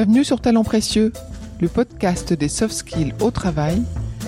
Bienvenue 0.00 0.22
sur 0.22 0.40
Talent 0.40 0.62
Précieux, 0.62 1.12
le 1.60 1.66
podcast 1.66 2.32
des 2.32 2.46
soft 2.46 2.72
skills 2.72 3.14
au 3.20 3.32
travail, 3.32 3.82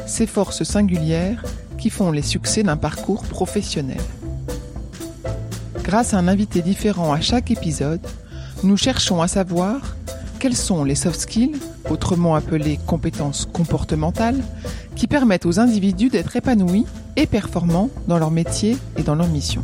ces 0.04 0.27
forces 0.27 0.64
singulières 0.64 1.45
qui 1.79 1.91
font 1.91 2.11
les 2.11 2.23
succès 2.23 2.64
d'un 2.64 2.77
parcours 2.77 3.23
professionnel. 3.23 4.00
Grâce 5.85 6.12
à 6.12 6.18
un 6.18 6.27
invité 6.27 6.61
différent 6.61 7.12
à 7.12 7.21
chaque 7.21 7.53
épisode, 7.53 8.04
nous 8.64 8.77
cherchons 8.77 9.22
à 9.22 9.29
savoir 9.29 9.95
quels 10.41 10.57
sont 10.57 10.82
les 10.82 10.96
soft 10.96 11.21
skills, 11.21 11.61
autrement 11.89 12.34
appelés 12.34 12.80
compétences 12.89 13.46
comportementales, 13.46 14.43
qui 14.96 15.07
permettent 15.07 15.46
aux 15.46 15.61
individus 15.61 16.09
d'être 16.09 16.34
épanouis 16.34 16.84
et 17.14 17.27
performants 17.27 17.91
dans 18.08 18.18
leur 18.18 18.32
métier 18.32 18.77
et 18.96 19.05
dans 19.05 19.14
leur 19.14 19.29
mission. 19.29 19.63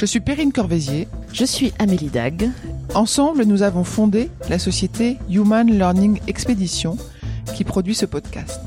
Je 0.00 0.06
suis 0.06 0.20
Perrine 0.20 0.50
Corvézier. 0.50 1.08
Je 1.30 1.44
suis 1.44 1.74
Amélie 1.78 2.08
Dag. 2.08 2.48
Ensemble, 2.94 3.44
nous 3.44 3.60
avons 3.60 3.84
fondé 3.84 4.30
la 4.48 4.58
société 4.58 5.18
Human 5.28 5.70
Learning 5.70 6.18
Expedition 6.26 6.96
qui 7.54 7.64
produit 7.64 7.94
ce 7.94 8.06
podcast. 8.06 8.62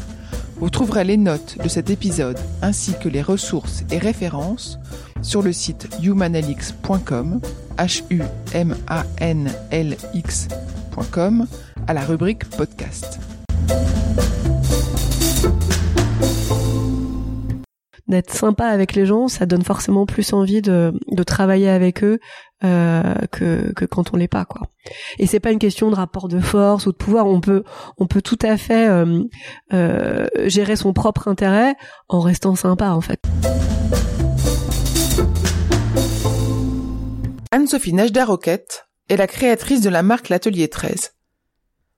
Vous 0.57 0.69
trouverez 0.69 1.03
les 1.03 1.17
notes 1.17 1.57
de 1.57 1.67
cet 1.67 1.89
épisode 1.89 2.37
ainsi 2.61 2.93
que 3.01 3.09
les 3.09 3.23
ressources 3.23 3.83
et 3.89 3.97
références 3.97 4.77
sur 5.23 5.41
le 5.41 5.53
site 5.53 5.89
humanlx.com, 6.03 7.41
h 7.79 8.03
u 8.11 8.21
m 8.53 8.75
a 8.85 9.03
n 9.17 9.51
l 9.71 9.97
x.com 10.13 11.47
à 11.87 11.93
la 11.95 12.05
rubrique 12.05 12.47
podcast. 12.51 13.19
D'être 18.13 18.31
sympa 18.31 18.67
avec 18.67 18.93
les 18.93 19.05
gens, 19.05 19.27
ça 19.27 19.45
donne 19.45 19.63
forcément 19.63 20.05
plus 20.05 20.33
envie 20.33 20.61
de, 20.61 20.93
de 21.11 21.23
travailler 21.23 21.69
avec 21.69 22.03
eux 22.03 22.19
euh, 22.63 23.15
que, 23.31 23.73
que 23.73 23.85
quand 23.85 24.13
on 24.13 24.17
l'est 24.17 24.27
pas 24.27 24.45
quoi. 24.45 24.61
Et 25.19 25.27
c'est 25.27 25.39
pas 25.39 25.51
une 25.51 25.59
question 25.59 25.89
de 25.89 25.95
rapport 25.95 26.27
de 26.27 26.39
force 26.39 26.85
ou 26.85 26.91
de 26.91 26.97
pouvoir. 26.97 27.27
On 27.27 27.41
peut 27.41 27.63
on 27.97 28.07
peut 28.07 28.21
tout 28.21 28.39
à 28.41 28.55
fait 28.55 28.87
euh, 28.87 29.23
euh, 29.73 30.27
gérer 30.45 30.75
son 30.75 30.93
propre 30.93 31.27
intérêt 31.27 31.75
en 32.07 32.21
restant 32.21 32.55
sympa 32.55 32.91
en 32.91 33.01
fait. 33.01 33.19
Anne-Sophie 37.51 37.93
Najda 37.93 38.25
Roquette 38.25 38.85
est 39.09 39.17
la 39.17 39.27
créatrice 39.27 39.81
de 39.81 39.89
la 39.89 40.03
marque 40.03 40.29
L'Atelier 40.29 40.69
13. 40.69 41.11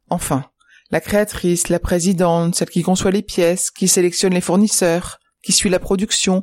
Enfin, 0.09 0.45
la 0.91 1.02
créatrice, 1.02 1.69
la 1.69 1.79
présidente, 1.79 2.55
celle 2.55 2.69
qui 2.69 2.81
conçoit 2.81 3.11
les 3.11 3.22
pièces, 3.22 3.72
qui 3.72 3.88
sélectionne 3.88 4.33
les 4.33 4.41
fournisseurs, 4.41 5.19
qui 5.45 5.51
suit 5.51 5.69
la 5.69 5.79
production, 5.79 6.41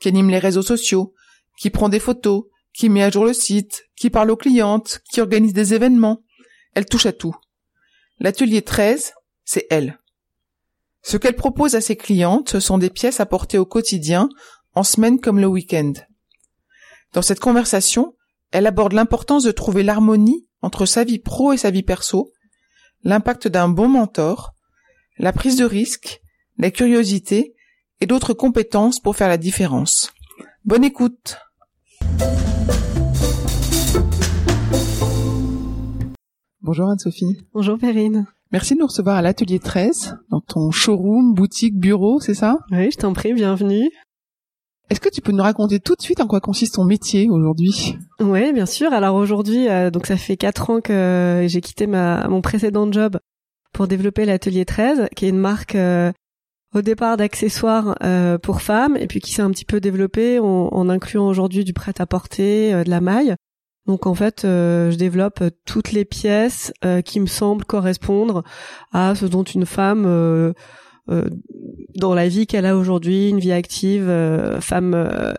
qui 0.00 0.08
anime 0.08 0.28
les 0.28 0.40
réseaux 0.40 0.62
sociaux, 0.62 1.14
qui 1.56 1.70
prend 1.70 1.88
des 1.88 2.00
photos, 2.00 2.44
qui 2.74 2.88
met 2.88 3.04
à 3.04 3.10
jour 3.10 3.24
le 3.24 3.32
site, 3.32 3.84
qui 3.96 4.10
parle 4.10 4.30
aux 4.30 4.36
clientes, 4.36 5.00
qui 5.12 5.20
organise 5.20 5.52
des 5.52 5.72
événements. 5.72 6.24
Elle 6.74 6.86
touche 6.86 7.06
à 7.06 7.12
tout. 7.12 7.34
L'atelier 8.18 8.62
13, 8.62 9.12
c'est 9.44 9.66
elle. 9.70 10.00
Ce 11.02 11.16
qu'elle 11.16 11.36
propose 11.36 11.76
à 11.76 11.80
ses 11.80 11.96
clientes, 11.96 12.50
ce 12.50 12.60
sont 12.60 12.76
des 12.76 12.90
pièces 12.90 13.20
apportées 13.20 13.56
au 13.56 13.64
quotidien, 13.64 14.28
en 14.74 14.82
semaine 14.82 15.20
comme 15.20 15.38
le 15.38 15.46
week-end. 15.46 15.92
Dans 17.12 17.22
cette 17.22 17.40
conversation, 17.40 18.16
elle 18.50 18.66
aborde 18.66 18.94
l'importance 18.94 19.44
de 19.44 19.52
trouver 19.52 19.84
l'harmonie 19.84 20.48
entre 20.60 20.86
sa 20.86 21.04
vie 21.04 21.20
pro 21.20 21.52
et 21.52 21.56
sa 21.56 21.70
vie 21.70 21.84
perso, 21.84 22.32
l'impact 23.04 23.46
d'un 23.46 23.68
bon 23.68 23.88
mentor, 23.88 24.54
la 25.18 25.32
prise 25.32 25.56
de 25.56 25.64
risque, 25.64 26.20
la 26.58 26.70
curiosité 26.70 27.54
et 28.00 28.06
d'autres 28.06 28.34
compétences 28.34 28.98
pour 29.00 29.16
faire 29.16 29.28
la 29.28 29.38
différence. 29.38 30.12
Bonne 30.64 30.84
écoute 30.84 31.38
Bonjour 36.62 36.88
Anne-Sophie. 36.88 37.38
Bonjour 37.52 37.78
Perrine. 37.78 38.26
Merci 38.52 38.74
de 38.74 38.80
nous 38.80 38.86
recevoir 38.86 39.16
à 39.16 39.22
l'atelier 39.22 39.58
13, 39.58 40.16
dans 40.30 40.40
ton 40.40 40.70
showroom, 40.70 41.34
boutique, 41.34 41.78
bureau, 41.78 42.20
c'est 42.20 42.34
ça? 42.34 42.58
Oui, 42.70 42.90
je 42.90 42.96
t'en 42.96 43.12
prie, 43.12 43.32
bienvenue. 43.32 43.90
Est-ce 44.88 45.00
que 45.00 45.08
tu 45.08 45.20
peux 45.20 45.32
nous 45.32 45.42
raconter 45.42 45.78
tout 45.78 45.94
de 45.94 46.02
suite 46.02 46.20
en 46.20 46.26
quoi 46.26 46.40
consiste 46.40 46.74
ton 46.74 46.84
métier 46.84 47.28
aujourd'hui? 47.30 47.96
Oui, 48.20 48.52
bien 48.52 48.66
sûr. 48.66 48.92
Alors 48.92 49.14
aujourd'hui, 49.14 49.68
euh, 49.68 49.90
donc 49.90 50.06
ça 50.06 50.16
fait 50.16 50.36
quatre 50.36 50.70
ans 50.70 50.80
que 50.80 51.44
j'ai 51.48 51.60
quitté 51.60 51.86
ma, 51.86 52.26
mon 52.28 52.40
précédent 52.40 52.90
job 52.90 53.18
pour 53.72 53.86
développer 53.86 54.24
l'atelier 54.24 54.64
13, 54.64 55.08
qui 55.14 55.26
est 55.26 55.30
une 55.30 55.38
marque 55.38 55.76
euh, 55.76 56.12
au 56.74 56.82
départ 56.82 57.16
d'accessoires 57.16 57.96
euh, 58.02 58.38
pour 58.38 58.62
femmes 58.62 58.96
et 58.96 59.06
puis 59.06 59.20
qui 59.20 59.32
s'est 59.32 59.42
un 59.42 59.50
petit 59.50 59.64
peu 59.64 59.80
développé 59.80 60.38
en, 60.38 60.88
incluant 60.88 61.26
aujourd'hui 61.26 61.64
du 61.64 61.72
prêt-à-porter, 61.72 62.72
euh, 62.72 62.84
de 62.84 62.90
la 62.90 63.00
maille. 63.00 63.34
Donc 63.86 64.06
en 64.06 64.14
fait, 64.14 64.44
euh, 64.44 64.90
je 64.90 64.96
développe 64.96 65.42
toutes 65.64 65.92
les 65.92 66.04
pièces 66.04 66.72
qui 67.04 67.18
me 67.18 67.26
semblent 67.26 67.64
correspondre 67.64 68.44
à 68.92 69.14
ce 69.14 69.26
dont 69.26 69.42
une 69.42 69.66
femme 69.66 70.04
dans 71.08 72.14
la 72.14 72.28
vie 72.28 72.46
qu'elle 72.46 72.66
a 72.66 72.76
aujourd'hui, 72.76 73.30
une 73.30 73.40
vie 73.40 73.52
active, 73.52 74.06
femme 74.60 75.34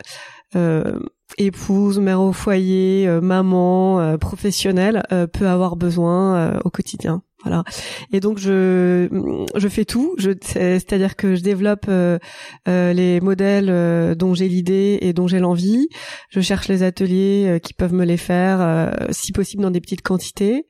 épouse, 1.37 1.99
mère 1.99 2.21
au 2.21 2.33
foyer, 2.33 3.07
maman, 3.21 4.17
professionnelle, 4.17 5.03
peut 5.31 5.47
avoir 5.47 5.77
besoin 5.77 6.59
au 6.65 6.69
quotidien. 6.71 7.21
Voilà. 7.43 7.63
Et 8.11 8.19
donc 8.19 8.37
je 8.37 9.07
je 9.55 9.67
fais 9.67 9.85
tout. 9.85 10.15
C'est-à-dire 10.41 11.15
que 11.15 11.35
je 11.35 11.41
développe 11.41 11.85
euh, 11.87 12.19
euh, 12.67 12.93
les 12.93 13.19
modèles 13.19 13.69
euh, 13.69 14.15
dont 14.15 14.33
j'ai 14.33 14.47
l'idée 14.47 14.99
et 15.01 15.13
dont 15.13 15.27
j'ai 15.27 15.39
l'envie. 15.39 15.87
Je 16.29 16.39
cherche 16.41 16.67
les 16.67 16.83
ateliers 16.83 17.59
qui 17.63 17.73
peuvent 17.73 17.93
me 17.93 18.05
les 18.05 18.17
faire, 18.17 18.93
si 19.09 19.31
possible 19.31 19.63
dans 19.63 19.71
des 19.71 19.81
petites 19.81 20.01
quantités. 20.01 20.67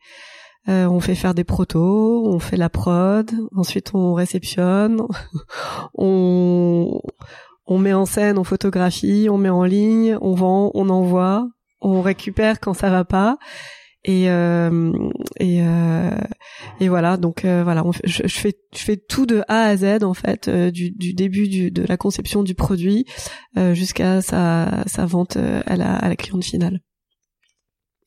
on 0.67 0.99
fait 0.99 1.15
faire 1.15 1.33
des 1.33 1.43
protos, 1.43 2.27
on 2.27 2.39
fait 2.39 2.57
la 2.57 2.69
prod, 2.69 3.31
ensuite 3.55 3.91
on 3.93 4.13
réceptionne, 4.13 5.01
on 5.95 7.01
on 7.67 7.77
met 7.77 7.93
en 7.93 8.05
scène, 8.05 8.37
on 8.37 8.43
photographie, 8.43 9.27
on 9.29 9.37
met 9.37 9.49
en 9.49 9.63
ligne, 9.63 10.17
on 10.21 10.33
vend, 10.33 10.71
on 10.73 10.89
envoie, 10.89 11.47
on 11.79 12.01
récupère 12.01 12.59
quand 12.59 12.73
ça 12.73 12.89
va 12.89 13.05
pas 13.05 13.37
et 14.03 14.29
euh, 14.29 14.91
et 15.39 15.61
euh, 15.61 16.09
et 16.79 16.89
voilà 16.89 17.17
donc 17.17 17.45
euh, 17.45 17.63
voilà 17.63 17.83
je, 18.03 18.23
je, 18.25 18.39
fais 18.39 18.55
je 18.73 18.79
fais 18.79 18.97
tout 18.97 19.25
de 19.25 19.43
A 19.47 19.65
à 19.65 19.77
Z 19.77 20.03
en 20.03 20.13
fait 20.13 20.49
du, 20.49 20.91
du 20.91 21.13
début 21.13 21.47
du, 21.47 21.71
de 21.71 21.83
la 21.83 21.97
conception 21.97 22.43
du 22.43 22.55
produit 22.55 23.05
jusqu'à 23.73 24.21
sa 24.21 24.83
sa 24.87 25.05
vente 25.05 25.37
à 25.37 25.75
la 25.75 25.95
à 25.95 26.09
la 26.09 26.15
cliente 26.15 26.43
finale 26.43 26.81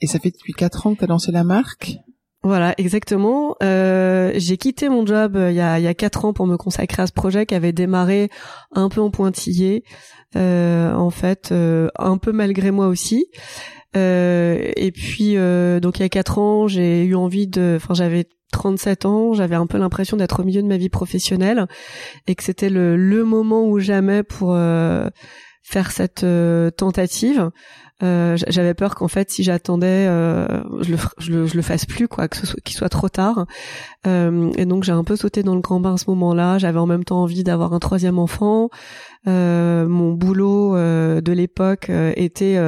et 0.01 0.07
ça 0.07 0.19
fait 0.19 0.31
depuis 0.31 0.53
quatre 0.53 0.87
ans 0.87 0.95
que 0.95 0.99
tu 0.99 1.05
as 1.05 1.09
lancé 1.09 1.33
la 1.33 1.45
marque? 1.45 1.97
Voilà, 2.43 2.75
exactement. 2.77 3.57
Euh, 3.63 4.33
j'ai 4.37 4.59
quitté 4.59 4.91
mon 4.91 5.07
job 5.07 5.39
il 5.49 5.55
y 5.55 5.63
a 5.63 5.79
il 5.79 5.83
y 5.83 5.87
a 5.87 5.95
quatre 5.95 6.27
ans 6.27 6.35
pour 6.35 6.47
me 6.47 6.59
consacrer 6.59 7.03
à 7.03 7.07
ce 7.07 7.13
projet 7.13 7.47
qui 7.47 7.55
avait 7.55 7.73
démarré 7.73 8.29
un 8.73 8.91
peu 8.91 9.01
en 9.01 9.11
pointillé, 9.11 9.83
euh, 10.37 10.93
en 10.93 11.09
fait, 11.09 11.53
euh, 11.53 11.89
un 11.99 12.19
peu 12.19 12.33
malgré 12.33 12.71
moi 12.71 12.89
aussi. 12.89 13.25
Euh, 13.97 14.73
et 14.77 14.91
puis 14.91 15.37
euh, 15.37 15.79
donc 15.81 15.99
il 15.99 16.03
y 16.03 16.05
a 16.05 16.09
quatre 16.09 16.39
ans, 16.39 16.67
j'ai 16.67 17.05
eu 17.05 17.15
envie 17.15 17.47
de, 17.47 17.75
enfin 17.77 17.95
j'avais 17.95 18.27
37 18.53 19.07
ans, 19.07 19.33
j'avais 19.35 19.55
un 19.55 19.67
peu 19.67 19.79
l'impression 19.79 20.17
d'être 20.17 20.41
au 20.41 20.45
milieu 20.45 20.63
de 20.63 20.67
ma 20.67 20.77
vie 20.77 20.89
professionnelle 20.89 21.67
et 22.27 22.35
que 22.35 22.43
c'était 22.43 22.71
le, 22.71 22.97
le 22.97 23.25
moment 23.25 23.67
ou 23.67 23.79
jamais 23.79 24.23
pour 24.23 24.53
euh, 24.55 25.09
faire 25.63 25.93
cette 25.93 26.27
tentative. 26.77 27.51
Euh, 28.03 28.37
j'avais 28.49 28.75
peur 28.75 28.97
qu'en 28.97 29.09
fait, 29.09 29.31
si 29.31 29.45
j'attendais, 29.45 30.07
euh, 30.09 30.47
je, 30.83 30.93
le, 30.93 30.99
je, 31.19 31.33
le, 31.33 31.47
je, 31.47 31.55
le, 31.55 31.63
fasse 31.63 31.87
plus, 31.87 32.09
quoi, 32.09 32.27
que 32.27 32.37
ce 32.37 32.47
soit 32.47 32.61
qu'il 32.61 32.77
soit 32.77 32.89
trop 32.89 33.09
tard. 33.09 33.47
Euh, 34.07 34.51
et 34.57 34.67
donc 34.67 34.83
j'ai 34.83 34.93
un 34.93 35.05
peu 35.05 35.15
sauté 35.17 35.43
dans 35.43 35.55
le 35.55 35.61
grand 35.61 35.81
bain 35.81 35.95
à 35.95 35.97
ce 35.97 36.11
moment-là. 36.11 36.59
J'avais 36.59 36.79
en 36.81 36.87
même 36.87 37.05
temps 37.05 37.23
envie 37.23 37.45
d'avoir 37.45 37.73
un 37.73 37.79
troisième 37.79 38.19
enfant. 38.19 38.69
Euh, 39.27 39.87
mon 39.87 40.13
boulot 40.13 40.77
euh, 40.77 41.21
de 41.21 41.33
l'époque 41.33 41.91
était 42.17 42.59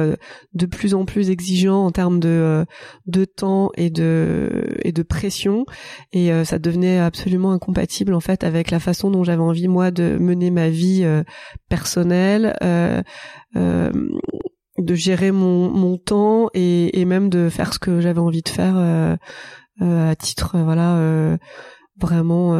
de 0.53 0.65
plus 0.65 0.93
en 0.93 1.05
plus 1.05 1.29
exigeant 1.29 1.85
en 1.85 1.91
termes 1.91 2.19
de 2.19 2.65
de 3.05 3.25
temps 3.25 3.71
et 3.75 3.89
de 3.89 4.77
et 4.83 4.91
de 4.91 5.03
pression, 5.03 5.65
et 6.11 6.31
ça 6.43 6.59
devenait 6.59 6.99
absolument 6.99 7.51
incompatible 7.51 8.13
en 8.13 8.19
fait 8.19 8.43
avec 8.43 8.71
la 8.71 8.79
façon 8.79 9.11
dont 9.11 9.23
j'avais 9.23 9.41
envie 9.41 9.67
moi 9.67 9.91
de 9.91 10.17
mener 10.19 10.51
ma 10.51 10.69
vie 10.69 11.05
personnelle. 11.69 12.55
Euh, 12.63 13.91
de 14.77 14.95
gérer 14.95 15.31
mon, 15.31 15.69
mon 15.69 15.97
temps 15.97 16.49
et, 16.53 16.99
et 16.99 17.05
même 17.05 17.29
de 17.29 17.49
faire 17.49 17.73
ce 17.73 17.79
que 17.79 17.99
j'avais 17.99 18.19
envie 18.19 18.43
de 18.43 18.49
faire 18.49 18.75
euh, 18.77 19.15
euh, 19.81 20.11
à 20.11 20.15
titre 20.15 20.55
euh, 20.55 20.63
voilà 20.63 21.37
vraiment 21.99 22.55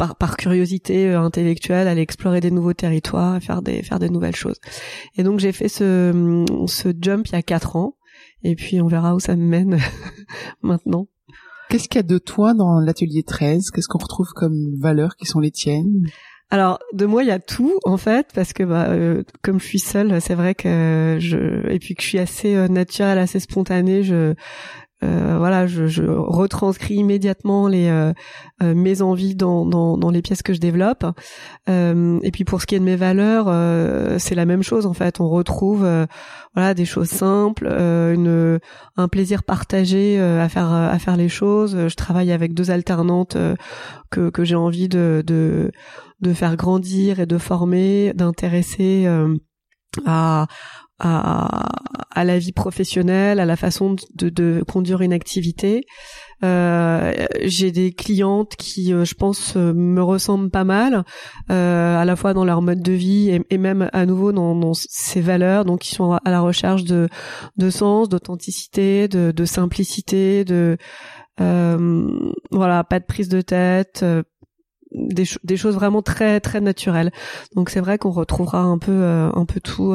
par, 0.00 0.16
par 0.16 0.38
curiosité 0.38 1.12
intellectuelle 1.12 1.86
aller 1.86 2.00
explorer 2.00 2.40
des 2.40 2.50
nouveaux 2.50 2.72
territoires 2.72 3.36
et 3.36 3.40
faire 3.40 3.60
des 3.60 3.82
faire 3.82 3.98
des 3.98 4.08
nouvelles 4.08 4.34
choses. 4.34 4.58
Et 5.18 5.22
donc 5.22 5.40
j'ai 5.40 5.52
fait 5.52 5.68
ce 5.68 6.46
ce 6.66 6.88
jump 6.98 7.26
il 7.28 7.32
y 7.32 7.36
a 7.36 7.42
quatre 7.42 7.76
ans. 7.76 7.96
Et 8.42 8.54
puis 8.54 8.80
on 8.80 8.86
verra 8.86 9.14
où 9.14 9.20
ça 9.20 9.36
me 9.36 9.44
mène 9.44 9.78
maintenant. 10.62 11.06
Qu'est-ce 11.68 11.86
qu'il 11.86 11.98
y 11.98 12.00
a 12.00 12.02
de 12.02 12.16
toi 12.16 12.54
dans 12.54 12.80
l'atelier 12.80 13.22
13 13.22 13.70
Qu'est-ce 13.70 13.88
qu'on 13.88 13.98
retrouve 13.98 14.30
comme 14.34 14.74
valeurs 14.80 15.16
qui 15.16 15.26
sont 15.26 15.38
les 15.38 15.50
tiennes? 15.50 16.06
Alors 16.48 16.78
de 16.94 17.04
moi 17.04 17.22
il 17.22 17.28
y 17.28 17.32
a 17.32 17.38
tout 17.38 17.78
en 17.84 17.98
fait 17.98 18.28
parce 18.34 18.54
que 18.54 18.62
bah 18.62 18.88
euh, 18.88 19.22
comme 19.42 19.60
je 19.60 19.66
suis 19.66 19.78
seule 19.78 20.20
c'est 20.20 20.34
vrai 20.34 20.54
que 20.54 21.18
je 21.20 21.70
et 21.70 21.78
puis 21.78 21.94
que 21.94 22.02
je 22.02 22.08
suis 22.08 22.18
assez 22.18 22.56
euh, 22.56 22.66
naturelle 22.66 23.18
assez 23.18 23.38
spontanée 23.38 24.02
je 24.02 24.34
euh, 25.02 25.36
voilà, 25.38 25.66
je, 25.66 25.86
je, 25.86 26.02
retranscris 26.02 26.94
immédiatement 26.94 27.68
les 27.68 27.88
euh, 27.88 28.12
euh, 28.62 28.74
mes 28.74 29.00
envies 29.00 29.34
dans, 29.34 29.64
dans, 29.64 29.96
dans 29.96 30.10
les 30.10 30.20
pièces 30.20 30.42
que 30.42 30.52
je 30.52 30.60
développe. 30.60 31.04
et 31.66 32.30
puis 32.32 32.44
pour 32.44 32.60
ce 32.60 32.66
qui 32.66 32.74
est 32.74 32.78
de 32.78 32.84
mes 32.84 32.96
valeurs, 32.96 33.46
c'est 34.20 34.34
la 34.34 34.44
même 34.44 34.62
chose 34.62 34.86
en 34.86 34.92
fait. 34.92 35.20
On 35.20 35.28
retrouve 35.28 35.88
voilà 36.54 36.74
des 36.74 36.84
choses 36.84 37.08
simples, 37.08 37.66
une 37.66 38.58
un 38.96 39.08
plaisir 39.08 39.42
partagé 39.42 40.20
à 40.20 40.48
faire 40.48 40.70
à 40.70 40.98
faire 40.98 41.16
les 41.16 41.28
choses. 41.28 41.88
Je 41.88 41.94
travaille 41.94 42.32
avec 42.32 42.54
deux 42.54 42.70
alternantes 42.70 43.36
que 44.10 44.30
que 44.30 44.44
j'ai 44.44 44.56
envie 44.56 44.88
de, 44.88 45.22
de 45.26 45.70
de 46.20 46.32
faire 46.34 46.56
grandir 46.56 47.20
et 47.20 47.26
de 47.26 47.38
former, 47.38 48.12
d'intéresser 48.14 49.06
à 50.06 50.46
à, 51.00 51.68
à, 52.10 52.24
la 52.24 52.38
vie 52.38 52.52
professionnelle, 52.52 53.40
à 53.40 53.46
la 53.46 53.56
façon 53.56 53.96
de, 54.14 54.28
de 54.28 54.62
conduire 54.66 55.00
une 55.00 55.12
activité. 55.12 55.82
Euh, 56.42 57.12
j'ai 57.42 57.70
des 57.70 57.92
clientes 57.92 58.56
qui, 58.56 58.94
euh, 58.94 59.04
je 59.04 59.14
pense, 59.14 59.56
euh, 59.56 59.74
me 59.74 60.02
ressemblent 60.02 60.50
pas 60.50 60.64
mal, 60.64 61.04
euh, 61.50 61.96
à 61.98 62.04
la 62.04 62.16
fois 62.16 62.32
dans 62.32 62.44
leur 62.44 62.62
mode 62.62 62.80
de 62.82 62.92
vie 62.92 63.38
et, 63.50 63.58
même 63.58 63.90
à 63.92 64.06
nouveau 64.06 64.32
dans, 64.32 64.54
dans, 64.54 64.72
ces 64.74 65.20
valeurs, 65.20 65.64
donc 65.64 65.80
qui 65.80 65.94
sont 65.94 66.12
à 66.12 66.30
la 66.30 66.40
recherche 66.40 66.84
de, 66.84 67.08
de 67.56 67.70
sens, 67.70 68.08
d'authenticité, 68.08 69.06
de, 69.08 69.32
de, 69.32 69.44
simplicité, 69.44 70.44
de 70.44 70.78
euh, 71.40 72.08
voilà, 72.50 72.84
pas 72.84 73.00
de 73.00 73.04
prise 73.04 73.28
de 73.28 73.40
tête. 73.42 74.04
Des, 74.92 75.22
des, 75.44 75.56
choses 75.56 75.76
vraiment 75.76 76.02
très 76.02 76.40
très 76.40 76.60
naturelles. 76.60 77.12
Donc 77.54 77.70
c'est 77.70 77.78
vrai 77.78 77.96
qu'on 77.96 78.10
retrouvera 78.10 78.62
un 78.62 78.76
peu 78.78 79.04
un 79.04 79.44
peu 79.44 79.60
tout 79.60 79.94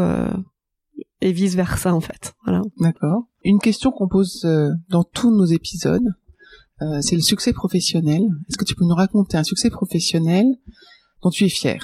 et 1.22 1.32
vice 1.32 1.56
versa 1.56 1.94
en 1.94 2.02
fait. 2.02 2.34
Voilà. 2.46 2.62
D'accord. 2.80 3.24
Une 3.44 3.60
question 3.60 3.92
qu'on 3.92 4.08
pose 4.08 4.44
euh, 4.46 4.70
dans 4.90 5.04
tous 5.04 5.36
nos 5.36 5.46
épisodes, 5.46 6.14
euh, 6.82 7.02
c'est 7.02 7.16
le 7.16 7.22
succès 7.22 7.54
professionnel. 7.54 8.22
Est-ce 8.50 8.58
que 8.58 8.66
tu 8.66 8.76
peux 8.76 8.86
nous 8.86 8.96
raconter 8.96 9.38
un 9.38 9.44
succès 9.44 9.70
professionnel 9.70 10.46
dont 11.24 11.30
tu 11.30 11.46
es 11.46 11.50
fier 11.50 11.80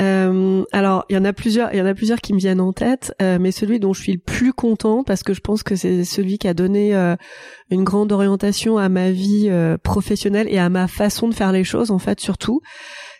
euh, 0.00 0.64
alors, 0.72 1.06
il 1.08 1.14
y 1.14 1.18
en 1.18 1.24
a 1.24 1.32
plusieurs, 1.32 1.72
il 1.72 1.78
y 1.78 1.80
en 1.80 1.86
a 1.86 1.94
plusieurs 1.94 2.20
qui 2.20 2.34
me 2.34 2.38
viennent 2.38 2.60
en 2.60 2.72
tête, 2.72 3.14
euh, 3.22 3.38
mais 3.40 3.50
celui 3.50 3.80
dont 3.80 3.94
je 3.94 4.02
suis 4.02 4.12
le 4.12 4.18
plus 4.18 4.52
content 4.52 5.04
parce 5.04 5.22
que 5.22 5.32
je 5.32 5.40
pense 5.40 5.62
que 5.62 5.74
c'est 5.74 6.04
celui 6.04 6.38
qui 6.38 6.48
a 6.48 6.54
donné 6.54 6.94
euh, 6.94 7.16
une 7.70 7.82
grande 7.82 8.12
orientation 8.12 8.76
à 8.76 8.88
ma 8.88 9.10
vie 9.10 9.50
professionnelle 9.82 10.48
et 10.50 10.58
à 10.58 10.68
ma 10.68 10.86
façon 10.86 11.28
de 11.28 11.34
faire 11.34 11.52
les 11.52 11.64
choses 11.64 11.90
en 11.90 11.98
fait 11.98 12.20
surtout 12.20 12.60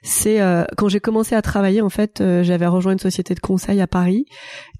c'est 0.03 0.41
euh, 0.41 0.65
quand 0.77 0.89
j'ai 0.89 1.01
commencé 1.01 1.35
à 1.35 1.43
travailler 1.43 1.81
en 1.81 1.89
fait 1.89 2.21
euh, 2.21 2.43
j'avais 2.43 2.67
rejoint 2.67 2.93
une 2.93 2.99
société 2.99 3.35
de 3.35 3.41
conseil 3.41 3.81
à 3.81 3.87
Paris. 3.87 4.27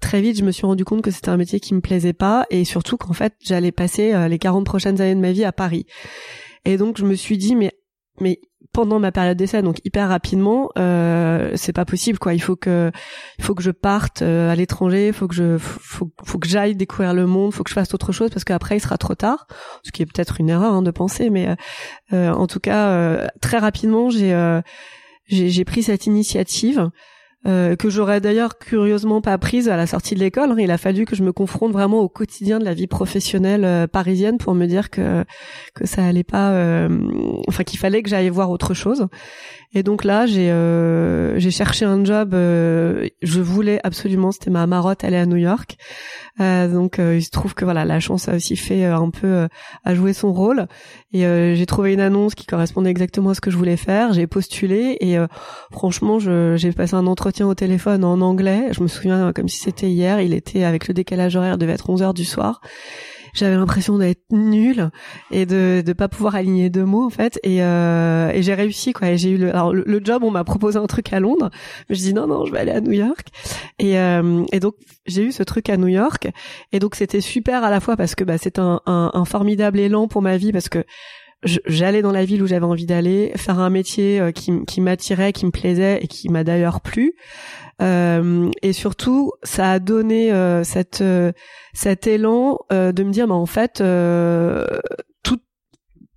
Très 0.01 0.21
vite 0.21 0.37
je 0.37 0.43
me 0.43 0.51
suis 0.51 0.65
rendu 0.65 0.85
compte 0.85 1.01
que 1.01 1.11
c'était 1.11 1.29
un 1.29 1.37
métier 1.37 1.59
qui 1.59 1.73
me 1.73 1.81
plaisait 1.81 2.13
pas 2.13 2.45
et 2.49 2.65
surtout 2.65 2.97
qu'en 2.97 3.13
fait 3.13 3.33
j'allais 3.41 3.71
passer 3.71 4.13
euh, 4.13 4.27
les 4.27 4.39
40 4.39 4.65
prochaines 4.65 5.01
années 5.01 5.15
de 5.15 5.19
ma 5.19 5.31
vie 5.31 5.45
à 5.45 5.51
Paris. 5.51 5.85
Et 6.65 6.77
donc 6.77 6.97
je 6.97 7.05
me 7.05 7.15
suis 7.15 7.37
dit 7.37 7.55
mais 7.55 7.71
mais 8.19 8.39
pendant 8.73 8.99
ma 8.99 9.11
période 9.11 9.37
d'essai 9.37 9.61
donc 9.61 9.79
hyper 9.85 10.09
rapidement 10.09 10.69
euh, 10.77 11.51
c'est 11.55 11.73
pas 11.73 11.85
possible 11.85 12.19
quoi. 12.19 12.33
Il 12.33 12.41
faut 12.41 12.55
que 12.55 12.91
il 13.37 13.43
faut 13.43 13.55
que 13.55 13.63
je 13.63 13.71
parte 13.71 14.21
à 14.21 14.55
l'étranger 14.55 15.07
il 15.07 15.13
faut 15.13 15.27
que 15.27 15.35
je 15.35 15.57
faut, 15.57 16.11
faut 16.23 16.37
que 16.37 16.47
j'aille 16.47 16.75
découvrir 16.75 17.13
le 17.13 17.25
monde 17.25 17.53
faut 17.53 17.63
que 17.63 17.69
je 17.69 17.75
fasse 17.75 17.93
autre 17.93 18.11
chose 18.11 18.29
parce 18.29 18.43
qu'après 18.43 18.77
il 18.77 18.81
sera 18.81 18.97
trop 18.97 19.15
tard. 19.15 19.47
Ce 19.83 19.91
qui 19.91 20.03
est 20.03 20.05
peut-être 20.05 20.39
une 20.39 20.49
erreur 20.49 20.73
hein, 20.73 20.81
de 20.81 20.91
penser 20.91 21.29
mais 21.29 21.55
en 22.11 22.47
tout 22.47 22.59
cas 22.59 23.27
très 23.41 23.57
rapidement 23.57 24.09
j'ai 24.09 24.61
j'ai 25.27 25.65
pris 25.65 25.83
cette 25.83 26.05
initiative 26.05 26.89
euh, 27.45 27.75
que 27.77 27.89
j'aurais 27.89 28.19
d'ailleurs 28.19 28.57
curieusement 28.57 29.21
pas 29.21 29.37
prise 29.37 29.69
à 29.69 29.77
la 29.77 29.87
sortie 29.87 30.15
de 30.15 30.19
l'école. 30.19 30.55
Il 30.57 30.71
a 30.71 30.77
fallu 30.77 31.05
que 31.05 31.15
je 31.15 31.23
me 31.23 31.31
confronte 31.31 31.71
vraiment 31.71 31.99
au 31.99 32.09
quotidien 32.09 32.59
de 32.59 32.65
la 32.65 32.73
vie 32.73 32.87
professionnelle 32.87 33.63
euh, 33.63 33.87
parisienne 33.87 34.37
pour 34.37 34.53
me 34.53 34.65
dire 34.65 34.89
que 34.89 35.23
que 35.73 35.85
ça 35.85 36.03
allait 36.03 36.25
pas, 36.25 36.51
euh, 36.51 36.89
enfin 37.47 37.63
qu'il 37.63 37.79
fallait 37.79 38.01
que 38.03 38.09
j'aille 38.09 38.29
voir 38.29 38.49
autre 38.49 38.73
chose. 38.73 39.07
Et 39.73 39.83
donc 39.83 40.03
là, 40.03 40.25
j'ai 40.25 40.49
euh, 40.49 41.39
cherché 41.51 41.85
un 41.85 42.03
job. 42.03 42.33
Euh, 42.33 43.07
je 43.21 43.41
voulais 43.41 43.79
absolument, 43.83 44.31
c'était 44.31 44.49
ma 44.49 44.65
marotte, 44.65 45.03
aller 45.03 45.17
à 45.17 45.25
New 45.25 45.37
York. 45.37 45.77
Euh, 46.39 46.67
donc 46.67 46.99
il 46.99 47.23
se 47.23 47.31
trouve 47.31 47.53
que 47.53 47.65
voilà, 47.65 47.83
la 47.83 47.99
chance 47.99 48.29
a 48.29 48.35
aussi 48.35 48.55
fait 48.55 48.85
un 48.85 49.09
peu 49.09 49.47
à 49.83 49.95
jouer 49.95 50.13
son 50.13 50.31
rôle. 50.31 50.67
Et 51.11 51.21
j'ai 51.55 51.65
trouvé 51.65 51.93
une 51.93 51.99
annonce 51.99 52.35
qui 52.35 52.45
correspondait 52.45 52.89
exactement 52.89 53.31
à 53.31 53.33
ce 53.33 53.41
que 53.41 53.51
je 53.51 53.57
voulais 53.57 53.77
faire. 53.77 54.13
J'ai 54.13 54.27
postulé 54.27 54.97
et 55.01 55.17
franchement, 55.71 56.19
j'ai 56.19 56.71
passé 56.71 56.95
un 56.95 57.07
entretien 57.07 57.47
au 57.47 57.55
téléphone 57.55 58.03
en 58.03 58.21
anglais. 58.21 58.69
Je 58.71 58.81
me 58.81 58.87
souviens 58.87 59.33
comme 59.33 59.47
si 59.47 59.59
c'était 59.59 59.89
hier. 59.89 60.21
Il 60.21 60.33
était 60.33 60.63
avec 60.63 60.87
le 60.87 60.93
décalage 60.93 61.35
horaire, 61.35 61.55
il 61.55 61.59
devait 61.59 61.73
être 61.73 61.89
11 61.89 62.01
heures 62.03 62.13
du 62.13 62.25
soir 62.25 62.61
j'avais 63.37 63.55
l'impression 63.55 63.97
d'être 63.97 64.23
nulle 64.31 64.89
et 65.31 65.45
de 65.45 65.83
de 65.85 65.93
pas 65.93 66.07
pouvoir 66.07 66.35
aligner 66.35 66.69
deux 66.69 66.85
mots 66.85 67.05
en 67.05 67.09
fait. 67.09 67.39
Et, 67.43 67.63
euh, 67.63 68.29
et 68.31 68.41
j'ai 68.41 68.53
réussi 68.53 68.93
quoi. 68.93 69.15
J'ai 69.15 69.31
eu 69.31 69.37
le 69.37 69.49
alors 69.49 69.73
le, 69.73 70.01
job 70.03 70.23
on 70.23 70.31
m'a 70.31 70.43
proposé 70.43 70.77
un 70.77 70.87
truc 70.87 71.13
à 71.13 71.19
Londres. 71.19 71.49
Mais 71.89 71.95
je 71.95 72.01
dis 72.01 72.13
non 72.13 72.27
non 72.27 72.45
je 72.45 72.51
vais 72.51 72.59
aller 72.59 72.71
à 72.71 72.81
New 72.81 72.91
York. 72.91 73.27
Et 73.79 73.99
euh, 73.99 74.43
et 74.51 74.59
donc 74.59 74.75
j'ai 75.05 75.23
eu 75.23 75.31
ce 75.31 75.43
truc 75.43 75.69
à 75.69 75.77
New 75.77 75.87
York. 75.87 76.29
Et 76.71 76.79
donc 76.79 76.95
c'était 76.95 77.21
super 77.21 77.63
à 77.63 77.69
la 77.69 77.79
fois 77.79 77.95
parce 77.95 78.15
que 78.15 78.23
bah 78.23 78.37
c'est 78.37 78.59
un, 78.59 78.81
un, 78.85 79.11
un 79.13 79.25
formidable 79.25 79.79
élan 79.79 80.07
pour 80.07 80.21
ma 80.21 80.37
vie 80.37 80.51
parce 80.51 80.69
que 80.69 80.83
j'allais 81.43 82.01
dans 82.01 82.11
la 82.11 82.25
ville 82.25 82.41
où 82.41 82.47
j'avais 82.47 82.65
envie 82.65 82.85
d'aller, 82.85 83.31
faire 83.35 83.59
un 83.59 83.69
métier 83.69 84.19
euh, 84.19 84.31
qui, 84.31 84.51
qui 84.65 84.81
m'attirait, 84.81 85.33
qui 85.33 85.45
me 85.45 85.51
plaisait 85.51 85.99
et 86.01 86.07
qui 86.07 86.29
m'a 86.29 86.43
d'ailleurs 86.43 86.81
plu. 86.81 87.13
Euh, 87.81 88.49
et 88.61 88.73
surtout, 88.73 89.31
ça 89.43 89.71
a 89.71 89.79
donné 89.79 90.31
euh, 90.31 90.63
cette 90.63 91.01
euh, 91.01 91.31
cet 91.73 92.07
élan 92.07 92.59
de 92.71 93.03
me 93.03 93.11
dire, 93.11 93.27
bah, 93.27 93.35
en 93.35 93.45
fait, 93.45 93.83
tout 95.23 95.39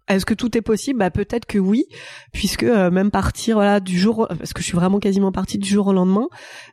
est-ce 0.08 0.26
que 0.26 0.34
tout 0.34 0.56
est 0.56 0.62
possible? 0.62 0.98
Bah 0.98 1.10
peut-être 1.10 1.46
que 1.46 1.58
oui, 1.58 1.84
puisque 2.32 2.64
même 2.64 3.12
partir 3.12 3.56
voilà 3.56 3.78
du 3.78 3.96
jour, 3.96 4.26
parce 4.26 4.52
que 4.52 4.60
je 4.60 4.66
suis 4.66 4.74
vraiment 4.74 4.98
quasiment 4.98 5.30
partie 5.30 5.58
du 5.58 5.68
jour 5.68 5.86
au 5.86 5.92
lendemain. 5.92 6.26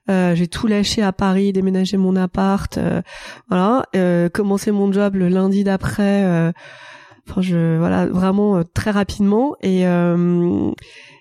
j'ai 0.08 0.48
tout 0.48 0.66
lâché 0.68 1.04
à 1.04 1.12
Paris, 1.12 1.54
déménager 1.54 1.98
mon 1.98 2.16
appart, 2.16 2.80
voilà, 3.50 3.84
commencer 4.34 4.72
mon 4.72 4.92
job 4.92 5.16
le 5.16 5.28
lundi 5.28 5.64
d'après. 5.64 6.54
Enfin, 7.30 7.42
je 7.42 7.78
voilà 7.78 8.08
vraiment 8.08 8.64
très 8.74 8.92
rapidement 8.92 9.56
et 9.62 9.86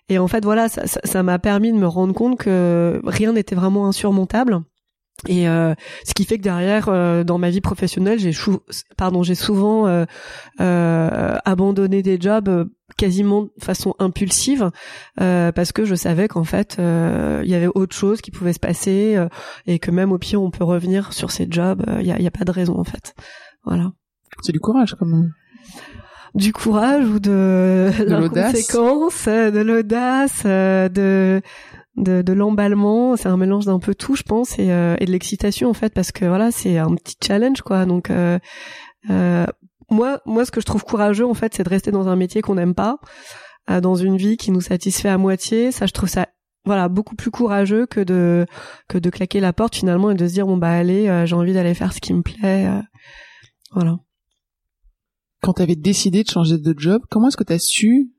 et 0.09 0.19
en 0.19 0.29
fait, 0.29 0.45
voilà, 0.45 0.69
ça 0.69 1.23
m'a 1.23 1.39
permis 1.39 1.73
de 1.73 1.79
me 1.79 1.87
rendre 1.87 2.15
compte 2.15 2.39
que 2.39 3.01
rien 3.05 3.33
n'était 3.33 3.57
vraiment 3.57 3.89
insurmontable. 3.89 4.63
Et 5.27 5.49
euh, 5.49 5.75
ce 6.05 6.13
qui 6.13 6.25
fait 6.25 6.37
que 6.37 6.43
derrière, 6.43 6.89
euh, 6.89 7.25
dans 7.25 7.39
ma 7.39 7.49
vie 7.51 7.63
professionnelle, 7.63 8.19
j'ai 8.19 8.33
pardon, 8.97 9.23
j'ai 9.23 9.35
souvent 9.35 9.87
euh, 9.87 10.05
euh, 10.61 11.39
abandonné 11.45 12.03
des 12.03 12.21
jobs 12.21 12.69
quasiment 12.99 13.45
de 13.45 13.65
façon 13.65 13.95
impulsive 13.99 14.71
parce 15.17 15.73
que 15.73 15.85
je 15.85 15.95
savais 15.95 16.29
qu'en 16.29 16.45
fait, 16.45 16.77
il 16.79 17.49
y 17.49 17.55
avait 17.55 17.69
autre 17.75 17.97
chose 17.97 18.21
qui 18.21 18.31
pouvait 18.31 18.53
se 18.53 18.61
passer 18.61 19.19
et 19.67 19.79
que 19.79 19.91
même 19.91 20.13
au 20.13 20.19
pire, 20.19 20.41
on 20.41 20.51
peut 20.51 20.65
revenir 20.65 21.13
sur 21.13 21.31
ces 21.31 21.47
jobs. 21.51 21.83
Il 22.01 22.07
y 22.07 22.13
a, 22.13 22.21
y 22.21 22.27
a 22.27 22.31
pas 22.31 22.45
de 22.45 22.53
raison 22.53 22.79
en 22.79 22.85
fait. 22.85 23.15
Voilà. 23.65 23.93
C'est 24.43 24.53
du 24.53 24.61
courage 24.61 24.95
quand 24.99 25.07
même 25.07 25.33
du 26.35 26.53
courage 26.53 27.07
ou 27.07 27.19
de, 27.19 27.91
de 27.99 28.05
l'inconséquence, 28.05 29.27
euh, 29.29 29.51
de 29.51 29.61
l'audace, 29.61 30.43
euh, 30.45 30.89
de 30.89 31.43
de, 31.97 32.21
de 32.21 32.33
l'emballement, 32.35 33.17
c'est 33.17 33.29
un 33.29 33.39
mélange 33.39 33.65
d'un 33.65 33.79
peu 33.79 33.95
tout, 33.95 34.17
je 34.17 34.23
pense, 34.23 34.59
et, 34.59 34.71
euh, 34.71 34.97
et 35.01 35.07
de 35.07 35.11
l'excitation 35.11 35.71
en 35.71 35.73
fait, 35.73 35.95
parce 35.95 36.13
que 36.13 36.27
voilà, 36.27 36.51
c'est 36.51 36.77
un 36.77 36.95
petit 36.95 37.17
challenge 37.25 37.63
quoi. 37.63 37.87
Donc 37.87 38.11
euh, 38.11 38.39
moi, 39.89 40.21
moi, 40.27 40.45
ce 40.45 40.51
que 40.51 40.61
je 40.61 40.67
trouve 40.67 40.85
courageux 40.85 41.27
en 41.27 41.33
fait, 41.33 41.55
c'est 41.55 41.63
de 41.63 41.71
rester 41.71 41.91
dans 41.93 42.09
un 42.09 42.17
métier 42.17 42.43
qu'on 42.43 42.57
n'aime 42.57 42.75
pas, 42.75 42.99
dans 43.81 43.95
une 43.95 44.19
vie 44.19 44.37
qui 44.37 44.51
nous 44.51 44.61
satisfait 44.61 45.09
à 45.09 45.17
moitié. 45.17 45.73
Ça, 45.73 45.87
je 45.87 45.93
trouve 45.93 46.09
ça 46.09 46.29
voilà 46.67 46.89
beaucoup 46.89 47.15
plus 47.15 47.31
courageux 47.31 47.87
que 47.87 48.01
de 48.01 48.45
que 48.89 48.99
de 48.99 49.09
claquer 49.09 49.41
la 49.41 49.55
porte 49.55 49.77
finalement 49.77 50.11
et 50.11 50.15
de 50.15 50.27
se 50.27 50.35
dire 50.35 50.47
bon 50.47 50.59
bah 50.59 50.71
allez, 50.71 51.25
j'ai 51.25 51.35
envie 51.35 51.55
d'aller 51.55 51.75
faire 51.75 51.95
ce 51.95 52.01
qui 52.01 52.13
me 52.13 52.23
plaît. 52.23 52.69
voilà 53.73 53.97
quand 55.47 55.53
tu 55.53 55.63
avais 55.63 55.77
décidé 55.77 56.25
de 56.25 56.29
changer 56.29 56.59
de 56.59 56.75
job, 56.77 57.03
comment 57.09 57.29
est-ce 57.29 57.37
que 57.37 57.45
tu 57.45 57.53
as 57.53 57.61
su 57.61 58.11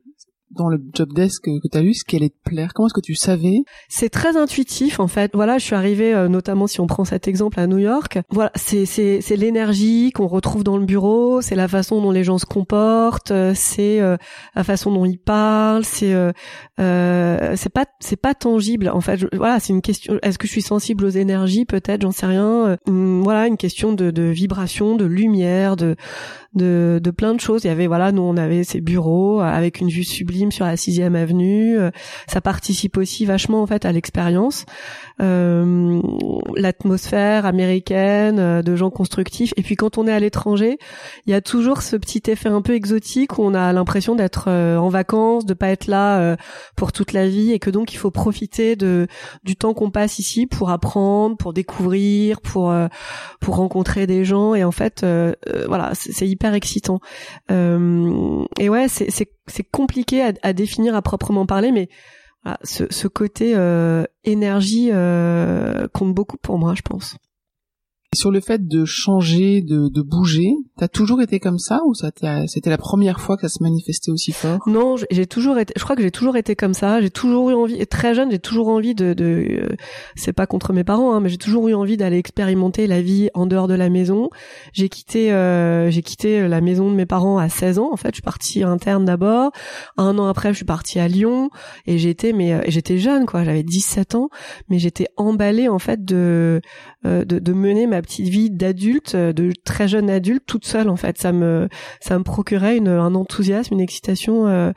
dans 0.51 0.69
le 0.69 0.81
job 0.93 1.11
desk 1.13 1.43
que, 1.43 1.67
tu 1.67 1.77
as 1.77 1.81
eu 1.81 1.93
ce 1.93 2.05
qui 2.05 2.15
allait 2.15 2.29
te 2.29 2.49
plaire? 2.49 2.73
Comment 2.73 2.87
est-ce 2.87 2.93
que 2.93 3.01
tu 3.01 3.15
savais? 3.15 3.63
C'est 3.89 4.09
très 4.09 4.37
intuitif 4.37 4.99
en 4.99 5.07
fait. 5.07 5.31
Voilà, 5.33 5.57
je 5.57 5.65
suis 5.65 5.75
arrivée 5.75 6.13
euh, 6.13 6.29
notamment 6.29 6.67
si 6.67 6.79
on 6.79 6.87
prend 6.87 7.03
cet 7.03 7.27
exemple 7.27 7.59
à 7.59 7.67
New 7.67 7.77
York. 7.77 8.19
Voilà, 8.29 8.51
c'est 8.55 8.85
c'est 8.85 9.21
c'est 9.21 9.35
l'énergie 9.35 10.11
qu'on 10.11 10.27
retrouve 10.27 10.63
dans 10.63 10.77
le 10.77 10.85
bureau, 10.85 11.41
c'est 11.41 11.55
la 11.55 11.67
façon 11.67 12.01
dont 12.01 12.11
les 12.11 12.23
gens 12.23 12.37
se 12.37 12.45
comportent, 12.45 13.31
euh, 13.31 13.51
c'est 13.55 13.99
euh, 13.99 14.17
la 14.55 14.63
façon 14.63 14.91
dont 14.91 15.05
ils 15.05 15.19
parlent, 15.19 15.83
c'est 15.83 16.13
euh, 16.13 16.31
c'est 17.55 17.73
pas 17.73 17.85
c'est 17.99 18.19
pas 18.19 18.33
tangible 18.33 18.89
en 18.89 19.01
fait. 19.01 19.25
voilà, 19.35 19.59
c'est 19.59 19.73
une 19.73 19.81
question 19.81 20.17
est-ce 20.23 20.37
que 20.37 20.47
je 20.47 20.51
suis 20.53 20.61
sensible 20.61 21.05
aux 21.05 21.09
énergies? 21.09 21.65
Peut-être, 21.65 22.01
j'en 22.01 22.11
sais 22.11 22.25
rien. 22.25 22.77
Hum, 22.87 23.21
voilà, 23.21 23.47
une 23.47 23.57
question 23.57 23.91
de 23.91 24.11
de 24.11 24.23
vibration, 24.23 24.95
de 24.95 25.05
lumière, 25.05 25.75
de 25.75 25.95
de, 26.53 26.99
de 27.03 27.11
plein 27.11 27.33
de 27.33 27.39
choses. 27.39 27.63
Il 27.63 27.67
y 27.67 27.71
avait 27.71 27.87
voilà, 27.87 28.11
nous 28.11 28.21
on 28.21 28.37
avait 28.37 28.63
ces 28.63 28.81
bureaux 28.81 29.39
avec 29.39 29.79
une 29.79 29.89
vue 29.89 30.03
sublime 30.03 30.51
sur 30.51 30.65
la 30.65 30.77
sixième 30.77 31.15
avenue. 31.15 31.77
ça 32.27 32.41
participe 32.41 32.97
aussi 32.97 33.25
vachement 33.25 33.61
en 33.61 33.67
fait 33.67 33.85
à 33.85 33.91
l'expérience, 33.91 34.65
l'atmosphère 35.19 37.45
américaine, 37.45 38.61
de 38.61 38.75
gens 38.75 38.89
constructifs. 38.89 39.53
Et 39.57 39.61
puis 39.61 39.75
quand 39.75 39.97
on 39.97 40.07
est 40.07 40.11
à 40.11 40.19
l'étranger, 40.19 40.77
il 41.25 41.31
y 41.31 41.33
a 41.33 41.41
toujours 41.41 41.81
ce 41.81 41.95
petit 41.95 42.23
effet 42.27 42.49
un 42.49 42.61
peu 42.61 42.73
exotique 42.73 43.37
où 43.37 43.43
on 43.43 43.53
a 43.53 43.71
l'impression 43.73 44.15
d'être 44.15 44.49
en 44.49 44.89
vacances, 44.89 45.45
de 45.45 45.53
pas 45.53 45.69
être 45.69 45.87
là 45.87 46.35
pour 46.75 46.91
toute 46.91 47.13
la 47.13 47.27
vie, 47.27 47.51
et 47.51 47.59
que 47.59 47.69
donc 47.69 47.93
il 47.93 47.97
faut 47.97 48.11
profiter 48.11 48.75
de 48.75 49.07
du 49.43 49.55
temps 49.55 49.73
qu'on 49.73 49.91
passe 49.91 50.19
ici 50.19 50.47
pour 50.47 50.69
apprendre, 50.69 51.37
pour 51.37 51.53
découvrir, 51.53 52.41
pour 52.41 52.73
pour 53.39 53.55
rencontrer 53.55 54.07
des 54.07 54.25
gens. 54.25 54.55
Et 54.55 54.63
en 54.63 54.71
fait, 54.71 55.05
voilà, 55.67 55.91
c'est 55.93 56.27
hyper 56.27 56.46
excitant. 56.53 56.99
Euh, 57.51 58.45
et 58.59 58.69
ouais, 58.69 58.87
c'est 58.87 59.71
compliqué 59.71 60.23
à, 60.23 60.33
à, 60.43 60.53
définir 60.53 60.95
à 60.95 61.01
proprement 61.01 61.45
parler, 61.45 61.71
mais 61.71 61.89
voilà, 62.43 62.59
ce, 62.63 62.85
ce 62.89 63.07
côté 63.07 63.53
euh, 63.55 64.03
énergie 64.23 64.89
euh, 64.91 65.87
compte 65.93 66.13
beaucoup 66.13 66.37
pour 66.37 66.57
moi, 66.57 66.73
je 66.75 66.81
pense. 66.81 67.15
Sur 68.15 68.31
le 68.31 68.39
fait 68.39 68.67
de 68.67 68.85
changer, 68.85 69.61
de, 69.61 69.89
de 69.89 70.01
bouger, 70.01 70.53
t'as 70.77 70.87
toujours 70.87 71.21
été 71.21 71.39
comme 71.39 71.59
ça 71.59 71.81
ou 71.85 71.93
ça 71.93 72.09
c'était 72.47 72.69
la 72.69 72.77
première 72.77 73.19
fois 73.19 73.35
que 73.35 73.41
ça 73.41 73.49
se 73.49 73.61
manifestait 73.61 74.11
aussi 74.11 74.31
fort? 74.31 74.59
Non, 74.65 74.95
j'ai 75.11 75.27
toujours 75.27 75.57
été. 75.57 75.73
Je 75.75 75.83
crois 75.83 75.95
que 75.95 76.01
j'ai 76.01 76.11
toujours 76.11 76.37
été 76.37 76.55
comme 76.55 76.73
ça. 76.73 77.01
J'ai 77.01 77.09
toujours 77.09 77.49
eu 77.49 77.53
envie. 77.53 77.85
Très 77.87 78.15
jeune, 78.15 78.31
j'ai 78.31 78.39
toujours 78.39 78.69
envie 78.69 78.95
de. 78.95 79.13
de 79.13 79.25
euh, 79.61 79.75
c'est 80.15 80.33
pas 80.33 80.47
contre 80.47 80.73
mes 80.73 80.83
parents, 80.83 81.13
hein, 81.13 81.19
mais 81.19 81.29
j'ai 81.29 81.37
toujours 81.37 81.67
eu 81.67 81.73
envie 81.73 81.97
d'aller 81.97 82.17
expérimenter 82.17 82.87
la 82.87 83.01
vie 83.01 83.29
en 83.33 83.45
dehors 83.45 83.67
de 83.67 83.73
la 83.73 83.89
maison. 83.89 84.29
J'ai 84.73 84.89
quitté. 84.89 85.31
Euh, 85.33 85.91
j'ai 85.91 86.01
quitté 86.01 86.47
la 86.47 86.61
maison 86.61 86.89
de 86.89 86.95
mes 86.95 87.05
parents 87.05 87.37
à 87.37 87.49
16 87.49 87.79
ans. 87.79 87.89
En 87.91 87.97
fait, 87.97 88.09
je 88.09 88.15
suis 88.15 88.21
partie 88.21 88.63
interne 88.63 89.05
d'abord. 89.05 89.51
Un 89.97 90.17
an 90.17 90.27
après, 90.27 90.49
je 90.53 90.57
suis 90.57 90.65
partie 90.65 90.99
à 90.99 91.07
Lyon 91.07 91.49
et 91.85 91.97
j'étais 91.97 92.31
mais 92.31 92.53
euh, 92.53 92.61
j'étais 92.67 92.97
jeune 92.97 93.25
quoi. 93.25 93.43
J'avais 93.43 93.63
17 93.63 94.15
ans, 94.15 94.29
mais 94.69 94.79
j'étais 94.79 95.07
emballée 95.17 95.67
en 95.67 95.79
fait 95.79 96.05
de 96.05 96.61
de, 97.03 97.39
de 97.39 97.53
mener 97.53 97.85
ma 97.87 98.01
petite 98.01 98.27
vie 98.27 98.49
d'adulte, 98.49 99.13
euh, 99.15 99.31
de 99.33 99.51
très 99.63 99.87
jeune 99.87 100.09
adulte, 100.09 100.43
toute 100.45 100.65
seule 100.65 100.89
en 100.89 100.95
fait. 100.95 101.17
Ça 101.17 101.31
me 101.31 101.69
ça 101.99 102.17
me 102.17 102.23
procurait 102.23 102.77
une, 102.77 102.87
un 102.87 103.13
enthousiasme, 103.15 103.75
une 103.75 103.81
excitation 103.81 104.47
euh, 104.47 104.71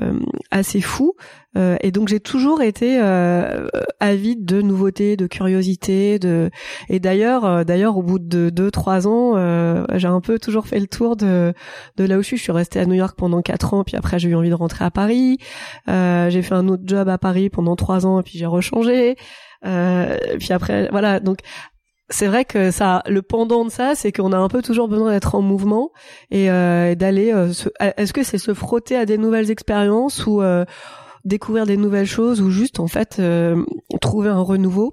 euh, 0.00 0.18
assez 0.50 0.80
fou. 0.80 1.14
et 1.56 1.90
donc 1.90 2.08
j'ai 2.08 2.20
toujours 2.20 2.62
été 2.62 2.98
avide 4.00 4.44
de 4.44 4.62
nouveautés, 4.62 5.16
de 5.16 5.26
curiosité, 5.26 6.18
de 6.18 6.50
et 6.88 7.00
d'ailleurs 7.00 7.64
d'ailleurs 7.64 7.96
au 7.96 8.02
bout 8.02 8.20
de 8.20 8.48
deux 8.50 8.70
trois 8.70 9.08
ans, 9.08 9.34
j'ai 9.96 10.06
un 10.06 10.20
peu 10.20 10.38
toujours 10.38 10.68
fait 10.68 10.78
le 10.78 10.86
tour 10.86 11.16
de 11.16 11.52
de 11.96 12.04
là 12.04 12.18
où 12.18 12.22
je 12.22 12.28
suis. 12.28 12.36
Je 12.36 12.42
suis 12.42 12.52
restée 12.52 12.78
à 12.78 12.86
New 12.86 12.94
York 12.94 13.16
pendant 13.16 13.42
quatre 13.42 13.74
ans, 13.74 13.82
puis 13.82 13.96
après 13.96 14.18
j'ai 14.18 14.28
eu 14.28 14.36
envie 14.36 14.50
de 14.50 14.54
rentrer 14.54 14.84
à 14.84 14.90
Paris. 14.90 15.38
j'ai 15.86 16.42
fait 16.42 16.54
un 16.54 16.68
autre 16.68 16.84
job 16.86 17.08
à 17.08 17.18
Paris 17.18 17.50
pendant 17.50 17.74
trois 17.74 18.06
ans, 18.06 18.20
et 18.20 18.22
puis 18.22 18.38
j'ai 18.38 18.46
rechangé. 18.46 19.16
Euh, 19.64 20.16
puis 20.38 20.52
après, 20.52 20.88
voilà. 20.90 21.20
Donc 21.20 21.38
c'est 22.10 22.26
vrai 22.26 22.44
que 22.44 22.70
ça, 22.70 23.02
le 23.06 23.22
pendant 23.22 23.64
de 23.64 23.70
ça, 23.70 23.94
c'est 23.94 24.12
qu'on 24.12 24.32
a 24.32 24.38
un 24.38 24.48
peu 24.48 24.62
toujours 24.62 24.88
besoin 24.88 25.12
d'être 25.12 25.34
en 25.34 25.42
mouvement 25.42 25.90
et 26.30 26.50
euh, 26.50 26.94
d'aller. 26.94 27.32
Euh, 27.32 27.52
est-ce 27.96 28.12
que 28.12 28.22
c'est 28.22 28.38
se 28.38 28.54
frotter 28.54 28.96
à 28.96 29.04
des 29.04 29.18
nouvelles 29.18 29.50
expériences 29.50 30.26
ou 30.26 30.40
euh, 30.40 30.64
découvrir 31.24 31.66
des 31.66 31.76
nouvelles 31.76 32.06
choses 32.06 32.40
ou 32.40 32.50
juste 32.50 32.80
en 32.80 32.86
fait 32.86 33.16
euh, 33.18 33.62
trouver 34.00 34.30
un 34.30 34.40
renouveau? 34.40 34.92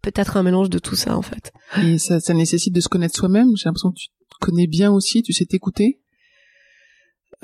Peut-être 0.00 0.36
un 0.36 0.42
mélange 0.42 0.70
de 0.70 0.78
tout 0.78 0.94
ça 0.94 1.16
en 1.16 1.22
fait. 1.22 1.52
Et 1.82 1.98
ça, 1.98 2.20
ça 2.20 2.32
nécessite 2.32 2.72
de 2.72 2.80
se 2.80 2.88
connaître 2.88 3.16
soi-même. 3.16 3.48
J'ai 3.56 3.64
l'impression 3.66 3.90
que 3.90 3.98
tu 3.98 4.08
te 4.08 4.38
connais 4.40 4.68
bien 4.68 4.92
aussi. 4.92 5.22
Tu 5.22 5.32
sais 5.32 5.44
t'écouter. 5.44 6.00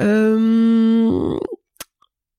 Euh, 0.01 1.37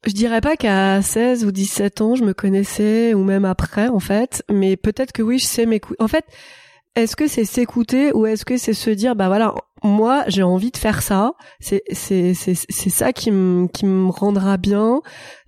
je 0.05 0.13
dirais 0.13 0.41
pas 0.41 0.55
qu'à 0.55 1.01
16 1.01 1.45
ou 1.45 1.51
17 1.51 2.01
ans, 2.01 2.15
je 2.15 2.23
me 2.23 2.33
connaissais, 2.33 3.13
ou 3.13 3.23
même 3.23 3.45
après, 3.45 3.87
en 3.87 3.99
fait. 3.99 4.43
Mais 4.51 4.77
peut-être 4.77 5.11
que 5.11 5.21
oui, 5.21 5.39
je 5.39 5.45
sais 5.45 5.65
m'écouter. 5.65 6.01
En 6.01 6.07
fait, 6.07 6.25
est-ce 6.95 7.15
que 7.15 7.27
c'est 7.27 7.45
s'écouter 7.45 8.13
ou 8.13 8.25
est-ce 8.25 8.45
que 8.45 8.57
c'est 8.57 8.73
se 8.73 8.89
dire, 8.89 9.15
bah 9.15 9.27
voilà, 9.27 9.53
moi, 9.83 10.23
j'ai 10.27 10.43
envie 10.43 10.71
de 10.71 10.77
faire 10.77 11.01
ça. 11.01 11.33
C'est 11.59 11.83
c'est 11.91 12.33
c'est 12.33 12.55
c'est 12.55 12.89
ça 12.89 13.13
qui 13.13 13.31
me 13.31 13.67
qui 13.67 13.85
me 13.85 14.09
rendra 14.09 14.57
bien. 14.57 15.01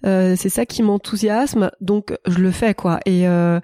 Euh, 0.06 0.36
c'est 0.38 0.50
ça 0.50 0.66
qui 0.66 0.84
m'enthousiasme. 0.84 1.72
Donc 1.82 2.14
je 2.26 2.40
le 2.40 2.52
fais 2.52 2.74
quoi. 2.74 3.00
Et 3.06 3.28
euh, 3.28 3.60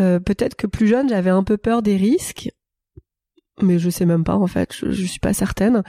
euh, 0.00 0.20
peut-être 0.20 0.54
que 0.54 0.66
plus 0.66 0.86
jeune, 0.86 1.08
j'avais 1.08 1.30
un 1.30 1.42
peu 1.42 1.56
peur 1.56 1.82
des 1.82 1.96
risques 1.96 2.50
mais 3.62 3.78
je 3.78 3.88
sais 3.88 4.04
même 4.04 4.24
pas 4.24 4.36
en 4.36 4.46
fait, 4.46 4.74
je, 4.74 4.90
je 4.90 5.06
suis 5.06 5.20
pas 5.20 5.32
certaine. 5.32 5.82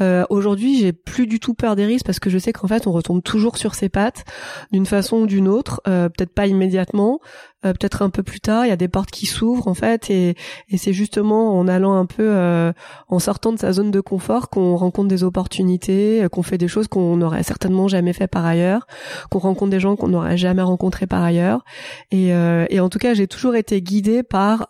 Euh, 0.00 0.24
Aujourd'hui, 0.30 0.78
j'ai 0.78 0.92
plus 0.92 1.26
du 1.26 1.38
tout 1.40 1.54
peur 1.54 1.76
des 1.76 1.86
risques 1.86 2.06
parce 2.06 2.18
que 2.18 2.30
je 2.30 2.38
sais 2.38 2.52
qu'en 2.52 2.66
fait, 2.66 2.86
on 2.86 2.92
retombe 2.92 3.22
toujours 3.22 3.56
sur 3.58 3.74
ses 3.74 3.88
pattes 3.88 4.24
d'une 4.72 4.86
façon 4.86 5.18
ou 5.18 5.26
d'une 5.26 5.48
autre. 5.48 5.80
Euh, 5.86 6.08
peut-être 6.08 6.34
pas 6.34 6.46
immédiatement, 6.46 7.20
euh, 7.64 7.72
peut-être 7.72 8.02
un 8.02 8.10
peu 8.10 8.22
plus 8.22 8.40
tard. 8.40 8.66
Il 8.66 8.70
y 8.70 8.72
a 8.72 8.76
des 8.76 8.88
portes 8.88 9.10
qui 9.10 9.26
s'ouvrent 9.26 9.68
en 9.68 9.74
fait, 9.74 10.10
et, 10.10 10.34
et 10.68 10.78
c'est 10.78 10.92
justement 10.92 11.58
en 11.58 11.68
allant 11.68 11.94
un 11.94 12.06
peu, 12.06 12.24
euh, 12.26 12.72
en 13.08 13.18
sortant 13.18 13.52
de 13.52 13.58
sa 13.58 13.72
zone 13.72 13.90
de 13.90 14.00
confort, 14.00 14.48
qu'on 14.48 14.74
rencontre 14.76 15.08
des 15.08 15.22
opportunités, 15.22 16.24
euh, 16.24 16.28
qu'on 16.28 16.42
fait 16.42 16.58
des 16.58 16.68
choses 16.68 16.88
qu'on 16.88 17.16
n'aurait 17.16 17.44
certainement 17.44 17.86
jamais 17.88 18.12
fait 18.12 18.26
par 18.26 18.44
ailleurs, 18.44 18.86
qu'on 19.30 19.38
rencontre 19.38 19.70
des 19.70 19.80
gens 19.80 19.96
qu'on 19.96 20.08
n'aurait 20.08 20.36
jamais 20.36 20.62
rencontrés 20.62 21.06
par 21.06 21.22
ailleurs. 21.22 21.64
Et, 22.10 22.28
et 22.28 22.80
en 22.80 22.88
tout 22.88 22.98
cas, 22.98 23.14
j'ai 23.14 23.26
toujours 23.26 23.54
été 23.54 23.80
guidée 23.82 24.22
par 24.22 24.68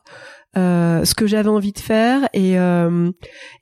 euh, 0.56 1.04
ce 1.04 1.14
que 1.14 1.26
j'avais 1.26 1.48
envie 1.48 1.72
de 1.72 1.78
faire 1.78 2.28
et 2.34 2.58
euh, 2.58 3.10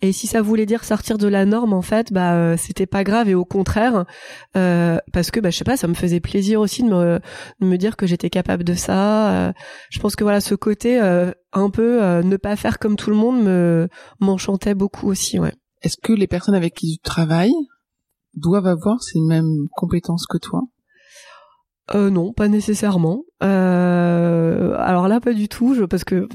et 0.02 0.12
si 0.12 0.26
ça 0.26 0.42
voulait 0.42 0.66
dire 0.66 0.84
sortir 0.84 1.18
de 1.18 1.28
la 1.28 1.44
norme 1.44 1.72
en 1.72 1.82
fait 1.82 2.12
bah 2.12 2.34
euh, 2.34 2.56
c'était 2.56 2.86
pas 2.86 3.04
grave 3.04 3.28
et 3.28 3.34
au 3.34 3.44
contraire 3.44 4.04
parce 4.52 5.30
que 5.30 5.40
bah 5.40 5.50
je 5.50 5.58
sais 5.58 5.64
pas 5.64 5.76
ça 5.76 5.86
me 5.86 5.94
faisait 5.94 6.20
plaisir 6.20 6.60
aussi 6.60 6.82
de 6.82 6.88
me 6.88 7.20
de 7.60 7.66
me 7.66 7.76
dire 7.76 7.96
que 7.96 8.06
j'étais 8.06 8.30
capable 8.30 8.64
de 8.64 8.74
ça 8.74 9.52
je 9.90 9.98
pense 10.00 10.16
que 10.16 10.24
voilà 10.24 10.40
ce 10.40 10.54
côté 10.54 10.98
un 10.98 11.70
peu 11.70 12.00
ne 12.22 12.36
pas 12.36 12.56
faire 12.56 12.78
comme 12.78 12.96
tout 12.96 13.10
le 13.10 13.16
monde 13.16 13.42
me 13.42 13.88
m'enchantait 14.20 14.74
beaucoup 14.74 15.08
aussi 15.08 15.38
ouais. 15.38 15.54
Est-ce 15.82 15.96
que 15.96 16.12
les 16.12 16.26
personnes 16.26 16.54
avec 16.54 16.74
qui 16.74 16.98
tu 16.98 17.02
travailles 17.02 17.54
doivent 18.34 18.66
avoir 18.66 19.02
ces 19.02 19.18
mêmes 19.18 19.68
compétences 19.72 20.26
que 20.26 20.36
toi? 20.38 20.62
Euh, 21.94 22.10
non, 22.10 22.32
pas 22.32 22.48
nécessairement. 22.48 23.24
Euh, 23.42 24.74
alors 24.78 25.08
là, 25.08 25.20
pas 25.20 25.32
du 25.32 25.48
tout, 25.48 25.74
je, 25.74 25.84
parce 25.84 26.04
que 26.04 26.28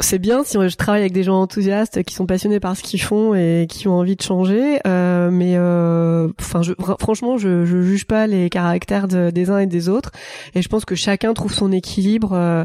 c'est 0.00 0.20
bien 0.20 0.44
si 0.44 0.56
je 0.56 0.76
travaille 0.76 1.00
avec 1.00 1.12
des 1.12 1.24
gens 1.24 1.40
enthousiastes 1.40 2.04
qui 2.04 2.14
sont 2.14 2.26
passionnés 2.26 2.60
par 2.60 2.76
ce 2.76 2.84
qu'ils 2.84 3.02
font 3.02 3.34
et 3.34 3.66
qui 3.68 3.88
ont 3.88 3.98
envie 3.98 4.14
de 4.14 4.22
changer. 4.22 4.78
Euh, 4.86 5.28
mais 5.32 5.54
euh, 5.56 6.28
enfin, 6.40 6.60
franchement, 7.00 7.36
je, 7.36 7.64
je 7.64 7.82
juge 7.82 8.06
pas 8.06 8.28
les 8.28 8.48
caractères 8.48 9.08
des 9.08 9.50
uns 9.50 9.58
et 9.58 9.66
des 9.66 9.88
autres. 9.88 10.12
Et 10.54 10.62
je 10.62 10.68
pense 10.68 10.84
que 10.84 10.94
chacun 10.94 11.34
trouve 11.34 11.52
son 11.52 11.72
équilibre 11.72 12.32
euh, 12.32 12.64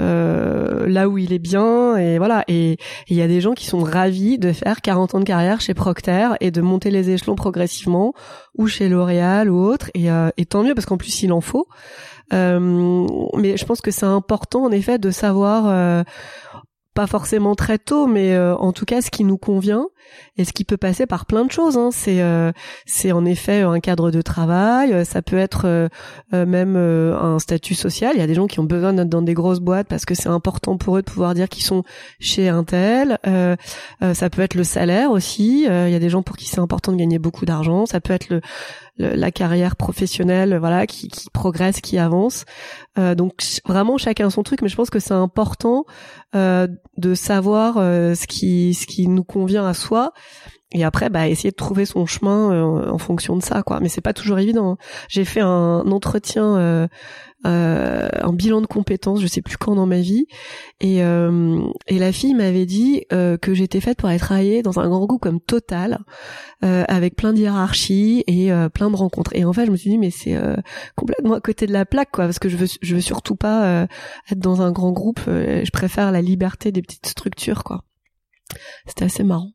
euh 0.00 0.88
là 0.88 1.08
où 1.08 1.16
il 1.16 1.32
est 1.32 1.38
bien. 1.38 1.96
Et 1.96 2.18
voilà. 2.18 2.44
Et 2.48 2.76
il 3.08 3.16
y 3.16 3.22
a 3.22 3.28
des 3.28 3.40
gens 3.40 3.54
qui 3.54 3.66
sont 3.66 3.82
ravis 3.82 4.38
de 4.38 4.52
faire 4.52 4.80
40 4.80 5.14
ans 5.14 5.20
de 5.20 5.24
carrière 5.24 5.60
chez 5.60 5.74
Procter 5.74 6.30
et 6.40 6.50
de 6.50 6.60
monter 6.60 6.90
les 6.90 7.10
échelons 7.10 7.36
progressivement, 7.36 8.14
ou 8.58 8.66
chez 8.66 8.88
L'Oréal 8.88 9.48
ou 9.48 9.64
autre. 9.64 9.90
Et, 9.94 10.10
euh, 10.10 10.30
et 10.36 10.44
tant 10.44 10.64
mieux 10.64 10.74
parce 10.74 10.86
qu'en 10.86 10.96
plus 10.96 11.22
il 11.22 11.32
en 11.32 11.40
faut. 11.40 11.68
Mais 12.32 13.56
je 13.56 13.64
pense 13.64 13.80
que 13.80 13.92
c'est 13.92 14.06
important 14.06 14.64
en 14.64 14.72
effet 14.72 14.98
de 14.98 15.12
savoir 15.12 16.04
pas 16.94 17.06
forcément 17.08 17.56
très 17.56 17.78
tôt, 17.78 18.06
mais 18.06 18.34
euh, 18.34 18.56
en 18.56 18.72
tout 18.72 18.84
cas 18.84 19.02
ce 19.02 19.10
qui 19.10 19.24
nous 19.24 19.36
convient 19.36 19.88
et 20.36 20.44
ce 20.44 20.52
qui 20.52 20.64
peut 20.64 20.76
passer 20.76 21.06
par 21.06 21.26
plein 21.26 21.44
de 21.44 21.50
choses. 21.50 21.76
Hein. 21.76 21.90
C'est 21.92 22.22
euh, 22.22 22.52
c'est 22.86 23.10
en 23.10 23.24
effet 23.24 23.62
un 23.62 23.80
cadre 23.80 24.12
de 24.12 24.22
travail, 24.22 24.92
euh, 24.92 25.04
ça 25.04 25.20
peut 25.20 25.36
être 25.36 25.88
même 26.32 26.76
un 26.76 27.38
statut 27.38 27.74
social. 27.74 28.12
Il 28.14 28.20
y 28.20 28.22
a 28.22 28.26
des 28.26 28.34
gens 28.34 28.46
qui 28.46 28.60
ont 28.60 28.64
besoin 28.64 28.92
d'être 28.92 29.08
dans 29.08 29.22
des 29.22 29.34
grosses 29.34 29.60
boîtes 29.60 29.88
parce 29.88 30.04
que 30.04 30.14
c'est 30.14 30.28
important 30.28 30.76
pour 30.76 30.96
eux 30.96 31.02
de 31.02 31.10
pouvoir 31.10 31.34
dire 31.34 31.48
qu'ils 31.48 31.64
sont 31.64 31.82
chez 32.20 32.48
un 32.48 32.64
tel. 32.64 33.18
ça 33.24 34.30
peut 34.30 34.42
être 34.42 34.54
le 34.54 34.64
salaire 34.64 35.10
aussi. 35.10 35.64
Il 35.64 35.90
y 35.90 35.94
a 35.94 35.98
des 35.98 36.10
gens 36.10 36.22
pour 36.22 36.36
qui 36.36 36.46
c'est 36.46 36.60
important 36.60 36.92
de 36.92 36.96
gagner 36.96 37.18
beaucoup 37.18 37.44
d'argent. 37.44 37.86
Ça 37.86 38.00
peut 38.00 38.12
être 38.12 38.28
le 38.28 38.40
la 38.96 39.30
carrière 39.32 39.76
professionnelle, 39.76 40.56
voilà, 40.58 40.86
qui, 40.86 41.08
qui 41.08 41.28
progresse, 41.30 41.80
qui 41.80 41.98
avance. 41.98 42.44
Euh, 42.98 43.14
donc 43.14 43.42
vraiment 43.66 43.98
chacun 43.98 44.30
son 44.30 44.42
truc, 44.42 44.62
mais 44.62 44.68
je 44.68 44.76
pense 44.76 44.90
que 44.90 45.00
c'est 45.00 45.14
important 45.14 45.84
euh, 46.34 46.68
de 46.96 47.14
savoir 47.14 47.78
euh, 47.78 48.14
ce 48.14 48.26
qui 48.26 48.74
ce 48.74 48.86
qui 48.86 49.08
nous 49.08 49.24
convient 49.24 49.66
à 49.66 49.74
soi 49.74 50.12
et 50.74 50.84
après 50.84 51.08
bah 51.08 51.28
essayer 51.28 51.50
de 51.50 51.56
trouver 51.56 51.86
son 51.86 52.04
chemin 52.04 52.52
euh, 52.52 52.90
en 52.90 52.98
fonction 52.98 53.36
de 53.36 53.42
ça 53.42 53.62
quoi. 53.62 53.80
Mais 53.80 53.88
c'est 53.88 54.00
pas 54.00 54.12
toujours 54.12 54.38
évident 54.38 54.72
hein. 54.72 54.76
j'ai 55.08 55.24
fait 55.24 55.40
un 55.40 55.90
entretien 55.90 56.56
euh, 56.56 56.86
euh, 57.46 58.08
un 58.22 58.32
bilan 58.32 58.62
de 58.62 58.66
compétences 58.66 59.20
je 59.20 59.26
sais 59.26 59.42
plus 59.42 59.56
quand 59.56 59.74
dans 59.74 59.86
ma 59.86 60.00
vie. 60.00 60.26
Et 60.80 61.02
euh, 61.02 61.60
et 61.86 61.98
la 61.98 62.10
fille 62.12 62.34
m'avait 62.34 62.64
dit 62.66 63.04
euh, 63.12 63.36
que 63.36 63.52
j'étais 63.54 63.80
faite 63.80 63.98
pour 63.98 64.08
aller 64.08 64.18
travailler 64.18 64.62
dans 64.62 64.80
un 64.80 64.88
grand 64.88 65.04
groupe 65.06 65.20
comme 65.22 65.40
Total 65.40 65.98
avec 66.62 67.14
plein 67.14 67.34
de 67.34 67.38
hiérarchies 67.38 68.24
et 68.26 68.50
plein 68.72 68.90
de 68.90 68.96
rencontres. 68.96 69.32
Et 69.34 69.44
en 69.44 69.52
fait 69.52 69.66
je 69.66 69.70
me 69.70 69.76
suis 69.76 69.90
dit 69.90 69.98
mais 69.98 70.10
c'est 70.10 70.34
complètement 70.96 71.34
à 71.34 71.40
côté 71.40 71.66
de 71.66 71.72
la 71.72 71.84
plaque 71.84 72.10
quoi 72.10 72.24
parce 72.24 72.38
que 72.38 72.48
je 72.48 72.56
veux 72.56 72.66
je 72.80 72.94
veux 72.94 73.02
surtout 73.02 73.36
pas 73.36 73.86
être 74.30 74.38
dans 74.38 74.62
un 74.62 74.72
grand 74.72 74.92
groupe 74.92 75.20
je 75.26 75.70
préfère 75.70 76.10
la 76.10 76.22
liberté 76.22 76.72
des 76.72 76.80
petites 76.80 77.06
structures 77.06 77.64
quoi. 77.64 77.84
C'était 78.86 79.04
assez 79.04 79.24
marrant 79.24 79.50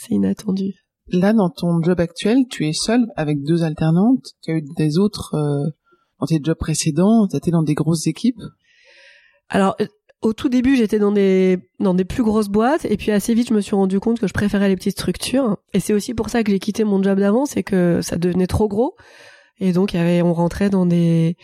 c'est 0.00 0.14
inattendu. 0.14 0.74
Là, 1.08 1.32
dans 1.32 1.50
ton 1.50 1.82
job 1.82 2.00
actuel, 2.00 2.44
tu 2.48 2.68
es 2.68 2.72
seule 2.72 3.06
avec 3.16 3.42
deux 3.42 3.64
alternantes. 3.64 4.24
Tu 4.42 4.52
as 4.52 4.54
eu 4.54 4.62
des 4.76 4.98
autres 4.98 5.34
euh, 5.34 5.70
dans 6.20 6.26
tes 6.26 6.40
jobs 6.42 6.56
précédents. 6.56 7.26
Tu 7.28 7.36
étais 7.36 7.50
dans 7.50 7.62
des 7.62 7.74
grosses 7.74 8.06
équipes. 8.06 8.40
Alors, 9.48 9.74
euh, 9.80 9.86
au 10.22 10.32
tout 10.32 10.48
début, 10.48 10.76
j'étais 10.76 10.98
dans 10.98 11.12
des 11.12 11.58
dans 11.78 11.94
des 11.94 12.04
plus 12.04 12.22
grosses 12.22 12.48
boîtes, 12.48 12.84
et 12.84 12.96
puis 12.96 13.10
assez 13.10 13.34
vite, 13.34 13.48
je 13.48 13.54
me 13.54 13.60
suis 13.60 13.74
rendu 13.74 14.00
compte 14.00 14.20
que 14.20 14.26
je 14.26 14.32
préférais 14.32 14.68
les 14.68 14.76
petites 14.76 14.92
structures. 14.92 15.56
Et 15.72 15.80
c'est 15.80 15.94
aussi 15.94 16.14
pour 16.14 16.28
ça 16.28 16.44
que 16.44 16.50
j'ai 16.50 16.58
quitté 16.58 16.84
mon 16.84 17.02
job 17.02 17.18
d'avant, 17.18 17.46
c'est 17.46 17.62
que 17.62 18.00
ça 18.02 18.16
devenait 18.16 18.46
trop 18.46 18.68
gros, 18.68 18.96
et 19.60 19.72
donc 19.72 19.94
il 19.94 19.96
y 19.96 20.00
avait, 20.00 20.20
on 20.22 20.34
rentrait 20.34 20.68
dans 20.68 20.84
des 20.84 21.36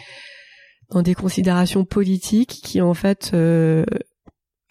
dans 0.91 1.03
des 1.03 1.15
considérations 1.15 1.85
politiques 1.85 2.61
qui 2.63 2.81
en 2.81 2.95
fait 2.95 3.31
euh, 3.33 3.85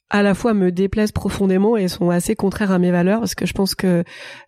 à 0.09 0.21
la 0.21 0.33
fois 0.33 0.53
me 0.53 0.71
déplaisent 0.71 1.11
profondément 1.11 1.77
et 1.77 1.87
sont 1.87 2.09
assez 2.09 2.35
contraires 2.35 2.71
à 2.71 2.79
mes 2.79 2.91
valeurs 2.91 3.19
parce 3.19 3.35
que 3.35 3.45
je 3.45 3.53
pense 3.53 3.73
que 3.75 4.03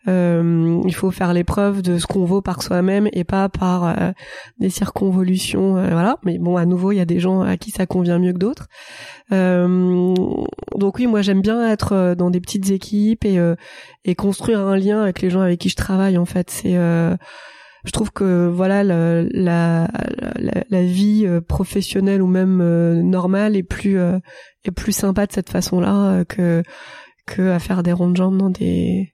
euh, 0.07 0.81
il 0.85 0.93
faut 0.93 1.11
faire 1.11 1.33
l'épreuve 1.33 1.81
de 1.81 1.97
ce 1.97 2.05
qu'on 2.05 2.25
vaut 2.25 2.41
par 2.41 2.61
soi-même 2.61 3.09
et 3.11 3.23
pas 3.23 3.49
par 3.49 3.85
euh, 3.85 4.11
des 4.59 4.69
circonvolutions 4.69 5.73
voilà. 5.73 6.17
Mais 6.23 6.37
bon 6.37 6.57
à 6.57 6.65
nouveau 6.65 6.91
il 6.91 6.97
y 6.97 7.01
a 7.01 7.05
des 7.05 7.19
gens 7.19 7.41
à 7.41 7.57
qui 7.57 7.71
ça 7.71 7.85
convient 7.85 8.19
mieux 8.19 8.33
que 8.33 8.37
d'autres. 8.37 8.67
Donc 9.31 10.97
oui 10.99 11.07
moi 11.07 11.21
j'aime 11.21 11.41
bien 11.41 11.67
être 11.67 12.15
dans 12.15 12.29
des 12.29 12.39
petites 12.39 12.69
équipes 12.69 13.25
et 13.25 13.39
et 14.05 14.15
construire 14.15 14.59
un 14.59 14.77
lien 14.77 15.01
avec 15.01 15.21
les 15.21 15.29
gens 15.29 15.41
avec 15.41 15.59
qui 15.59 15.69
je 15.69 15.75
travaille 15.75 16.17
en 16.17 16.25
fait. 16.25 16.49
C'est 16.51 16.77
je 17.87 17.91
trouve 17.91 18.11
que 18.11 18.47
voilà 18.47 18.83
la, 18.83 19.23
la, 19.31 19.87
la, 20.69 20.83
vie 20.83 21.23
euh, 21.25 21.39
professionnelle 21.39 22.21
ou 22.21 22.27
même 22.27 22.59
euh, 22.61 23.01
normale 23.01 23.55
est 23.55 23.63
plus 23.63 23.97
euh, 23.97 24.19
est 24.69 24.71
plus 24.71 24.91
sympa 24.91 25.25
de 25.25 25.31
cette 25.31 25.49
façon-là 25.49 26.25
que 26.25 26.63
que 27.25 27.49
à 27.49 27.59
faire 27.59 27.83
des 27.83 27.93
rondes 27.93 28.13
de 28.13 28.17
jambes 28.17 28.37
dans 28.37 28.49
des 28.49 29.13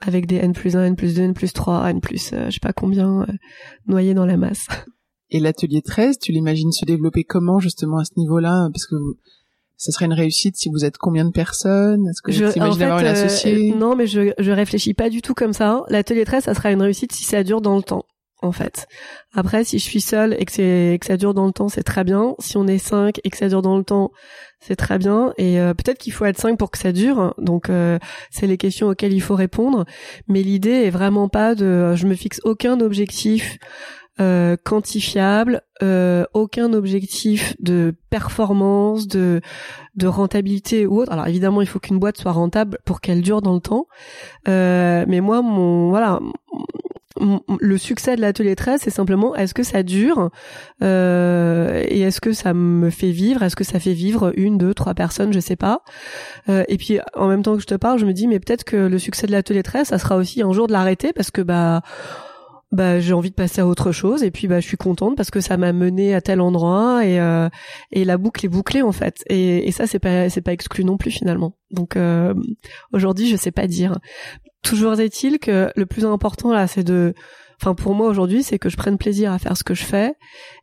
avec 0.00 0.26
des 0.26 0.36
n 0.36 0.52
plus 0.52 0.76
1, 0.76 0.84
n 0.84 0.96
plus 0.96 1.14
2, 1.14 1.22
n 1.22 1.34
plus 1.34 1.52
3, 1.52 1.90
n 1.90 2.00
plus 2.00 2.30
je 2.32 2.50
sais 2.50 2.60
pas 2.60 2.72
combien 2.72 3.26
noyés 3.86 4.14
dans 4.14 4.26
la 4.26 4.36
masse. 4.36 4.66
Et 5.30 5.40
l'atelier 5.40 5.82
13, 5.82 6.18
tu 6.18 6.32
l'imagines 6.32 6.70
se 6.70 6.84
développer 6.84 7.24
comment 7.24 7.58
justement 7.58 7.98
à 7.98 8.04
ce 8.04 8.12
niveau-là? 8.16 8.68
Parce 8.72 8.86
que 8.86 8.94
ça 9.76 9.90
serait 9.90 10.04
une 10.04 10.12
réussite 10.12 10.56
si 10.56 10.68
vous 10.68 10.84
êtes 10.84 10.96
combien 10.96 11.24
de 11.24 11.32
personnes? 11.32 12.06
Est-ce 12.06 12.22
que 12.22 12.30
tu 12.30 12.56
imagines 12.56 12.82
avoir 12.82 13.00
une 13.00 13.06
associée? 13.06 13.74
Non, 13.74 13.96
mais 13.96 14.06
je, 14.06 14.32
je 14.38 14.50
réfléchis 14.52 14.94
pas 14.94 15.10
du 15.10 15.22
tout 15.22 15.34
comme 15.34 15.52
ça. 15.52 15.82
L'atelier 15.88 16.24
13, 16.24 16.44
ça 16.44 16.54
sera 16.54 16.70
une 16.70 16.82
réussite 16.82 17.12
si 17.12 17.24
ça 17.24 17.42
dure 17.42 17.60
dans 17.60 17.76
le 17.76 17.82
temps 17.82 18.04
en 18.44 18.52
fait. 18.52 18.86
Après, 19.34 19.64
si 19.64 19.78
je 19.78 19.84
suis 19.84 20.00
seule 20.00 20.36
et 20.38 20.44
que 20.44 20.52
c'est 20.52 20.98
que 21.00 21.06
ça 21.06 21.16
dure 21.16 21.34
dans 21.34 21.46
le 21.46 21.52
temps, 21.52 21.68
c'est 21.68 21.82
très 21.82 22.04
bien. 22.04 22.34
Si 22.38 22.56
on 22.56 22.66
est 22.66 22.78
cinq 22.78 23.20
et 23.24 23.30
que 23.30 23.36
ça 23.36 23.48
dure 23.48 23.62
dans 23.62 23.76
le 23.76 23.84
temps, 23.84 24.12
c'est 24.60 24.76
très 24.76 24.98
bien. 24.98 25.32
Et 25.36 25.60
euh, 25.60 25.74
peut-être 25.74 25.98
qu'il 25.98 26.12
faut 26.12 26.24
être 26.24 26.38
cinq 26.38 26.58
pour 26.58 26.70
que 26.70 26.78
ça 26.78 26.92
dure. 26.92 27.34
Donc, 27.38 27.68
euh, 27.68 27.98
c'est 28.30 28.46
les 28.46 28.56
questions 28.56 28.88
auxquelles 28.88 29.12
il 29.12 29.20
faut 29.20 29.34
répondre. 29.34 29.84
Mais 30.28 30.42
l'idée 30.42 30.84
est 30.84 30.90
vraiment 30.90 31.28
pas 31.28 31.54
de. 31.54 31.94
Je 31.96 32.06
me 32.06 32.14
fixe 32.14 32.40
aucun 32.44 32.80
objectif. 32.80 33.58
Euh, 34.20 34.56
quantifiable, 34.62 35.62
aucun 36.34 36.72
objectif 36.72 37.56
de 37.58 37.96
performance, 38.10 39.08
de 39.08 39.40
de 39.96 40.06
rentabilité 40.06 40.86
ou 40.86 41.00
autre. 41.00 41.10
Alors 41.10 41.26
évidemment, 41.26 41.62
il 41.62 41.66
faut 41.66 41.80
qu'une 41.80 41.98
boîte 41.98 42.18
soit 42.18 42.30
rentable 42.30 42.78
pour 42.84 43.00
qu'elle 43.00 43.22
dure 43.22 43.42
dans 43.42 43.54
le 43.54 43.60
temps. 43.60 43.88
mais 44.46 45.20
moi, 45.20 45.42
mon 45.42 45.88
voilà, 45.88 46.20
le 47.16 47.78
succès 47.78 48.16
de 48.16 48.20
l'atelier 48.20 48.56
13, 48.56 48.80
c'est 48.82 48.90
simplement 48.90 49.36
est-ce 49.36 49.54
que 49.54 49.62
ça 49.62 49.82
dure 49.82 50.30
euh, 50.82 51.84
et 51.86 52.00
est-ce 52.00 52.20
que 52.20 52.32
ça 52.32 52.54
me 52.54 52.90
fait 52.90 53.12
vivre 53.12 53.42
Est-ce 53.42 53.56
que 53.56 53.64
ça 53.64 53.78
fait 53.78 53.92
vivre 53.92 54.32
une, 54.36 54.58
deux, 54.58 54.74
trois 54.74 54.94
personnes 54.94 55.32
Je 55.32 55.40
sais 55.40 55.56
pas. 55.56 55.82
Euh, 56.48 56.64
et 56.68 56.76
puis 56.76 56.98
en 57.14 57.28
même 57.28 57.42
temps 57.42 57.54
que 57.54 57.62
je 57.62 57.66
te 57.66 57.76
parle, 57.76 57.98
je 57.98 58.06
me 58.06 58.12
dis 58.12 58.26
mais 58.26 58.40
peut-être 58.40 58.64
que 58.64 58.76
le 58.76 58.98
succès 58.98 59.26
de 59.26 59.32
l'atelier 59.32 59.62
13, 59.62 59.88
ça 59.88 59.98
sera 59.98 60.16
aussi 60.16 60.42
un 60.42 60.52
jour 60.52 60.66
de 60.66 60.72
l'arrêter 60.72 61.12
parce 61.12 61.30
que 61.30 61.40
bah 61.40 61.82
bah 62.74 62.98
j'ai 62.98 63.12
envie 63.12 63.30
de 63.30 63.36
passer 63.36 63.60
à 63.60 63.66
autre 63.66 63.92
chose 63.92 64.24
et 64.24 64.32
puis 64.32 64.48
bah 64.48 64.58
je 64.58 64.66
suis 64.66 64.76
contente 64.76 65.16
parce 65.16 65.30
que 65.30 65.40
ça 65.40 65.56
m'a 65.56 65.72
mené 65.72 66.12
à 66.14 66.20
tel 66.20 66.40
endroit 66.40 67.06
et 67.06 67.20
euh, 67.20 67.48
et 67.92 68.04
la 68.04 68.18
boucle 68.18 68.44
est 68.44 68.48
bouclée 68.48 68.82
en 68.82 68.92
fait. 68.92 69.22
Et, 69.30 69.70
ça 69.70 69.86
c'est 69.86 70.00
pas 70.00 70.28
c'est 70.28 70.40
pas 70.40 70.52
exclu 70.52 70.84
non 70.84 70.96
plus 70.96 71.12
finalement. 71.12 71.56
Donc 71.70 71.96
euh, 71.96 72.34
aujourd'hui 72.92 73.28
je 73.28 73.36
sais 73.36 73.52
pas 73.52 73.68
dire 73.68 73.98
Toujours 74.64 74.98
est-il 74.98 75.38
que 75.38 75.70
le 75.76 75.86
plus 75.86 76.04
important 76.06 76.52
là, 76.52 76.66
c'est 76.66 76.82
de, 76.84 77.14
enfin 77.60 77.74
pour 77.74 77.94
moi 77.94 78.08
aujourd'hui, 78.08 78.42
c'est 78.42 78.58
que 78.58 78.70
je 78.70 78.76
prenne 78.76 78.98
plaisir 78.98 79.30
à 79.30 79.38
faire 79.38 79.56
ce 79.56 79.62
que 79.62 79.74
je 79.74 79.84
fais 79.84 80.14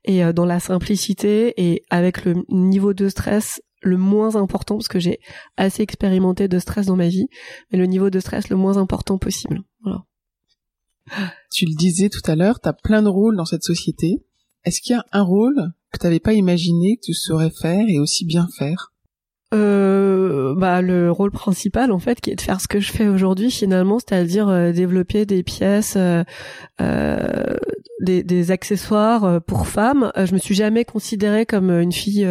et 0.03 0.23
euh, 0.23 0.33
dans 0.33 0.45
la 0.45 0.59
simplicité 0.59 1.53
et 1.57 1.83
avec 1.89 2.25
le 2.25 2.43
niveau 2.49 2.93
de 2.93 3.07
stress 3.09 3.61
le 3.83 3.97
moins 3.97 4.35
important 4.35 4.75
parce 4.75 4.87
que 4.87 4.99
j'ai 4.99 5.19
assez 5.55 5.83
expérimenté 5.83 6.47
de 6.47 6.59
stress 6.59 6.87
dans 6.87 6.95
ma 6.95 7.07
vie, 7.07 7.27
mais 7.71 7.77
le 7.77 7.85
niveau 7.85 8.09
de 8.09 8.19
stress 8.19 8.49
le 8.49 8.55
moins 8.55 8.77
important 8.77 9.17
possible. 9.17 9.61
Voilà. 9.81 10.05
Tu 11.51 11.65
le 11.65 11.75
disais 11.75 12.09
tout 12.09 12.21
à 12.25 12.35
l'heure, 12.35 12.59
tu 12.59 12.69
as 12.69 12.73
plein 12.73 13.01
de 13.01 13.09
rôles 13.09 13.35
dans 13.35 13.45
cette 13.45 13.63
société. 13.63 14.23
Est-ce 14.63 14.81
qu'il 14.81 14.95
y 14.95 14.99
a 14.99 15.05
un 15.11 15.23
rôle 15.23 15.73
que 15.91 15.99
tu 15.99 16.05
n'avais 16.05 16.19
pas 16.19 16.33
imaginé 16.33 16.97
que 16.97 17.05
tu 17.05 17.13
saurais 17.13 17.49
faire 17.49 17.85
et 17.87 17.99
aussi 17.99 18.25
bien 18.25 18.47
faire? 18.57 18.90
Euh, 19.53 20.55
bah 20.55 20.81
le 20.81 21.11
rôle 21.11 21.31
principal 21.31 21.91
en 21.91 21.99
fait 21.99 22.21
qui 22.21 22.31
est 22.31 22.35
de 22.35 22.41
faire 22.41 22.61
ce 22.61 22.69
que 22.69 22.79
je 22.79 22.91
fais 22.91 23.07
aujourd'hui 23.07 23.51
finalement 23.51 23.99
c'est-à-dire 23.99 24.47
euh, 24.47 24.71
développer 24.71 25.25
des 25.25 25.43
pièces 25.43 25.95
euh, 25.97 26.23
euh 26.79 27.57
des, 28.03 28.23
des, 28.23 28.49
accessoires 28.49 29.25
euh, 29.25 29.39
pour 29.39 29.67
femmes. 29.67 30.11
Je 30.17 30.33
me 30.33 30.39
suis 30.39 30.55
jamais 30.55 30.85
considérée 30.85 31.45
comme 31.45 31.69
une 31.69 31.91
fille 31.91 32.27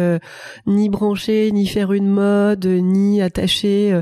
ni 0.67 0.89
branchée 0.89 1.49
ni 1.53 1.65
faire 1.65 1.93
une 1.93 2.09
mode 2.09 2.65
ni 2.65 3.21
attachée 3.21 3.97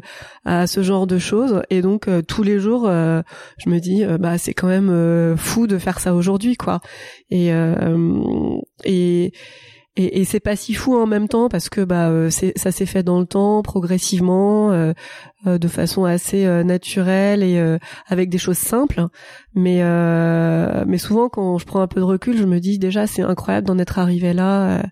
à 0.45 0.65
ce 0.65 0.81
genre 0.81 1.05
de 1.05 1.19
choses. 1.19 1.61
Et 1.69 1.83
donc 1.83 2.09
tous 2.27 2.41
les 2.41 2.57
jours 2.57 2.87
je 2.87 3.69
me 3.69 3.77
dis 3.77 4.03
bah 4.19 4.39
c'est 4.39 4.55
quand 4.55 4.67
même 4.67 5.37
fou 5.37 5.67
de 5.67 5.77
faire 5.77 5.99
ça 5.99 6.15
aujourd'hui 6.15 6.55
quoi. 6.55 6.79
Et 7.29 7.51
et 8.83 9.31
et, 9.99 10.21
et 10.21 10.25
c'est 10.25 10.39
pas 10.39 10.55
si 10.55 10.73
fou 10.73 10.95
en 10.95 11.05
même 11.05 11.27
temps 11.27 11.49
parce 11.49 11.67
que 11.67 11.81
bah 11.81 12.09
euh, 12.09 12.29
ça 12.29 12.71
s'est 12.71 12.85
fait 12.85 13.03
dans 13.03 13.19
le 13.19 13.25
temps 13.25 13.61
progressivement 13.61 14.71
euh, 14.71 14.93
euh, 15.45 15.57
de 15.57 15.67
façon 15.67 16.05
assez 16.05 16.45
naturelle 16.63 17.43
et 17.43 17.77
avec 18.07 18.29
des 18.29 18.37
choses 18.37 18.57
simples. 18.57 19.05
Mais 19.55 19.83
mais 20.85 20.97
souvent 20.97 21.27
quand 21.27 21.57
je 21.57 21.65
prends 21.65 21.81
un 21.81 21.87
peu 21.87 21.99
de 21.99 22.05
recul 22.05 22.37
je 22.37 22.45
me 22.45 22.59
dis 22.59 22.79
déjà 22.79 23.07
c'est 23.07 23.21
incroyable 23.23 23.67
d'en 23.67 23.77
être 23.77 23.99
arrivé 23.99 24.33
là 24.33 24.83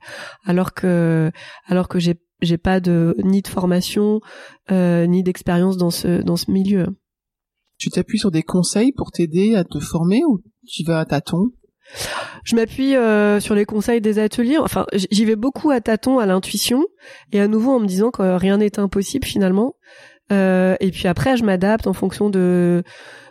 alors 0.46 0.74
que 0.74 1.32
alors 1.68 1.88
que 1.88 2.00
j'ai 2.00 2.20
j'ai 2.42 2.58
pas 2.58 2.80
de 2.80 3.16
ni 3.24 3.42
de 3.42 3.48
formation 3.48 4.20
ni 4.70 5.24
d'expérience 5.24 5.78
dans 5.78 5.92
ce 5.92 6.22
dans 6.22 6.36
ce 6.38 6.52
milieu. 6.52 6.88
Tu 7.78 7.90
t'appuies 7.90 8.20
sur 8.20 8.32
des 8.32 8.44
conseils 8.44 8.92
pour 8.92 9.12
t'aider 9.12 9.56
à 9.56 9.64
te 9.64 9.80
former 9.80 10.22
ou 10.28 10.42
tu 10.68 10.84
vas 10.84 11.00
à 11.00 11.06
tâtons? 11.06 11.52
Je 12.44 12.56
m'appuie 12.56 12.96
euh, 12.96 13.40
sur 13.40 13.56
les 13.56 13.66
conseils 13.66 14.02
des 14.02 14.20
ateliers. 14.20 14.58
Enfin, 14.58 14.86
j'y 14.94 15.26
vais 15.26 15.36
beaucoup 15.36 15.72
à 15.72 15.82
tâtons, 15.82 16.20
à 16.20 16.26
l'intuition, 16.26 16.86
et 17.32 17.40
à 17.40 17.48
nouveau 17.48 17.74
en 17.74 17.80
me 17.80 17.88
disant 17.88 18.12
que 18.12 18.22
rien 18.38 18.58
n'est 18.58 18.80
impossible 18.80 19.26
finalement. 19.26 19.76
Euh, 20.32 20.76
et 20.80 20.92
puis 20.92 21.08
après, 21.08 21.38
je 21.38 21.44
m'adapte 21.44 21.88
en 21.88 21.94
fonction 21.94 22.30
de 22.30 22.84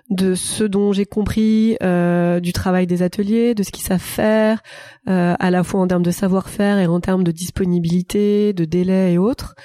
de 0.09 0.37
ce 0.37 0.63
dont 0.63 0.93
j'ai 0.93 1.05
compris 1.05 1.77
euh, 1.83 2.39
du 2.39 2.53
travail 2.53 2.87
des 2.87 3.03
ateliers, 3.03 3.57
de 3.57 3.65
ce 3.65 3.73
qu'ils 3.73 3.83
savent 3.83 3.99
faire, 3.99 4.63
à 5.09 5.51
la 5.51 5.65
fois 5.65 5.81
en 5.81 5.89
termes 5.89 6.05
de 6.05 6.13
savoir-faire 6.13 6.79
et 6.79 6.87
en 6.87 7.01
termes 7.01 7.25
de 7.25 7.33
disponibilité, 7.33 8.53
de 8.53 8.65
délai 8.65 9.15
et 9.15 9.19
autres. 9.19 9.57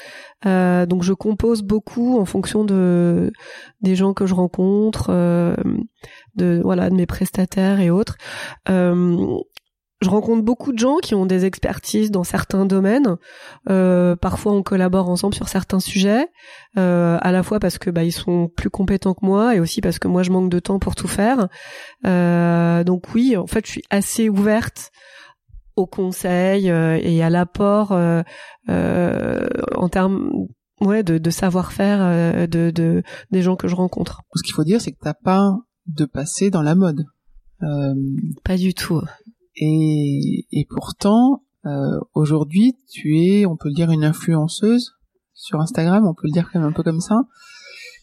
Euh, 0.45 0.85
donc 0.85 1.03
je 1.03 1.13
compose 1.13 1.61
beaucoup 1.61 2.19
en 2.19 2.25
fonction 2.25 2.63
de 2.63 3.31
des 3.81 3.95
gens 3.95 4.13
que 4.13 4.25
je 4.25 4.33
rencontre, 4.33 5.07
euh, 5.09 5.55
de 6.35 6.61
voilà 6.63 6.89
de 6.89 6.95
mes 6.95 7.05
prestataires 7.05 7.79
et 7.79 7.89
autres. 7.89 8.17
Euh, 8.69 9.37
je 10.01 10.09
rencontre 10.09 10.41
beaucoup 10.41 10.73
de 10.73 10.79
gens 10.79 10.97
qui 10.97 11.13
ont 11.13 11.27
des 11.27 11.45
expertises 11.45 12.09
dans 12.09 12.23
certains 12.23 12.65
domaines. 12.65 13.17
Euh, 13.69 14.15
parfois, 14.15 14.53
on 14.53 14.63
collabore 14.63 15.09
ensemble 15.09 15.35
sur 15.35 15.47
certains 15.47 15.79
sujets, 15.79 16.27
euh, 16.77 17.19
à 17.21 17.31
la 17.31 17.43
fois 17.43 17.59
parce 17.59 17.77
que 17.77 17.91
bah, 17.91 18.03
ils 18.03 18.11
sont 18.11 18.49
plus 18.49 18.71
compétents 18.71 19.13
que 19.13 19.23
moi 19.23 19.55
et 19.55 19.59
aussi 19.59 19.79
parce 19.79 19.99
que 19.99 20.07
moi 20.07 20.23
je 20.23 20.31
manque 20.31 20.49
de 20.49 20.59
temps 20.59 20.79
pour 20.79 20.95
tout 20.95 21.07
faire. 21.07 21.47
Euh, 22.07 22.83
donc 22.83 23.13
oui, 23.13 23.37
en 23.37 23.45
fait, 23.45 23.65
je 23.65 23.71
suis 23.71 23.83
assez 23.91 24.27
ouverte 24.27 24.91
au 25.75 25.87
conseil 25.87 26.69
euh, 26.69 26.99
et 27.01 27.23
à 27.23 27.29
l'apport 27.29 27.91
euh, 27.91 28.21
euh, 28.69 29.47
en 29.75 29.89
termes 29.89 30.31
ouais 30.79 31.03
de, 31.03 31.17
de 31.17 31.29
savoir-faire 31.29 32.47
de, 32.47 32.71
de 32.71 33.03
des 33.31 33.41
gens 33.41 33.55
que 33.55 33.67
je 33.67 33.75
rencontre. 33.75 34.21
Ce 34.35 34.43
qu'il 34.43 34.53
faut 34.53 34.63
dire, 34.63 34.81
c'est 34.81 34.91
que 34.91 34.99
t'as 35.01 35.13
pas 35.13 35.55
de 35.87 36.05
passé 36.05 36.49
dans 36.49 36.63
la 36.63 36.75
mode. 36.75 37.05
Pas 38.43 38.57
du 38.57 38.73
tout. 38.73 39.01
Et, 39.55 40.47
et 40.51 40.65
pourtant, 40.69 41.43
aujourd'hui, 42.15 42.75
tu 42.89 43.19
es, 43.23 43.45
on 43.45 43.57
peut 43.57 43.69
le 43.69 43.75
dire, 43.75 43.91
une 43.91 44.03
influenceuse 44.03 44.93
sur 45.33 45.59
Instagram, 45.59 46.07
on 46.07 46.13
peut 46.13 46.25
le 46.27 46.31
dire 46.31 46.49
quand 46.51 46.59
même 46.59 46.69
un 46.69 46.73
peu 46.73 46.83
comme 46.83 47.01
ça. 47.01 47.21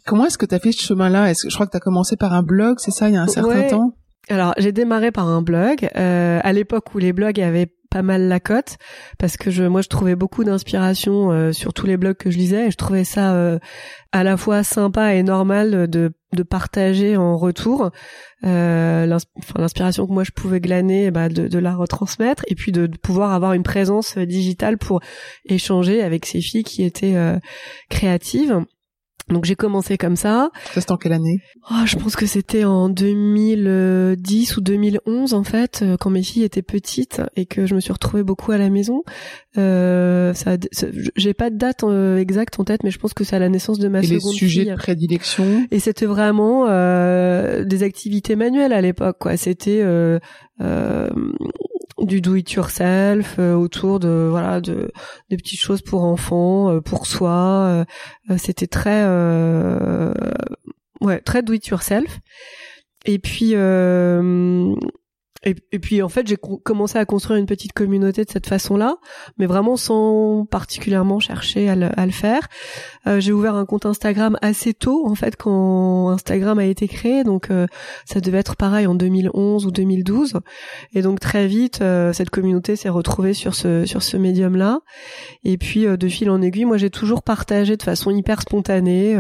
Comment 0.07 0.26
est-ce 0.26 0.38
que 0.38 0.46
tu 0.46 0.54
as 0.54 0.61
fait 0.61 0.72
ce 0.72 0.83
chemin-là? 0.83 1.31
Est-ce 1.31 1.42
que 1.42 1.50
je 1.50 1.54
crois 1.54 1.66
que 1.66 1.72
tu 1.72 1.76
as 1.76 1.81
commencé 1.81 2.16
par 2.16 2.33
un 2.33 2.42
blog, 2.42 2.78
c'est 2.78 2.92
ça, 2.92 3.09
il 3.09 3.14
y 3.14 3.16
a 3.16 3.22
un 3.22 3.26
certain 3.26 3.68
temps? 3.68 3.94
Alors, 4.28 4.54
j'ai 4.58 4.72
démarré 4.72 5.10
par 5.10 5.28
un 5.28 5.42
blog. 5.42 5.88
Euh, 5.96 6.40
à 6.42 6.52
l'époque 6.52 6.94
où 6.94 6.98
les 6.98 7.12
blogs 7.12 7.40
avaient 7.40 7.68
pas 7.90 8.02
mal 8.02 8.28
la 8.28 8.40
cote 8.40 8.76
parce 9.18 9.36
que 9.36 9.50
je 9.50 9.64
moi 9.64 9.80
je 9.80 9.88
trouvais 9.88 10.14
beaucoup 10.14 10.44
d'inspiration 10.44 11.30
euh, 11.30 11.52
sur 11.52 11.72
tous 11.72 11.86
les 11.86 11.96
blogs 11.96 12.16
que 12.16 12.30
je 12.30 12.36
lisais 12.36 12.66
et 12.66 12.70
je 12.70 12.76
trouvais 12.76 13.04
ça 13.04 13.34
euh, 13.34 13.58
à 14.12 14.24
la 14.24 14.36
fois 14.36 14.62
sympa 14.62 15.14
et 15.14 15.22
normal 15.22 15.88
de 15.88 16.12
de 16.34 16.42
partager 16.42 17.16
en 17.16 17.38
retour 17.38 17.90
euh, 18.44 19.06
l'inspiration 19.56 20.06
que 20.06 20.12
moi 20.12 20.24
je 20.24 20.32
pouvais 20.32 20.60
glaner 20.60 21.10
bah, 21.10 21.30
de, 21.30 21.48
de 21.48 21.58
la 21.58 21.74
retransmettre 21.74 22.44
et 22.48 22.54
puis 22.54 22.70
de, 22.70 22.86
de, 22.86 22.98
pouvoir 22.98 23.32
avoir 23.32 23.54
une 23.54 23.62
présence 23.62 24.18
digitale 24.18 24.76
pour 24.76 25.00
échanger 25.46 26.02
avec 26.02 26.26
ces 26.26 26.42
filles 26.42 26.64
qui 26.64 26.84
étaient 26.84 27.16
créatives 27.88 28.62
donc 29.30 29.44
j'ai 29.44 29.54
commencé 29.54 29.96
comme 29.98 30.16
ça. 30.16 30.50
Ça 30.72 30.80
c'était 30.80 30.92
en 30.92 30.96
quelle 30.96 31.12
année? 31.12 31.38
Oh, 31.70 31.84
Je 31.84 31.96
pense 31.96 32.16
que 32.16 32.26
c'était 32.26 32.64
en 32.64 32.88
2010 32.88 34.56
ou 34.56 34.60
2011 34.60 35.34
en 35.34 35.44
fait, 35.44 35.80
euh, 35.82 35.96
quand 35.98 36.10
mes 36.10 36.22
filles 36.22 36.44
étaient 36.44 36.62
petites 36.62 37.20
et 37.36 37.46
que 37.46 37.66
je 37.66 37.74
me 37.74 37.80
suis 37.80 37.92
retrouvée 37.92 38.22
beaucoup 38.22 38.52
à 38.52 38.58
la 38.58 38.70
maison. 38.70 39.02
Euh, 39.56 40.34
ça, 40.34 40.56
j'ai 41.16 41.34
pas 41.34 41.50
de 41.50 41.56
date 41.56 41.82
euh, 41.84 42.18
exacte 42.18 42.58
en 42.60 42.64
tête, 42.64 42.82
mais 42.84 42.90
je 42.90 42.98
pense 42.98 43.14
que 43.14 43.24
c'est 43.24 43.36
à 43.36 43.38
la 43.38 43.48
naissance 43.48 43.78
de 43.78 43.88
ma 43.88 44.00
et 44.00 44.06
seconde 44.06 44.32
les 44.32 44.38
sujets 44.38 44.62
fille. 44.62 44.70
de 44.70 44.76
prédilection? 44.76 45.66
Et 45.70 45.80
c'était 45.80 46.06
vraiment 46.06 46.66
euh, 46.68 47.64
des 47.64 47.82
activités 47.82 48.36
manuelles 48.36 48.72
à 48.72 48.80
l'époque, 48.80 49.16
quoi. 49.18 49.36
C'était 49.36 49.80
euh, 49.82 50.18
euh, 50.60 51.08
du 52.00 52.20
do 52.20 52.34
it 52.37 52.50
yourself 52.52 53.37
euh, 53.38 53.54
autour 53.54 54.00
de 54.00 54.28
voilà 54.30 54.61
de 54.61 54.90
des 55.30 55.37
petites 55.37 55.61
choses 55.61 55.82
pour 55.82 56.04
enfants 56.04 56.70
euh, 56.70 56.80
pour 56.80 57.06
soi 57.06 57.84
euh, 58.30 58.37
c'était 58.37 58.66
très 58.66 59.04
ouais 61.00 61.20
très 61.20 61.42
do 61.42 61.52
it 61.52 61.66
yourself. 61.66 62.20
Et 63.04 63.18
puis 63.18 63.54
et, 65.44 65.79
puis 65.79 66.03
en 66.03 66.09
fait 66.09 66.27
j'ai 66.27 66.37
commencé 66.37 66.98
à 66.98 67.05
construire 67.05 67.38
une 67.38 67.46
petite 67.46 67.72
communauté 67.72 68.24
de 68.24 68.31
cette 68.31 68.48
façon-là, 68.48 68.96
mais 69.38 69.46
vraiment 69.46 69.77
sans 69.77 70.46
particulièrement 70.46 71.20
chercher 71.20 71.68
à 71.68 71.77
le, 71.77 72.11
faire. 72.11 72.48
Euh, 73.07 73.20
j'ai 73.20 73.33
ouvert 73.33 73.55
un 73.55 73.64
compte 73.64 73.87
Instagram 73.87 74.37
assez 74.42 74.74
tôt 74.74 75.07
en 75.07 75.14
fait 75.14 75.37
quand 75.37 76.11
Instagram 76.11 76.59
a 76.59 76.64
été 76.64 76.88
créé, 76.88 77.22
donc 77.22 77.51
euh, 77.51 77.66
ça 78.05 78.20
devait 78.20 78.38
être 78.38 78.57
pareil 78.57 78.87
en 78.87 78.94
2011 78.94 79.66
ou 79.66 79.70
2012. 79.70 80.40
Et 80.94 81.03
donc 81.03 81.20
très 81.20 81.46
vite 81.46 81.81
euh, 81.83 82.12
cette 82.12 82.31
communauté 82.31 82.74
s'est 82.74 82.88
retrouvée 82.88 83.35
sur 83.35 83.55
ce 83.55 83.87
sur 83.87 84.03
ce 84.03 84.16
médium-là. 84.16 84.81
Et 85.44 85.57
puis 85.57 85.87
de 85.87 86.09
fil 86.09 86.31
en 86.31 86.42
aiguille, 86.42 86.64
moi 86.64 86.79
j'ai 86.79 86.90
toujours 86.90 87.22
partagé 87.22 87.77
de 87.77 87.83
façon 87.83 88.11
hyper 88.11 88.42
spontanée 88.42 89.16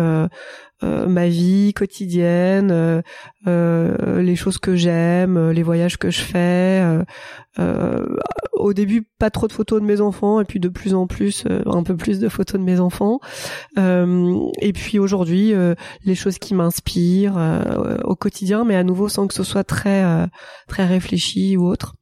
ma 0.82 1.28
vie 1.28 1.72
quotidienne, 1.74 2.70
euh, 2.70 3.02
euh, 3.46 4.22
les 4.22 4.36
choses 4.36 4.58
que 4.58 4.76
j'aime, 4.76 5.50
les 5.50 5.62
voyages 5.62 5.98
que 5.98 6.10
je 6.10 6.20
fais. 6.20 6.84
au 8.52 8.72
début, 8.72 9.02
pas 9.18 9.30
trop 9.30 9.48
de 9.48 9.52
photos 9.52 9.80
de 9.80 9.86
mes 9.86 10.00
enfants, 10.00 10.40
et 10.40 10.44
puis 10.44 10.60
de 10.60 10.68
plus 10.68 10.94
en 10.94 11.06
plus, 11.06 11.44
un 11.66 11.82
peu 11.82 11.96
plus 11.96 12.20
de 12.20 12.28
photos 12.28 12.60
de 12.60 12.64
mes 12.64 12.80
enfants. 12.80 13.18
et 13.76 14.72
puis 14.72 14.98
aujourd'hui, 14.98 15.52
les 16.04 16.14
choses 16.14 16.38
qui 16.38 16.54
m'inspirent 16.54 17.38
au 18.04 18.14
quotidien, 18.14 18.64
mais 18.64 18.76
à 18.76 18.84
nouveau 18.84 19.08
sans 19.08 19.26
que 19.26 19.34
ce 19.34 19.42
soit 19.42 19.64
très 19.64 20.28
très 20.68 20.86
réfléchi 20.86 21.56
ou 21.56 21.66
autre. 21.66 21.94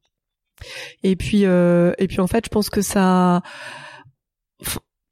Et 1.03 1.17
puis 1.17 1.43
et 1.45 2.07
puis 2.09 2.21
en 2.21 2.27
fait, 2.27 2.45
je 2.45 2.51
pense 2.51 2.69
que 2.69 2.83
ça 2.83 3.43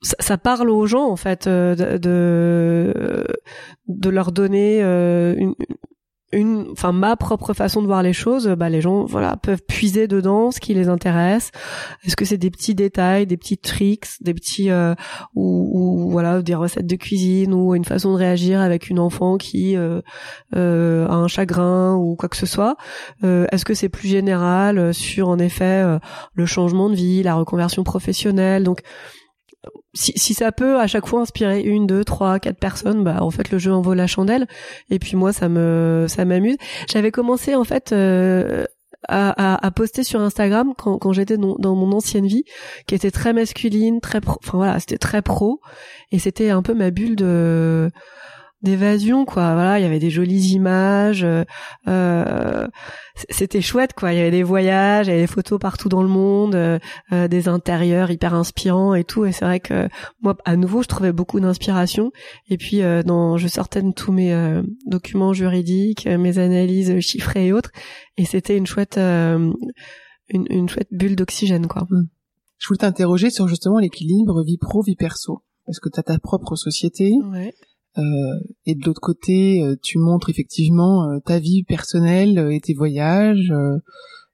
ça, 0.05 0.39
parle 0.39 0.71
aux 0.71 0.87
gens 0.87 1.09
en 1.09 1.17
fait 1.17 1.47
euh, 1.47 1.75
de, 1.99 3.27
de, 3.89 4.11
leur 4.11 4.33
donner 4.33 4.83
euh, 4.83 5.35
une 5.37 5.55
une 6.35 6.67
enfin 6.73 6.93
ma 6.93 7.17
propre 7.17 7.55
façon 7.55 7.81
de 7.81 7.87
voir 7.87 8.03
les 8.03 8.13
choses. 8.13 8.49
Bah 8.49 8.69
les 8.69 8.81
gens 8.81 9.05
voilà 9.05 9.37
peuvent 9.37 9.63
puiser 9.67 10.09
dedans 10.09 10.51
ce 10.51 10.61
qui 10.61 10.75
les 10.75 10.89
intéresse. 10.89 11.51
Est-ce 12.05 12.17
que 12.17 12.25
c'est 12.25 12.39
des 12.39 12.51
petits 12.51 12.75
détails 12.75 13.27
des 13.27 13.37
petits 13.37 13.59
tricks 13.59 14.07
des 14.21 14.35
petits 14.35 14.71
euh, 14.71 14.95
ou, 15.35 16.09
voilà 16.11 16.43
des 16.43 16.55
recettes 16.55 16.87
de 16.87 16.97
cuisine 16.97 17.55
ou 17.55 17.75
une 17.75 17.85
façon 17.85 18.13
de 18.13 18.19
réagir 18.19 18.61
avec 18.61 18.91
une 18.91 18.99
enfant 18.99 19.37
qui 19.37 19.77
euh, 19.77 20.01
euh, 20.57 21.07
a 21.09 21.15
un 21.15 21.29
chagrin 21.29 21.95
ou 21.95 22.17
quoi 22.17 22.29
que 22.29 22.37
ce 22.37 22.47
soit? 22.47 22.77
Est-ce 23.23 23.65
que 23.65 23.75
c'est 23.75 23.89
plus 23.89 24.09
général 24.09 24.93
sur 24.93 25.29
en 25.29 25.39
effet 25.39 25.85
le 26.35 26.47
changement 26.47 26.91
de 26.91 26.95
vie 26.95 27.23
la 27.23 27.35
reconversion 27.35 27.85
professionnelle? 27.85 28.65
Donc 28.65 28.83
si, 29.95 30.13
si, 30.17 30.35
ça 30.35 30.53
peut 30.53 30.79
à 30.79 30.87
chaque 30.87 31.07
fois 31.07 31.21
inspirer 31.21 31.63
une, 31.63 31.87
deux, 31.87 32.05
trois, 32.05 32.39
quatre 32.39 32.59
personnes, 32.59 33.05
bah 33.05 33.19
en 33.23 33.31
fait 33.31 33.51
le 33.51 33.59
jeu 33.59 33.73
en 33.73 33.81
vaut 33.81 33.95
la 33.95 34.07
chandelle. 34.07 34.47
Et 34.91 34.99
puis 34.99 35.17
moi 35.17 35.33
ça 35.33 35.49
me 35.49 36.07
ça 36.09 36.25
m'amuse. 36.25 36.57
J'avais 36.89 37.11
commencé 37.11 37.55
en 37.55 37.65
fait 37.65 37.93
euh, 37.93 38.65
à, 39.09 39.55
à, 39.55 39.67
à, 39.67 39.71
poster 39.71 40.03
sur 40.03 40.21
Instagram 40.21 40.73
quand, 40.77 40.99
quand 40.99 41.13
j'étais 41.13 41.37
dans, 41.37 41.57
dans, 41.59 41.75
mon 41.75 41.93
ancienne 41.93 42.27
vie, 42.27 42.45
qui 42.87 42.95
était 42.95 43.11
très 43.11 43.33
masculine, 43.33 44.01
très 44.01 44.21
pro, 44.21 44.39
enfin 44.43 44.59
voilà, 44.59 44.81
c'était 44.81 44.99
très 44.99 45.23
pro, 45.23 45.61
et 46.11 46.19
c'était 46.19 46.51
un 46.51 46.63
peu 46.63 46.75
ma 46.75 46.91
bulle 46.91 47.17
de 47.17 47.91
d'évasion 48.65 49.25
quoi. 49.25 49.55
Voilà 49.55 49.79
il 49.79 49.83
y 49.83 49.87
avait 49.87 50.01
des 50.01 50.11
jolies 50.11 50.53
images 50.53 51.23
euh, 51.23 51.45
euh, 51.87 52.67
c'était 53.31 53.61
chouette 53.61 53.93
quoi. 53.93 54.13
Il 54.13 54.17
y 54.17 54.21
avait 54.21 54.31
des 54.33 54.43
voyages 54.43 55.07
il 55.07 55.11
y 55.11 55.13
avait 55.13 55.23
des 55.23 55.27
photos 55.29 55.61
partout 55.61 55.89
dans 55.89 56.03
le 56.03 56.09
monde 56.09 56.55
euh, 56.57 56.79
euh, 57.13 57.29
des 57.29 57.47
intérieurs 57.49 58.11
hyper 58.11 58.35
inspirants 58.35 58.95
et 58.95 59.05
tout. 59.05 59.25
Et 59.25 59.33
c'est 59.33 59.45
vrai 59.45 59.61
que 59.61 59.89
moi 60.23 60.37
à 60.45 60.57
nouveau 60.57 60.83
je 60.83 60.89
trouvais 60.89 61.13
beaucoup 61.13 61.39
d'inspiration. 61.39 62.11
Et 62.49 62.57
puis 62.57 62.81
dans 63.05 63.37
je 63.37 63.47
sortais 63.47 63.83
de 63.83 63.93
tous 63.93 64.11
mes 64.11 64.63
documents 64.87 65.33
juridiques 65.33 66.07
mes 66.07 66.39
analyses 66.39 66.99
chiffrées 67.01 67.47
et 67.47 67.53
autres. 67.53 67.71
Et 68.17 68.25
c'était 68.25 68.57
une 68.57 68.67
chouette 68.67 68.99
une, 68.99 70.47
une 70.51 70.69
chouette 70.69 70.89
bulle 70.91 71.17
d'oxygène 71.17 71.67
quoi. 71.67 71.87
Hmm. 71.91 72.07
je 72.59 72.69
voulais 72.69 72.79
t'interroger 72.79 73.31
sur 73.31 73.47
justement 73.47 73.79
l'équilibre 73.79 74.43
vie 74.43 74.59
pro 74.59 74.83
vie 74.83 74.97
perso. 74.97 75.43
Parce 75.67 75.81
que 75.81 75.89
tu 75.89 75.99
as 75.99 76.03
ta 76.03 76.19
propre 76.19 76.57
société? 76.57 77.13
Ouais. 77.33 77.55
euh, 77.55 77.74
et 77.97 78.75
de 78.75 78.85
l'autre 78.85 79.01
côté, 79.01 79.63
euh, 79.63 79.77
tu 79.83 79.99
montres 79.99 80.31
effectivement 80.31 81.09
euh, 81.09 81.19
ta 81.25 81.39
vie 81.39 81.63
personnelle 81.65 82.49
et 82.51 82.61
tes 82.61 82.75
voyages, 82.75 83.53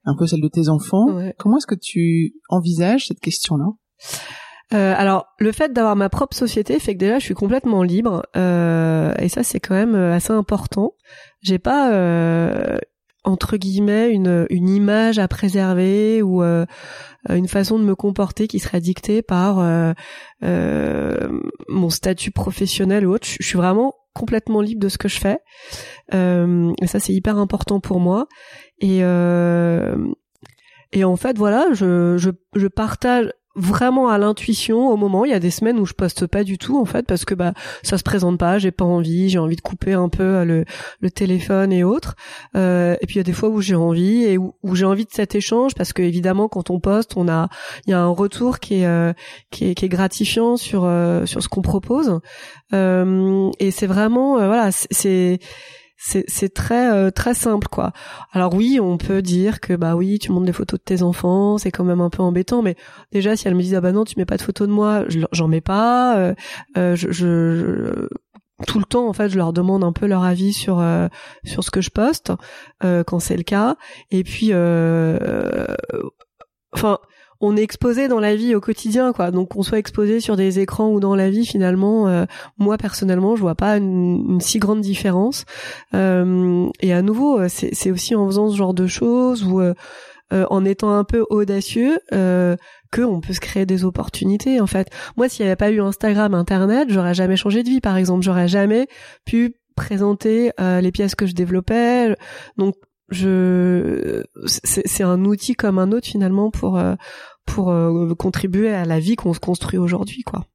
un 0.05 0.17
peu 0.17 0.27
celle 0.27 0.41
de 0.41 0.49
tes 0.49 0.69
enfants. 0.69 1.07
Comment 1.39 1.59
est-ce 1.59 1.67
que 1.67 1.75
tu 1.75 2.35
envisages 2.49 3.07
cette 3.09 3.21
question-là? 3.21 3.67
Euh, 4.73 4.95
alors, 4.97 5.27
le 5.39 5.51
fait 5.51 5.73
d'avoir 5.73 5.97
ma 5.97 6.09
propre 6.09 6.37
société 6.37 6.79
fait 6.79 6.95
que 6.95 7.01
déjà 7.01 7.19
je 7.19 7.25
suis 7.25 7.35
complètement 7.35 7.83
libre 7.83 8.23
euh, 8.37 9.13
et 9.19 9.29
ça 9.29 9.43
c'est 9.43 9.59
quand 9.59 9.75
même 9.75 9.97
assez 9.97 10.33
important. 10.33 10.95
J'ai 11.43 11.59
pas 11.59 11.93
euh, 11.93 12.79
entre 13.25 13.57
guillemets 13.57 14.11
une, 14.11 14.47
une 14.51 14.69
image 14.69 15.19
à 15.19 15.29
préserver 15.29 16.23
ou 16.23 16.43
euh, 16.43 16.65
une 17.29 17.49
façon 17.49 17.79
de 17.79 17.85
me 17.85 17.95
comporter 17.95 18.49
qui 18.49 18.59
serait 18.59 18.81
dictée 18.81 19.23
par 19.23 19.59
euh, 19.59 19.93
euh, 20.43 21.41
mon 21.69 21.91
statut 21.91 22.31
professionnel 22.31 23.07
ou 23.07 23.15
autre. 23.15 23.27
Je, 23.27 23.45
suis 23.45 23.59
vraiment 23.59 23.95
complètement 24.15 24.61
libre 24.61 24.81
de 24.81 24.89
ce 24.89 24.99
que 24.99 25.09
je 25.09 25.21
fais 25.21 25.39
et 26.13 26.87
ça 26.89 26.99
c'est 26.99 27.13
hyper 27.13 27.39
important 27.39 27.79
pour 27.79 28.01
moi 28.01 28.27
et 28.81 29.03
et 30.93 31.05
en 31.05 31.15
fait 31.15 31.39
voilà 31.39 31.67
je, 31.73 32.17
je, 32.19 32.31
je 32.57 32.67
partage 32.67 33.31
vraiment 33.57 34.09
à 34.09 34.19
l'intuition 34.19 34.89
au 34.89 34.97
moment. 34.97 35.25
Il 35.25 35.31
y 35.31 35.35
a 35.35 35.41
des 35.41 35.51
semaines 35.51 35.79
où 35.79 35.87
je 35.87 35.95
poste 35.95 36.27
pas 36.27 36.45
du 36.45 36.59
tout 36.59 36.79
en 36.79 36.85
fait 36.85 37.07
parce 37.07 37.25
que 37.25 37.35
bah 37.35 37.53
ça 37.83 37.99
se 37.99 38.03
présente 38.03 38.39
pas, 38.39 38.59
j'ai 38.59 38.71
pas 38.71 38.85
envie, 38.85 39.29
j'ai 39.29 39.39
envie 39.39 39.57
de 39.57 39.61
couper 39.61 39.93
un 39.93 40.09
peu 40.09 40.23
euh, 40.23 40.45
le, 40.45 40.65
le 41.01 41.11
téléphone 41.11 41.73
et 41.73 41.83
autres. 41.83 42.15
Euh, 42.57 42.97
et 43.01 43.07
puis 43.07 43.17
il 43.17 43.19
y 43.19 43.21
a 43.21 43.25
des 43.25 43.33
fois 43.33 43.49
où 43.49 43.61
j'ai 43.61 43.75
envie 43.75 44.25
et 44.25 44.39
où, 44.39 44.55
j'ai 44.75 44.85
envie 44.85 45.05
de 45.05 45.11
cet 45.13 45.35
échange 45.35 45.75
parce 45.75 45.93
que 45.93 46.03
évidemment 46.03 46.49
quand 46.49 46.71
on 46.71 46.79
poste, 46.81 47.17
on 47.17 47.29
a 47.29 47.49
il 47.87 47.91
y 47.91 47.93
a 47.93 48.01
un 48.01 48.09
retour 48.09 48.61
qui 48.61 48.83
est 48.83 48.87
euh, 48.87 49.13
qui 49.51 49.71
est, 49.71 49.75
qui 49.75 49.85
est 49.85 49.89
gratifiant 49.89 50.57
sur 50.57 50.85
euh, 50.85 51.27
sur 51.27 51.43
ce 51.43 51.49
qu'on 51.49 51.63
propose. 51.63 52.21
et 52.73 53.71
c'est 53.71 53.87
vraiment 53.87 54.35
voilà 54.37 54.71
c'est 54.73 55.41
c'est 56.03 56.55
très 56.55 56.91
euh, 56.91 57.11
très 57.11 57.35
simple 57.35 57.69
quoi. 57.69 57.93
Alors 58.33 58.55
oui, 58.55 58.79
on 58.81 58.97
peut 58.97 59.21
dire 59.21 59.61
que 59.61 59.75
bah 59.75 59.97
oui, 59.97 60.19
tu 60.19 60.33
montres 60.33 60.47
des 60.47 60.53
photos 60.53 60.81
de 60.81 60.85
tes 60.85 61.03
enfants, 61.03 61.59
c'est 61.59 61.71
quand 61.71 61.85
même 61.85 62.01
un 62.01 62.09
peu 62.09 62.23
embêtant, 62.23 62.63
mais 62.63 62.75
déjà 63.13 63.37
si 63.37 63.47
elles 63.47 63.55
me 63.55 63.61
disent 63.61 63.75
ah 63.75 63.83
bah 63.83 63.93
non, 63.93 64.05
tu 64.05 64.15
mets 64.19 64.25
pas 64.25 64.39
de 64.39 64.43
photos 64.43 64.67
de 64.67 64.73
moi, 64.73 65.05
j'en 65.33 65.49
mets 65.49 65.61
pas. 65.61 66.17
Euh, 66.17 66.35
euh 66.79 66.97
je, 66.97 67.11
je, 67.13 68.09
tout 68.67 68.79
le 68.79 68.85
temps 68.85 69.09
en 69.09 69.13
fait 69.13 69.29
je 69.29 69.37
leur 69.37 69.53
demande 69.53 69.85
un 69.85 69.93
peu 69.93 70.07
leur 70.07 70.23
avis 70.23 70.53
sur 70.53 70.81
euh, 70.81 71.09
sur 71.45 71.65
ce 71.65 71.71
que 71.71 71.81
je 71.81 71.91
poste 71.91 72.33
quand 72.81 73.19
c'est 73.19 73.37
le 73.37 73.43
cas 73.43 73.77
et 74.11 74.23
puis 74.23 74.53
enfin 76.73 76.99
on 77.41 77.57
est 77.57 77.63
exposé 77.63 78.09
dans 78.09 78.21
la 78.21 78.37
vie 78.37 78.55
au 78.55 78.61
quotidien, 78.61 79.13
quoi. 79.13 79.31
Donc 79.31 79.51
qu'on 79.51 79.63
soit 79.63 79.79
exposé 79.79 80.21
sur 80.21 80.37
des 80.37 80.59
écrans 80.61 80.91
ou 80.91 81.01
dans 81.01 81.15
la 81.15 81.31
vie, 81.31 81.47
finalement, 81.47 82.07
euh, 82.07 82.27
moi 82.59 82.77
personnellement, 82.77 83.35
je 83.35 83.41
vois 83.41 83.55
pas 83.55 83.79
une, 83.79 84.41
si 84.41 84.59
grande 84.59 84.83
différence. 84.83 85.47
Euh, 85.95 86.69
et 86.81 86.93
à 86.93 87.01
nouveau, 87.01 87.41
euh, 87.41 87.49
c'est 87.49 87.91
aussi 87.91 88.15
en 88.15 88.27
faisant 88.27 88.51
ce 88.51 88.57
genre 88.57 88.75
de 88.75 88.87
choses 88.87 89.45
ou 89.45 89.63
en 90.33 90.65
étant 90.65 90.95
un 90.97 91.03
peu 91.03 91.27
audacieux 91.29 91.99
que 92.11 93.03
on 93.03 93.21
peut 93.21 93.33
se 93.33 93.41
créer 93.41 93.67
des 93.67 93.85
opportunités. 93.85 94.61
En 94.61 94.67
fait, 94.67 94.89
moi, 95.17 95.29
s'il 95.29 95.45
n'y 95.45 95.49
avait 95.49 95.57
pas 95.57 95.71
eu 95.71 95.81
Instagram, 95.81 96.35
Internet, 96.35 96.89
j'aurais 96.91 97.15
jamais 97.15 97.37
changé 97.37 97.63
de 97.63 97.69
vie, 97.69 97.81
par 97.81 97.97
exemple. 97.97 98.23
J'aurais 98.23 98.49
jamais 98.49 98.87
pu 99.25 99.55
présenter 99.77 100.53
les 100.59 100.93
pièces 100.93 101.15
que 101.15 101.27
je 101.27 101.35
développais. 101.35 102.15
Donc 102.59 102.75
je 103.11 104.23
c'est 104.47 105.03
un 105.03 105.25
outil 105.25 105.55
comme 105.55 105.79
un 105.79 105.93
autre 105.93 106.07
finalement 106.07 106.51
pour 106.51 106.79
euh, 106.79 106.95
pour 107.51 107.71
euh, 107.71 108.15
contribuer 108.15 108.71
à 108.71 108.85
la 108.85 109.01
vie 109.01 109.17
qu'on 109.17 109.35
se 109.35 109.41
construit 109.41 109.79
aujourd'hui 109.79 110.23
quoi. 110.23 110.47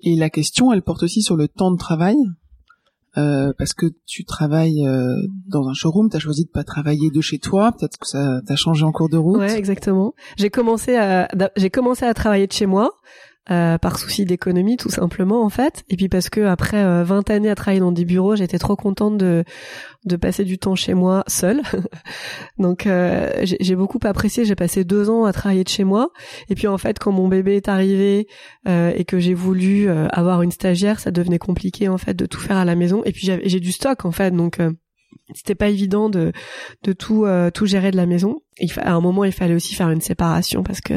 Et 0.00 0.16
la 0.16 0.28
question, 0.28 0.72
elle 0.72 0.82
porte 0.82 1.02
aussi 1.02 1.22
sur 1.22 1.36
le 1.36 1.48
temps 1.48 1.70
de 1.70 1.78
travail. 1.78 2.16
Euh, 3.16 3.52
parce 3.56 3.74
que 3.74 3.86
tu 4.06 4.24
travailles 4.24 4.84
euh, 4.84 5.14
dans 5.46 5.68
un 5.68 5.72
showroom, 5.72 6.10
tu 6.10 6.16
as 6.16 6.18
choisi 6.18 6.46
de 6.46 6.50
pas 6.50 6.64
travailler 6.64 7.10
de 7.12 7.20
chez 7.20 7.38
toi, 7.38 7.70
peut-être 7.70 7.96
que 7.96 8.08
ça 8.08 8.40
t'a 8.44 8.56
changé 8.56 8.84
en 8.84 8.90
cours 8.90 9.08
de 9.08 9.16
route. 9.16 9.38
Ouais, 9.38 9.56
exactement. 9.56 10.14
J'ai 10.36 10.50
commencé 10.50 10.96
à 10.96 11.28
j'ai 11.56 11.70
commencé 11.70 12.04
à 12.04 12.12
travailler 12.12 12.48
de 12.48 12.52
chez 12.52 12.66
moi 12.66 12.90
euh, 13.50 13.76
par 13.76 13.98
souci 13.98 14.24
d'économie 14.24 14.76
tout 14.76 14.88
simplement 14.88 15.44
en 15.44 15.50
fait. 15.50 15.84
Et 15.90 15.96
puis 15.96 16.08
parce 16.08 16.30
que 16.30 16.40
après 16.40 16.82
20 17.04 17.30
euh, 17.30 17.34
années 17.34 17.50
à 17.50 17.54
travailler 17.54 17.80
dans 17.80 17.92
des 17.92 18.04
bureaux 18.06 18.36
j'étais 18.36 18.58
trop 18.58 18.74
contente 18.74 19.18
de 19.18 19.44
de 20.06 20.16
passer 20.16 20.44
du 20.44 20.58
temps 20.58 20.74
chez 20.74 20.94
moi 20.94 21.24
seule. 21.26 21.60
Donc 22.58 22.86
euh, 22.86 23.30
j'ai 23.42 23.76
beaucoup 23.76 24.00
apprécié. 24.04 24.44
J'ai 24.44 24.54
passé 24.54 24.84
deux 24.84 25.10
ans 25.10 25.24
à 25.24 25.32
travailler 25.32 25.64
de 25.64 25.68
chez 25.68 25.84
moi. 25.84 26.10
Et 26.48 26.54
puis 26.54 26.68
en 26.68 26.78
fait 26.78 26.98
quand 26.98 27.12
mon 27.12 27.28
bébé 27.28 27.56
est 27.56 27.68
arrivé 27.68 28.28
et 28.66 29.04
que 29.04 29.18
j'ai 29.18 29.34
voulu 29.34 29.88
avoir 29.90 30.42
une 30.42 30.50
stagiaire 30.50 31.00
ça 31.00 31.10
devenait 31.10 31.38
compliqué 31.38 31.88
en 31.88 31.98
fait 31.98 32.14
de 32.14 32.26
tout 32.26 32.40
faire 32.40 32.56
à 32.56 32.64
la 32.64 32.76
maison. 32.76 33.02
Et 33.04 33.12
puis 33.12 33.30
j'ai 33.44 33.60
du 33.60 33.72
stock 33.72 34.04
en 34.04 34.10
fait. 34.10 34.30
Donc 34.30 34.58
c'était 35.32 35.54
pas 35.54 35.68
évident 35.68 36.10
de 36.10 36.32
de 36.82 36.92
tout 36.92 37.24
euh, 37.24 37.50
tout 37.50 37.66
gérer 37.66 37.90
de 37.90 37.96
la 37.96 38.06
maison. 38.06 38.40
Il 38.58 38.72
à 38.80 38.92
un 38.92 39.00
moment, 39.00 39.24
il 39.24 39.32
fallait 39.32 39.54
aussi 39.54 39.74
faire 39.74 39.90
une 39.90 40.00
séparation 40.00 40.62
parce 40.62 40.80
que 40.80 40.94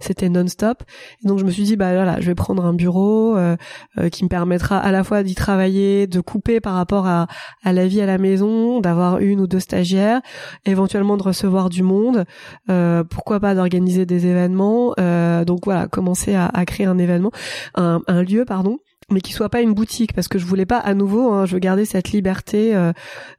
c'était 0.00 0.28
non-stop. 0.28 0.82
Et 1.24 1.28
donc 1.28 1.38
je 1.38 1.44
me 1.44 1.50
suis 1.50 1.64
dit 1.64 1.76
bah 1.76 1.92
voilà, 1.92 2.20
je 2.20 2.26
vais 2.26 2.34
prendre 2.34 2.64
un 2.64 2.74
bureau 2.74 3.36
euh, 3.36 3.56
euh, 3.98 4.08
qui 4.08 4.24
me 4.24 4.28
permettra 4.28 4.78
à 4.78 4.92
la 4.92 5.04
fois 5.04 5.22
d'y 5.22 5.34
travailler, 5.34 6.06
de 6.06 6.20
couper 6.20 6.60
par 6.60 6.74
rapport 6.74 7.06
à 7.06 7.26
la 7.64 7.86
vie 7.86 8.00
à 8.00 8.06
la 8.06 8.18
maison, 8.18 8.80
d'avoir 8.80 9.18
une 9.18 9.40
ou 9.40 9.46
deux 9.46 9.60
stagiaires, 9.60 10.20
éventuellement 10.64 11.16
de 11.16 11.22
recevoir 11.22 11.68
du 11.68 11.82
monde, 11.82 12.24
pourquoi 13.10 13.40
pas 13.40 13.54
d'organiser 13.54 14.06
des 14.06 14.26
événements. 14.26 14.94
donc 15.44 15.64
voilà, 15.64 15.88
commencer 15.88 16.34
à, 16.34 16.46
à 16.46 16.64
créer 16.64 16.86
un 16.86 16.98
événement, 16.98 17.30
un 17.74 18.22
lieu 18.22 18.44
pardon 18.44 18.78
mais 19.10 19.20
qui 19.20 19.32
soit 19.32 19.48
pas 19.48 19.60
une 19.60 19.74
boutique 19.74 20.12
parce 20.14 20.28
que 20.28 20.38
je 20.38 20.46
voulais 20.46 20.66
pas 20.66 20.78
à 20.78 20.94
nouveau 20.94 21.32
hein, 21.32 21.46
je 21.46 21.54
veux 21.54 21.58
garder 21.58 21.84
cette 21.84 22.12
liberté 22.12 22.74
euh, 22.74 22.92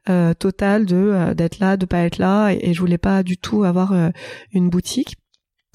euh, 0.08 0.34
totale 0.34 0.86
de 0.86 0.96
euh, 0.96 1.34
d'être 1.34 1.58
là 1.58 1.76
de 1.76 1.86
pas 1.86 1.98
être 1.98 2.18
là 2.18 2.50
et, 2.50 2.72
je 2.72 2.80
voulais 2.80 2.98
pas 2.98 3.22
du 3.22 3.38
tout 3.38 3.64
avoir 3.64 3.94
une 4.52 4.70
boutique 4.70 5.16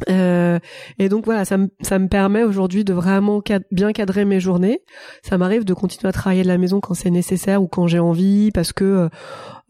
et 0.07 1.09
donc 1.09 1.25
voilà, 1.25 1.45
ça 1.45 1.57
me 1.57 1.69
ça 1.81 1.97
me 1.97 2.07
permet 2.07 2.43
aujourd'hui 2.43 2.83
de 2.83 2.93
vraiment 2.93 3.41
bien 3.71 3.91
cadrer 3.93 4.25
mes 4.25 4.39
journées. 4.39 4.81
Ça 5.23 5.37
m'arrive 5.37 5.65
de 5.65 5.73
continuer 5.73 6.09
à 6.09 6.11
travailler 6.11 6.43
de 6.43 6.47
la 6.47 6.57
maison 6.57 6.79
quand 6.79 6.93
c'est 6.93 7.09
nécessaire 7.09 7.61
ou 7.61 7.67
quand 7.67 7.87
j'ai 7.87 7.99
envie, 7.99 8.51
parce 8.51 8.73
que 8.73 9.09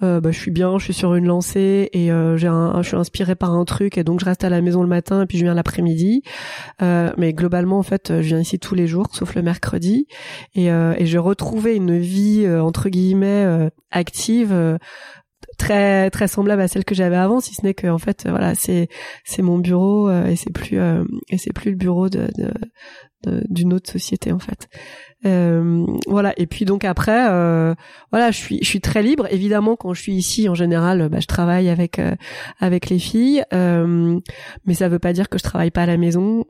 euh, 0.03 0.21
bah, 0.21 0.29
je 0.29 0.37
suis 0.37 0.51
bien, 0.51 0.77
je 0.77 0.83
suis 0.83 0.93
sur 0.93 1.15
une 1.15 1.25
lancée 1.25 1.89
et 1.91 2.11
euh, 2.11 2.37
j'ai 2.37 2.47
un, 2.47 2.81
je 2.83 2.89
suis 2.89 2.97
inspirée 2.97 3.35
par 3.35 3.53
un 3.53 3.65
truc 3.65 3.97
et 3.97 4.03
donc 4.03 4.19
je 4.19 4.25
reste 4.25 4.43
à 4.43 4.49
la 4.49 4.61
maison 4.61 4.83
le 4.83 4.87
matin 4.87 5.23
et 5.23 5.25
puis 5.25 5.39
je 5.39 5.43
viens 5.43 5.55
l'après-midi. 5.55 6.21
Euh, 6.83 7.11
mais 7.17 7.33
globalement, 7.33 7.79
en 7.79 7.83
fait, 7.83 8.21
je 8.21 8.27
viens 8.27 8.39
ici 8.39 8.59
tous 8.59 8.75
les 8.75 8.85
jours, 8.85 9.07
sauf 9.11 9.33
le 9.33 9.41
mercredi, 9.41 10.07
et, 10.53 10.67
et 10.67 11.05
j'ai 11.05 11.17
retrouvé 11.17 11.75
une 11.75 11.97
vie 11.97 12.47
entre 12.47 12.89
guillemets 12.89 13.69
active 13.91 14.77
très 15.57 16.09
très 16.09 16.27
semblable 16.27 16.61
à 16.61 16.67
celle 16.67 16.85
que 16.85 16.95
j'avais 16.95 17.17
avant 17.17 17.39
si 17.39 17.55
ce 17.55 17.65
n'est 17.65 17.73
que 17.73 17.87
en 17.87 17.97
fait 17.97 18.27
voilà 18.27 18.55
c'est 18.55 18.89
c'est 19.23 19.41
mon 19.41 19.57
bureau 19.57 20.09
et 20.09 20.35
c'est 20.35 20.51
plus 20.51 20.77
et 21.29 21.37
c'est 21.37 21.53
plus 21.53 21.71
le 21.71 21.77
bureau 21.77 22.09
de, 22.09 22.27
d'une 23.49 23.73
autre 23.73 23.91
société 23.91 24.31
en 24.31 24.39
fait 24.39 24.69
euh, 25.25 25.85
voilà. 26.07 26.33
Et 26.37 26.45
puis 26.45 26.65
donc 26.65 26.85
après, 26.85 27.27
euh, 27.29 27.73
voilà, 28.11 28.31
je 28.31 28.37
suis 28.37 28.59
je 28.61 28.67
suis 28.67 28.81
très 28.81 29.01
libre. 29.01 29.27
Évidemment, 29.31 29.75
quand 29.75 29.93
je 29.93 30.01
suis 30.01 30.13
ici, 30.13 30.47
en 30.47 30.55
général, 30.55 31.09
bah, 31.09 31.19
je 31.19 31.27
travaille 31.27 31.69
avec 31.69 31.99
euh, 31.99 32.15
avec 32.59 32.89
les 32.89 32.99
filles, 32.99 33.43
mais 33.51 34.73
ça 34.73 34.89
veut 34.89 34.99
pas 34.99 35.13
dire 35.13 35.29
que 35.29 35.37
je 35.37 35.43
travaille 35.43 35.71
pas 35.71 35.83
à 35.83 35.87
la 35.87 35.97
maison. 35.97 36.45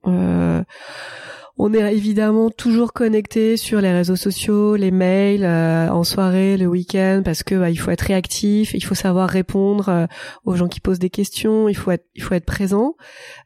On 1.60 1.74
est 1.74 1.92
évidemment 1.92 2.52
toujours 2.52 2.94
connecté 2.94 3.58
sur 3.58 3.82
les 3.82 3.92
réseaux 3.92 4.16
sociaux, 4.16 4.76
les 4.76 4.92
mails, 4.92 5.44
euh, 5.44 5.90
en 5.90 6.04
soirée, 6.04 6.56
le 6.56 6.68
week-end, 6.68 7.24
parce 7.26 7.42
que 7.42 7.56
bah, 7.56 7.72
il 7.72 7.78
faut 7.78 7.90
être 7.90 8.02
réactif, 8.02 8.76
il 8.76 8.84
faut 8.84 8.94
savoir 8.94 9.28
répondre 9.28 9.90
euh, 9.90 10.06
aux 10.46 10.56
gens 10.56 10.68
qui 10.68 10.80
posent 10.80 11.00
des 11.00 11.10
questions, 11.10 11.68
il 11.68 11.76
faut 11.76 11.90
être, 11.90 12.06
il 12.14 12.42
présent. 12.42 12.94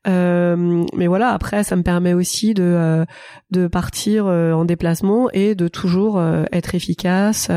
Euh, 0.10 0.84
mais 0.94 1.08
voilà, 1.08 1.30
après, 1.30 1.64
ça 1.64 1.78
me 1.78 1.84
permet 1.84 2.14
aussi 2.14 2.54
de 2.54 3.06
de 3.52 3.68
partir 3.68 4.26
en 4.26 4.66
déplacement 4.66 5.30
et 5.32 5.56
de 5.56 5.68
toujours 5.68 6.22
être 6.52 6.76
efficace. 6.76 7.50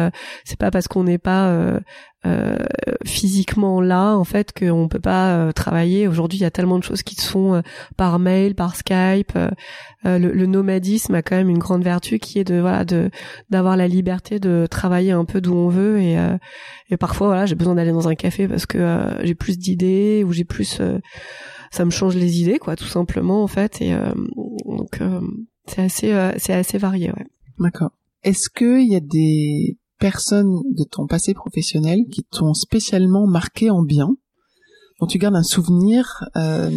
C'est 0.45 0.59
pas 0.59 0.71
parce 0.71 0.89
qu'on 0.89 1.05
n'est 1.05 1.19
pas 1.19 1.81
euh, 2.27 2.57
physiquement 3.05 3.83
là 3.83 4.17
en 4.17 4.25
fait 4.25 4.59
qu'on 4.59 4.89
peut 4.89 5.01
pas 5.01 5.37
euh, 5.37 5.53
travailler. 5.53 6.09
Aujourd'hui 6.09 6.39
il 6.39 6.43
y 6.43 6.47
a 6.47 6.51
tellement 6.51 6.79
de 6.79 6.85
choses 6.85 7.03
qui 7.03 7.17
se 7.17 7.29
font 7.29 7.57
euh, 7.57 7.61
par 7.99 8.19
mail 8.19 8.55
par 8.55 8.77
Skype 8.77 9.39
le, 10.05 10.47
nomadisme 10.47 11.15
a 11.15 11.23
quand 11.23 11.37
même 11.37 11.51
une 11.51 11.59
grande 11.59 11.83
vertu 11.83 12.19
qui 12.19 12.39
est 12.39 12.45
de 12.45 12.61
voilà 12.61 12.87
de 12.87 13.11
d'avoir 13.51 13.77
la 13.77 13.89
liberté 13.89 14.39
de 14.39 14.67
travailler 14.71 15.13
un 15.13 15.27
peu 15.27 15.43
d'où 15.43 15.55
on 15.55 15.69
veut. 15.69 16.01
Et 16.01 16.17
et 16.91 16.97
parfois 16.97 17.29
voilà 17.29 17.47
j'ai 17.47 17.55
besoin 17.55 17.75
d'aller 17.75 17.93
dans 17.93 18.09
un 18.09 18.15
café 18.15 18.49
parce 18.49 18.65
que 18.67 19.01
j'ai 19.23 19.35
plus 19.35 19.59
d'idées 19.59 20.25
ou 20.25 20.33
j'ai 20.33 20.45
plus 20.45 20.81
ça 21.71 21.85
me 21.85 21.91
change 21.91 22.17
les 22.17 22.41
idées 22.41 22.59
quoi 22.59 22.77
tout 22.77 22.85
simplement 22.85 23.43
en 23.43 23.49
fait. 23.49 23.83
Et 23.83 23.95
donc 24.67 24.99
c'est 25.67 25.83
assez 25.83 26.31
c'est 26.39 26.55
assez 26.55 26.79
varié 26.79 27.09
ouais. 27.09 27.27
D'accord. 27.59 27.91
Est-ce 28.23 28.49
que 28.49 28.81
il 28.81 28.91
y 28.91 28.97
a 28.97 29.01
des 29.01 29.77
personnes 29.99 30.61
de 30.71 30.85
ton 30.85 31.07
passé 31.07 31.35
professionnel 31.35 32.01
qui 32.11 32.25
t'ont 32.25 32.55
spécialement 32.55 33.27
marqué 33.27 33.71
en 33.71 33.83
bien, 33.83 34.11
dont 35.01 35.07
tu 35.07 35.19
gardes 35.19 35.37
un 35.37 35.43
souvenir, 35.43 36.25
euh, 36.37 36.71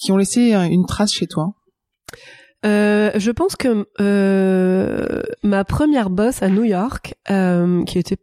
qui 0.00 0.12
ont 0.12 0.16
laissé 0.16 0.52
une 0.52 0.86
trace 0.86 1.12
chez 1.12 1.26
toi? 1.26 1.54
Euh, 2.66 3.10
je 3.16 3.30
pense 3.30 3.56
que 3.56 3.86
euh, 4.00 5.22
ma 5.42 5.64
première 5.64 6.10
boss 6.10 6.42
à 6.42 6.48
New 6.48 6.64
York, 6.64 7.14
qui 7.86 7.98
était 7.98 8.18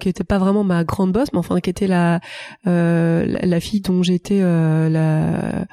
qui 0.00 0.08
était 0.08 0.24
pas 0.24 0.38
vraiment 0.38 0.64
ma 0.64 0.84
grande 0.84 1.12
boss, 1.12 1.32
mais 1.32 1.38
enfin 1.38 1.60
qui 1.60 1.70
était 1.70 1.86
la 1.86 2.20
la, 2.64 3.60
fille 3.60 3.80
dont 3.80 4.02
j'étais 4.02 4.40
la 4.40 5.66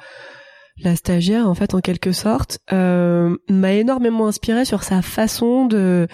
la 0.82 0.96
stagiaire 0.96 1.48
en 1.48 1.54
fait 1.54 1.74
en 1.74 1.80
quelque 1.80 2.12
sorte, 2.12 2.58
m'a 2.70 3.72
énormément 3.72 4.26
inspirée 4.26 4.64
sur 4.64 4.82
sa 4.82 5.02
façon 5.02 5.66
de 5.66 5.76
euh, 5.76 6.06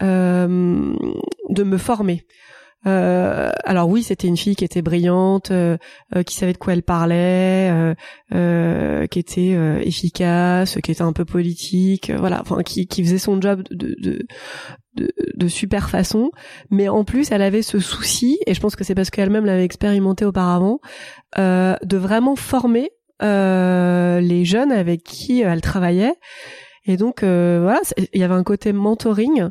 de 0.00 1.64
me 1.64 1.76
former. 1.78 2.24
Euh, 2.86 3.50
alors 3.64 3.88
oui, 3.88 4.02
c'était 4.02 4.26
une 4.26 4.36
fille 4.36 4.56
qui 4.56 4.64
était 4.64 4.82
brillante, 4.82 5.50
euh, 5.50 5.76
euh 6.16 6.22
qui 6.22 6.34
savait 6.34 6.52
de 6.52 6.58
quoi 6.58 6.72
elle 6.72 6.82
parlait, 6.82 7.94
euh, 8.34 9.06
qui 9.06 9.18
était 9.18 9.56
efficace, 9.82 10.78
qui 10.82 10.90
était 10.90 11.02
un 11.02 11.12
peu 11.12 11.24
politique, 11.24 12.10
voilà, 12.10 12.40
enfin 12.40 12.62
qui, 12.62 12.86
qui 12.86 13.04
faisait 13.04 13.18
son 13.18 13.40
job 13.40 13.62
de, 13.70 13.94
de, 14.00 14.26
de, 14.96 15.12
de, 15.36 15.48
super 15.48 15.90
façon. 15.90 16.30
Mais 16.70 16.88
en 16.88 17.04
plus, 17.04 17.30
elle 17.30 17.42
avait 17.42 17.62
ce 17.62 17.78
souci, 17.78 18.38
et 18.46 18.54
je 18.54 18.60
pense 18.60 18.76
que 18.76 18.84
c'est 18.84 18.94
parce 18.94 19.10
qu'elle-même 19.10 19.46
l'avait 19.46 19.64
expérimenté 19.64 20.24
auparavant, 20.24 20.80
de 21.36 21.96
vraiment 21.96 22.36
former 22.36 22.90
les 23.20 24.44
jeunes 24.44 24.72
avec 24.72 25.04
qui 25.04 25.42
elle 25.42 25.60
travaillait. 25.60 26.14
Et 26.84 26.96
donc 26.96 27.20
voilà, 27.22 27.80
il 28.12 28.20
y 28.20 28.24
avait 28.24 28.34
un 28.34 28.42
côté 28.42 28.72
mentoring 28.72 29.50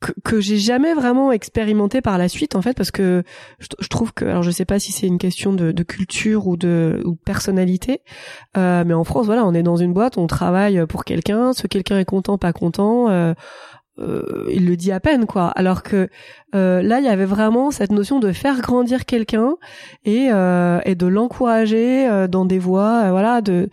que, 0.00 0.12
que 0.24 0.40
j'ai 0.40 0.56
jamais 0.56 0.94
vraiment 0.94 1.30
expérimenté 1.30 2.00
par 2.00 2.18
la 2.18 2.28
suite 2.28 2.56
en 2.56 2.62
fait 2.62 2.74
parce 2.76 2.90
que 2.90 3.22
je, 3.58 3.88
trouve 3.88 4.12
que 4.12 4.24
alors 4.24 4.42
je 4.42 4.50
sais 4.50 4.64
pas 4.64 4.78
si 4.78 4.92
c'est 4.92 5.06
une 5.06 5.18
question 5.18 5.52
de, 5.52 5.72
de, 5.72 5.82
culture 5.82 6.46
ou 6.46 6.56
de, 6.56 7.02
ou 7.04 7.16
personnalité 7.16 8.00
euh, 8.56 8.82
mais 8.86 8.94
en 8.94 9.04
France 9.04 9.26
voilà 9.26 9.44
on 9.44 9.52
est 9.52 9.62
dans 9.62 9.76
une 9.76 9.92
boîte 9.92 10.16
on 10.18 10.26
travaille 10.26 10.84
pour 10.86 11.04
quelqu'un 11.04 11.52
ce 11.52 11.66
quelqu'un 11.66 11.98
est 11.98 12.04
content 12.04 12.38
pas 12.38 12.52
content 12.52 13.10
euh, 13.10 13.34
euh, 14.00 14.48
il 14.52 14.66
le 14.66 14.76
dit 14.76 14.92
à 14.92 15.00
peine 15.00 15.26
quoi. 15.26 15.48
Alors 15.48 15.82
que 15.82 16.08
euh, 16.54 16.82
là 16.82 17.00
il 17.00 17.04
y 17.04 17.08
avait 17.08 17.26
vraiment 17.26 17.70
cette 17.70 17.92
notion 17.92 18.18
de 18.18 18.32
faire 18.32 18.60
grandir 18.60 19.04
quelqu'un 19.04 19.56
et 20.04 20.28
euh, 20.30 20.80
et 20.84 20.94
de 20.94 21.06
l'encourager 21.06 22.08
euh, 22.08 22.26
dans 22.26 22.44
des 22.44 22.58
voies 22.58 23.10
voilà 23.10 23.40
de 23.40 23.68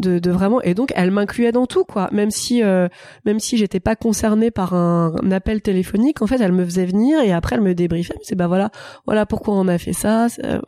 de, 0.00 0.18
de 0.18 0.30
vraiment 0.30 0.60
et 0.62 0.74
donc 0.74 0.92
elle 0.96 1.10
m'incluait 1.10 1.52
dans 1.52 1.66
tout 1.66 1.84
quoi. 1.84 2.08
Même 2.12 2.30
si 2.30 2.62
euh, 2.62 2.88
même 3.24 3.38
si 3.38 3.56
j'étais 3.56 3.80
pas 3.80 3.96
concernée 3.96 4.50
par 4.50 4.74
un, 4.74 5.14
appel 5.30 5.62
téléphonique 5.62 6.22
en 6.22 6.26
fait 6.26 6.40
elle 6.40 6.52
me 6.52 6.64
faisait 6.64 6.86
venir 6.86 7.20
et 7.20 7.32
après 7.32 7.56
elle 7.56 7.62
me 7.62 7.74
débriefait 7.74 8.16
c'est 8.22 8.34
bah 8.34 8.48
voilà 8.48 8.70
voilà 9.06 9.26
pourquoi 9.26 9.54
on 9.54 9.68
a 9.68 9.78
fait 9.78 9.92
ça. 9.92 10.26
Euh, 10.44 10.60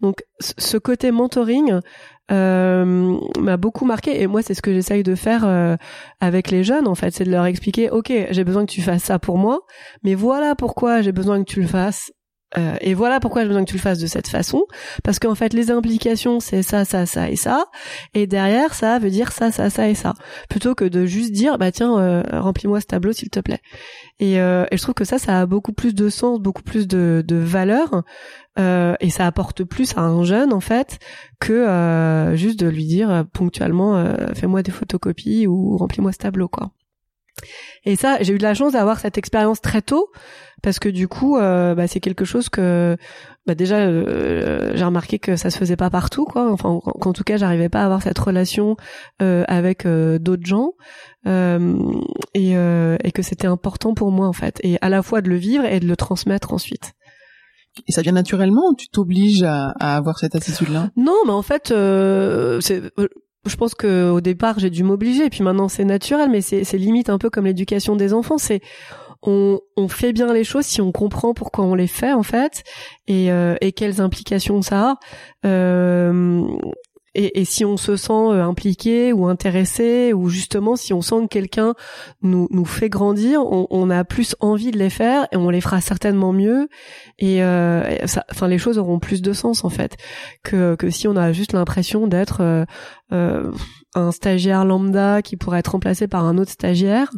donc 0.00 0.24
ce 0.40 0.76
côté 0.76 1.10
mentoring 1.10 1.80
euh, 2.30 3.18
m'a 3.38 3.56
beaucoup 3.56 3.84
marqué 3.84 4.20
et 4.20 4.26
moi 4.26 4.42
c'est 4.42 4.54
ce 4.54 4.62
que 4.62 4.72
j'essaye 4.72 5.02
de 5.02 5.14
faire 5.14 5.44
euh, 5.46 5.76
avec 6.20 6.50
les 6.50 6.64
jeunes 6.64 6.88
en 6.88 6.94
fait. 6.94 7.12
C'est 7.12 7.24
de 7.24 7.30
leur 7.30 7.46
expliquer 7.46 7.90
ok 7.90 8.12
j'ai 8.30 8.44
besoin 8.44 8.66
que 8.66 8.72
tu 8.72 8.82
fasses 8.82 9.04
ça 9.04 9.18
pour 9.18 9.38
moi 9.38 9.60
mais 10.02 10.14
voilà 10.14 10.54
pourquoi 10.54 11.00
j'ai 11.02 11.12
besoin 11.12 11.42
que 11.42 11.50
tu 11.50 11.60
le 11.60 11.66
fasses 11.66 12.10
euh, 12.56 12.76
et 12.80 12.94
voilà 12.94 13.20
pourquoi 13.20 13.42
j'ai 13.42 13.48
besoin 13.48 13.64
que 13.64 13.70
tu 13.70 13.76
le 13.76 13.82
fasses 13.82 13.98
de 13.98 14.06
cette 14.06 14.28
façon, 14.28 14.64
parce 15.02 15.18
qu'en 15.18 15.34
fait 15.34 15.52
les 15.52 15.70
implications 15.70 16.40
c'est 16.40 16.62
ça, 16.62 16.84
ça, 16.84 17.06
ça 17.06 17.28
et 17.30 17.36
ça, 17.36 17.66
et 18.14 18.26
derrière 18.26 18.74
ça 18.74 18.98
veut 18.98 19.10
dire 19.10 19.32
ça, 19.32 19.50
ça, 19.50 19.70
ça 19.70 19.88
et 19.88 19.94
ça, 19.94 20.14
plutôt 20.48 20.74
que 20.74 20.84
de 20.84 21.04
juste 21.04 21.32
dire 21.32 21.58
bah 21.58 21.72
tiens 21.72 21.98
euh, 21.98 22.22
remplis-moi 22.32 22.80
ce 22.80 22.86
tableau 22.86 23.12
s'il 23.12 23.30
te 23.30 23.40
plaît. 23.40 23.60
Et, 24.20 24.40
euh, 24.40 24.64
et, 24.70 24.76
je 24.76 24.82
trouve 24.82 24.94
que 24.94 25.04
ça, 25.04 25.18
ça 25.18 25.40
a 25.40 25.46
beaucoup 25.46 25.72
plus 25.72 25.94
de 25.94 26.08
sens, 26.08 26.38
beaucoup 26.40 26.62
plus 26.62 26.86
de, 26.86 27.24
de 27.26 27.36
valeur, 27.36 28.04
euh, 28.60 28.94
et 29.00 29.10
ça 29.10 29.26
apporte 29.26 29.64
plus 29.64 29.96
à 29.96 30.02
un 30.02 30.22
jeune 30.22 30.52
en 30.52 30.60
fait 30.60 30.98
que 31.40 32.32
juste 32.34 32.60
de 32.60 32.68
lui 32.68 32.86
dire 32.86 33.24
ponctuellement 33.32 34.14
fais-moi 34.34 34.62
des 34.62 34.70
photocopies 34.70 35.46
ou 35.46 35.76
remplis-moi 35.76 36.12
ce 36.12 36.18
tableau 36.18 36.48
quoi. 36.48 36.70
Et 37.84 37.96
ça, 37.96 38.18
j'ai 38.20 38.32
eu 38.32 38.38
de 38.38 38.42
la 38.42 38.54
chance 38.54 38.72
d'avoir 38.72 38.98
cette 38.98 39.18
expérience 39.18 39.60
très 39.60 39.82
tôt 39.82 40.10
parce 40.62 40.78
que 40.78 40.88
du 40.88 41.08
coup, 41.08 41.36
euh, 41.36 41.74
bah, 41.74 41.86
c'est 41.86 42.00
quelque 42.00 42.24
chose 42.24 42.48
que 42.48 42.96
bah, 43.46 43.54
déjà 43.54 43.80
euh, 43.80 44.72
j'ai 44.74 44.84
remarqué 44.84 45.18
que 45.18 45.36
ça 45.36 45.50
se 45.50 45.58
faisait 45.58 45.76
pas 45.76 45.90
partout, 45.90 46.24
quoi. 46.24 46.50
Enfin, 46.50 46.80
qu'en 47.00 47.12
tout 47.12 47.24
cas, 47.24 47.36
j'arrivais 47.36 47.68
pas 47.68 47.82
à 47.82 47.84
avoir 47.84 48.02
cette 48.02 48.18
relation 48.18 48.76
euh, 49.20 49.44
avec 49.46 49.86
d'autres 49.86 50.46
gens 50.46 50.72
et, 51.26 52.52
et 52.52 53.12
que 53.12 53.22
c'était 53.22 53.46
important 53.46 53.94
pour 53.94 54.10
moi 54.10 54.26
en 54.26 54.32
fait, 54.32 54.58
et 54.62 54.78
à 54.80 54.88
la 54.88 55.02
fois 55.02 55.20
de 55.20 55.28
le 55.28 55.36
vivre 55.36 55.64
et 55.64 55.80
de 55.80 55.86
le 55.86 55.96
transmettre 55.96 56.52
ensuite. 56.52 56.92
Et 57.88 57.92
ça 57.92 58.02
vient 58.02 58.12
naturellement 58.12 58.70
ou 58.70 58.74
tu 58.74 58.88
t'obliges 58.88 59.42
à, 59.42 59.74
à, 59.80 59.96
avoir 59.96 60.18
cette 60.18 60.36
attitude-là? 60.36 60.90
Non, 60.96 61.16
mais 61.26 61.32
en 61.32 61.42
fait, 61.42 61.68
c'est 62.60 62.82
je 63.46 63.56
pense 63.56 63.74
que 63.74 64.10
au 64.10 64.20
départ 64.20 64.58
j'ai 64.58 64.70
dû 64.70 64.84
m'obliger, 64.84 65.30
puis 65.30 65.42
maintenant 65.42 65.68
c'est 65.68 65.84
naturel, 65.84 66.30
mais 66.30 66.40
c'est 66.40 66.64
limite 66.74 67.10
un 67.10 67.18
peu 67.18 67.30
comme 67.30 67.46
l'éducation 67.46 67.96
des 67.96 68.12
enfants. 68.12 68.38
C'est 68.38 68.60
on, 69.26 69.60
on, 69.76 69.88
fait 69.88 70.12
bien 70.12 70.32
les 70.32 70.44
choses 70.44 70.66
si 70.66 70.82
on 70.82 70.92
comprend 70.92 71.32
pourquoi 71.32 71.64
on 71.64 71.74
les 71.74 71.86
fait 71.86 72.12
en 72.12 72.22
fait 72.22 72.62
et, 73.06 73.32
euh, 73.32 73.56
et 73.62 73.72
quelles 73.72 74.00
implications 74.00 74.60
ça 74.60 74.90
a. 74.90 74.96
Euh, 75.46 76.46
et, 77.14 77.40
et, 77.40 77.44
si 77.44 77.64
on 77.64 77.76
se 77.76 77.96
sent 77.96 78.12
euh, 78.12 78.44
impliqué 78.44 79.12
ou 79.12 79.26
intéressé 79.26 80.12
ou 80.12 80.28
justement 80.28 80.76
si 80.76 80.92
on 80.92 81.02
sent 81.02 81.22
que 81.22 81.26
quelqu'un 81.28 81.74
nous, 82.22 82.48
nous 82.50 82.64
fait 82.64 82.88
grandir, 82.88 83.44
on, 83.44 83.66
on, 83.70 83.90
a 83.90 84.04
plus 84.04 84.34
envie 84.40 84.70
de 84.70 84.78
les 84.78 84.90
faire 84.90 85.26
et 85.32 85.36
on 85.36 85.50
les 85.50 85.60
fera 85.60 85.80
certainement 85.80 86.32
mieux. 86.32 86.68
Et 87.18 87.42
euh, 87.42 87.98
enfin 88.30 88.48
les 88.48 88.58
choses 88.58 88.78
auront 88.78 88.98
plus 88.98 89.22
de 89.22 89.32
sens 89.32 89.64
en 89.64 89.70
fait 89.70 89.96
que, 90.42 90.74
que 90.74 90.90
si 90.90 91.08
on 91.08 91.16
a 91.16 91.32
juste 91.32 91.52
l'impression 91.52 92.06
d'être 92.06 92.40
euh, 92.40 92.64
euh, 93.12 93.52
un 93.94 94.10
stagiaire 94.10 94.64
lambda 94.64 95.22
qui 95.22 95.36
pourrait 95.36 95.60
être 95.60 95.72
remplacé 95.72 96.08
par 96.08 96.24
un 96.24 96.38
autre 96.38 96.50
stagiaire. 96.50 97.10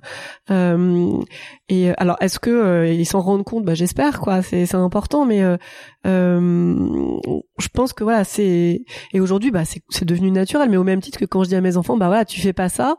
Euh, 0.50 1.20
et 1.68 1.90
alors, 1.96 2.16
est-ce 2.20 2.38
que 2.38 2.50
euh, 2.50 2.92
ils 2.92 3.06
s'en 3.06 3.20
rendent 3.20 3.44
compte? 3.44 3.64
Bah, 3.64 3.74
j'espère, 3.74 4.20
quoi. 4.20 4.42
C'est 4.42 4.74
important, 4.74 5.24
mais 5.24 5.42
euh, 5.42 5.56
je 6.04 7.68
pense 7.72 7.92
que 7.92 8.04
voilà, 8.04 8.24
c'est 8.24 8.84
et 9.12 9.20
aujourd'hui, 9.20 9.50
bah, 9.50 9.64
c'est 9.64 10.04
devenu 10.04 10.30
naturel. 10.30 10.68
Mais 10.70 10.76
au 10.76 10.84
même 10.84 11.00
titre 11.00 11.18
que 11.18 11.24
quand 11.24 11.44
je 11.44 11.48
dis 11.48 11.54
à 11.56 11.60
mes 11.60 11.76
enfants, 11.76 11.96
bah 11.96 12.06
voilà, 12.06 12.24
tu 12.24 12.40
fais 12.40 12.52
pas 12.52 12.68
ça. 12.68 12.96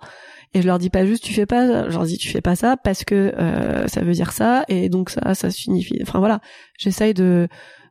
Et 0.54 0.62
je 0.62 0.68
leur 0.68 0.80
dis 0.80 0.90
pas 0.90 1.06
juste 1.06 1.24
tu 1.24 1.34
fais 1.34 1.46
pas, 1.46 1.90
je 1.90 1.94
leur 1.94 2.06
dis 2.06 2.18
tu 2.18 2.30
fais 2.30 2.42
pas 2.42 2.56
ça 2.56 2.78
parce 2.78 3.04
que 3.04 3.34
ça 3.88 4.02
veut 4.02 4.14
dire 4.14 4.32
ça 4.32 4.64
et 4.70 4.88
donc 4.88 5.10
ça 5.10 5.36
ça 5.36 5.52
signifie. 5.52 6.00
Enfin 6.02 6.20
voilà, 6.20 6.40
j'essaye 6.80 7.14
de, 7.14 7.50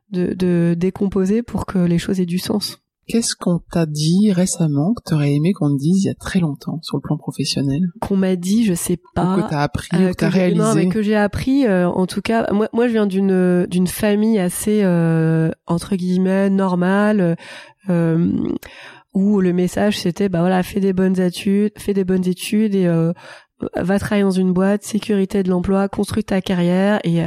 de 0.09 0.33
de 0.33 0.75
décomposer 0.75 1.43
pour 1.43 1.67
que 1.67 1.77
les 1.77 1.99
choses 1.99 2.19
aient 2.19 2.25
du 2.25 2.39
sens. 2.39 2.79
Qu'est-ce 3.07 3.35
qu'on 3.35 3.59
t'a 3.71 3.85
dit 3.85 4.33
récemment 4.33 4.93
que 4.93 5.01
t'aurais 5.09 5.33
aimé 5.33 5.53
qu'on 5.53 5.73
te 5.73 5.79
dise 5.79 6.03
il 6.03 6.07
y 6.07 6.09
a 6.09 6.13
très 6.13 6.39
longtemps 6.39 6.79
sur 6.81 6.97
le 6.97 7.01
plan 7.01 7.17
professionnel? 7.17 7.81
Qu'on 8.01 8.17
m'a 8.17 8.35
dit, 8.35 8.65
je 8.65 8.73
sais 8.73 8.99
pas. 9.15 9.37
Ou 9.37 9.41
que 9.41 9.49
t'as 9.49 9.61
appris, 9.61 9.87
euh, 9.93 10.07
ou 10.07 10.11
que 10.11 10.15
t'as 10.17 10.29
réalisé. 10.29 10.61
Non, 10.61 10.75
mais 10.75 10.89
que 10.89 11.01
j'ai 11.01 11.15
appris. 11.15 11.65
Euh, 11.65 11.87
en 11.87 12.05
tout 12.05 12.21
cas, 12.21 12.51
moi, 12.51 12.67
moi, 12.73 12.87
je 12.87 12.93
viens 12.93 13.07
d'une 13.07 13.65
d'une 13.67 13.87
famille 13.87 14.37
assez 14.39 14.81
euh, 14.83 15.49
entre 15.67 15.95
guillemets 15.95 16.49
normale. 16.49 17.37
Euh, 17.89 18.33
où 19.13 19.39
le 19.39 19.53
message 19.53 19.97
c'était 19.97 20.27
bah 20.29 20.41
voilà 20.41 20.61
fais 20.61 20.81
des 20.81 20.91
bonnes 20.91 21.19
études 21.19 21.71
fais 21.77 21.93
des 21.93 22.03
bonnes 22.03 22.27
études 22.27 22.75
et 22.75 22.85
va 23.75 23.97
travailler 23.97 24.23
dans 24.23 24.29
une 24.29 24.51
boîte 24.51 24.83
sécurité 24.83 25.41
de 25.41 25.49
l'emploi 25.49 25.87
construis 25.87 26.25
ta 26.25 26.41
carrière 26.41 26.99
et 27.05 27.23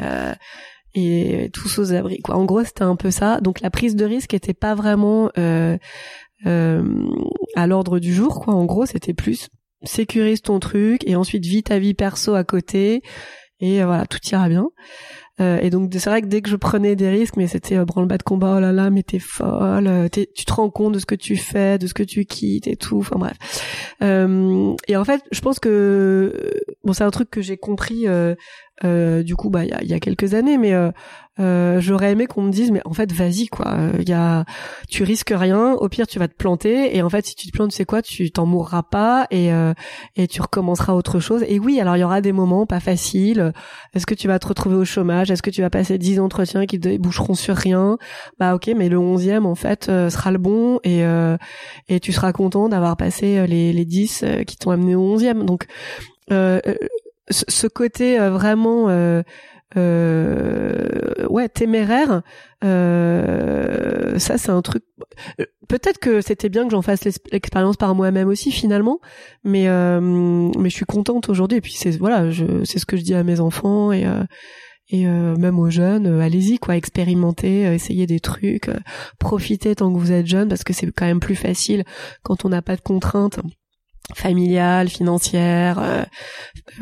et 0.94 1.50
tous 1.52 1.78
aux 1.78 1.92
abris 1.92 2.20
quoi. 2.20 2.36
En 2.36 2.44
gros 2.44 2.64
c'était 2.64 2.82
un 2.82 2.96
peu 2.96 3.10
ça. 3.10 3.40
Donc 3.40 3.60
la 3.60 3.70
prise 3.70 3.96
de 3.96 4.04
risque 4.04 4.34
était 4.34 4.54
pas 4.54 4.74
vraiment 4.74 5.30
euh, 5.38 5.76
euh, 6.46 6.82
à 7.56 7.66
l'ordre 7.66 7.98
du 7.98 8.12
jour 8.12 8.40
quoi. 8.40 8.54
En 8.54 8.64
gros 8.64 8.86
c'était 8.86 9.14
plus 9.14 9.48
sécurise 9.82 10.42
ton 10.42 10.60
truc 10.60 11.02
et 11.06 11.16
ensuite 11.16 11.46
vis 11.46 11.62
ta 11.62 11.78
vie 11.78 11.94
perso 11.94 12.34
à 12.34 12.44
côté 12.44 13.02
et 13.60 13.82
voilà 13.84 14.06
tout 14.06 14.18
ira 14.30 14.48
bien. 14.48 14.68
Euh, 15.40 15.58
et 15.60 15.70
donc 15.70 15.90
c'est 15.92 16.10
vrai 16.10 16.20
que 16.20 16.26
dès 16.26 16.42
que 16.42 16.50
je 16.50 16.56
prenais 16.56 16.96
des 16.96 17.08
risques, 17.08 17.36
mais 17.36 17.46
c'était 17.46 17.76
euh, 17.76 17.84
branle-bas 17.84 18.18
de 18.18 18.22
combat, 18.22 18.56
oh 18.58 18.60
là 18.60 18.72
là, 18.72 18.90
mais 18.90 19.02
t'es 19.02 19.18
folle, 19.18 19.86
euh, 19.86 20.08
tu 20.08 20.44
te 20.44 20.52
rends 20.52 20.70
compte 20.70 20.94
de 20.94 20.98
ce 20.98 21.06
que 21.06 21.14
tu 21.14 21.36
fais, 21.36 21.78
de 21.78 21.86
ce 21.86 21.94
que 21.94 22.02
tu 22.02 22.24
quittes 22.26 22.66
et 22.66 22.76
tout, 22.76 22.98
enfin 22.98 23.16
bref. 23.18 23.36
Et 24.88 24.96
en 24.96 25.04
fait, 25.04 25.22
je 25.30 25.40
pense 25.40 25.58
que 25.58 26.52
bon, 26.84 26.92
c'est 26.92 27.04
un 27.04 27.10
truc 27.10 27.30
que 27.30 27.40
j'ai 27.40 27.56
compris 27.56 28.06
euh, 28.82 29.22
du 29.22 29.36
coup 29.36 29.50
bah 29.50 29.64
il 29.64 29.70
y 29.70 29.74
a, 29.74 29.84
y 29.84 29.92
a, 29.92 30.00
quelques 30.00 30.32
années 30.32 30.56
mais 30.56 30.72
euh, 30.72 30.90
euh, 31.38 31.80
j'aurais 31.80 32.12
aimé 32.12 32.26
qu'on 32.26 32.40
me 32.40 32.50
dise 32.50 32.70
mais 32.70 32.80
en 32.86 32.94
fait 32.94 33.12
vas-y 33.12 33.46
quoi. 33.48 33.76
Il 33.98 34.08
y 34.08 34.12
a 34.12 34.44
tu 34.88 35.02
risques 35.02 35.32
rien. 35.34 35.72
Au 35.72 35.88
pire 35.88 36.06
tu 36.06 36.18
vas 36.18 36.28
te 36.28 36.34
planter. 36.34 36.96
Et 36.96 37.02
en 37.02 37.10
fait 37.10 37.26
si 37.26 37.34
tu 37.34 37.46
te 37.46 37.52
plantes 37.52 37.72
tu 37.72 37.84
quoi? 37.84 38.00
Tu 38.02 38.30
t'en 38.30 38.46
mourras 38.46 38.82
pas 38.82 39.26
et 39.30 39.50
et 40.16 40.28
tu 40.28 40.40
recommenceras 40.42 40.94
autre 40.94 41.20
chose. 41.20 41.44
Et 41.46 41.58
oui 41.58 41.80
alors 41.80 41.96
il 41.96 42.00
y 42.00 42.04
aura 42.04 42.20
des 42.20 42.32
moments 42.32 42.66
pas 42.66 42.80
faciles. 42.80 43.52
Est-ce 43.94 44.06
que 44.06 44.14
tu 44.14 44.28
vas 44.28 44.38
te 44.38 44.48
retrouver 44.48 44.76
au 44.76 44.84
chômage? 44.84 45.30
Est-ce 45.30 45.42
que 45.42 45.50
tu 45.50 45.60
vas 45.60 45.70
passer 45.70 45.98
dix 45.98 46.18
entretiens 46.18 46.66
qui 46.66 46.78
déboucheront 46.78 47.34
sur 47.34 47.56
rien? 47.56 47.98
Bah 48.38 48.54
ok 48.54 48.70
mais 48.76 48.88
le 48.88 48.98
onzième 48.98 49.46
en 49.46 49.54
fait 49.54 49.86
sera 49.86 50.30
le 50.30 50.38
bon 50.38 50.80
et 50.84 51.02
et 51.88 52.00
tu 52.00 52.12
seras 52.12 52.32
content 52.32 52.68
d'avoir 52.68 52.96
passé 52.96 53.46
les 53.46 53.72
les 53.72 53.84
dix 53.84 54.24
qui 54.46 54.56
t'ont 54.56 54.70
amené 54.70 54.94
au 54.94 55.02
onzième. 55.02 55.44
Donc 55.44 55.66
euh, 56.32 56.60
ce 57.30 57.66
côté 57.66 58.18
euh, 58.20 58.30
vraiment 58.30 58.88
euh, 58.88 59.22
euh, 59.76 61.26
ouais 61.28 61.48
téméraire 61.48 62.22
euh, 62.64 64.18
ça 64.18 64.36
c'est 64.36 64.50
un 64.50 64.62
truc 64.62 64.82
peut-être 65.68 65.98
que 65.98 66.20
c'était 66.20 66.48
bien 66.48 66.64
que 66.64 66.72
j'en 66.72 66.82
fasse 66.82 67.04
l'expérience 67.30 67.76
par 67.76 67.94
moi-même 67.94 68.28
aussi 68.28 68.50
finalement 68.50 68.98
mais 69.44 69.68
mais 69.70 70.70
je 70.70 70.74
suis 70.74 70.86
contente 70.86 71.28
aujourd'hui 71.28 71.58
et 71.58 71.60
puis 71.60 71.74
c'est 71.74 71.96
voilà 71.98 72.30
c'est 72.64 72.78
ce 72.78 72.86
que 72.86 72.96
je 72.96 73.02
dis 73.02 73.14
à 73.14 73.22
mes 73.22 73.38
enfants 73.38 73.92
et 73.92 74.04
et 74.88 75.06
même 75.06 75.60
aux 75.60 75.70
jeunes 75.70 76.20
allez-y 76.20 76.58
quoi 76.58 76.76
expérimentez 76.76 77.62
essayez 77.72 78.08
des 78.08 78.18
trucs 78.18 78.68
profitez 79.20 79.76
tant 79.76 79.92
que 79.92 79.98
vous 79.98 80.10
êtes 80.10 80.26
jeune 80.26 80.48
parce 80.48 80.64
que 80.64 80.72
c'est 80.72 80.90
quand 80.90 81.06
même 81.06 81.20
plus 81.20 81.36
facile 81.36 81.84
quand 82.24 82.44
on 82.44 82.48
n'a 82.48 82.60
pas 82.60 82.74
de 82.74 82.80
contraintes 82.80 83.38
familiale, 84.14 84.88
financière 84.88 85.78
euh, 85.78 86.04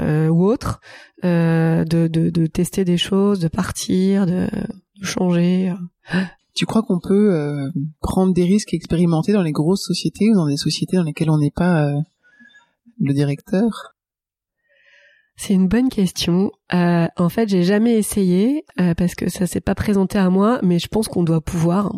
euh, 0.01 0.29
ou 0.29 0.45
autre, 0.45 0.81
euh, 1.25 1.85
de, 1.85 2.07
de, 2.07 2.31
de, 2.31 2.47
tester 2.47 2.85
des 2.85 2.99
choses, 2.99 3.41
de 3.41 3.49
partir, 3.49 4.27
de, 4.27 4.49
de 5.01 5.05
changer. 5.05 5.73
Tu 6.55 6.67
crois 6.67 6.83
qu'on 6.83 7.01
peut 7.01 7.35
euh, 7.35 7.71
prendre 8.01 8.33
des 8.33 8.45
risques 8.45 8.75
expérimentés 8.75 9.33
dans 9.33 9.43
les 9.43 9.53
grosses 9.53 9.85
sociétés 9.85 10.29
ou 10.31 10.35
dans 10.35 10.49
des 10.49 10.57
sociétés 10.57 10.97
dans 10.97 11.05
lesquelles 11.05 11.31
on 11.31 11.39
n'est 11.39 11.53
pas 11.53 11.85
euh, 11.85 12.01
le 13.01 13.15
directeur? 13.15 13.95
C'est 15.37 15.55
une 15.55 15.69
bonne 15.69 15.89
question. 15.89 16.51
Euh, 16.75 17.07
en 17.17 17.29
fait, 17.29 17.49
j'ai 17.49 17.63
jamais 17.63 17.95
essayé 17.95 18.65
parce 18.97 19.15
que 19.15 19.29
ça 19.29 19.47
s'est 19.47 19.61
pas 19.61 19.77
présenté 19.77 20.19
à 20.19 20.31
moi, 20.31 20.59
mais 20.65 20.81
je 20.81 20.89
pense 20.89 21.07
qu'on 21.07 21.23
doit 21.23 21.41
pouvoir 21.41 21.93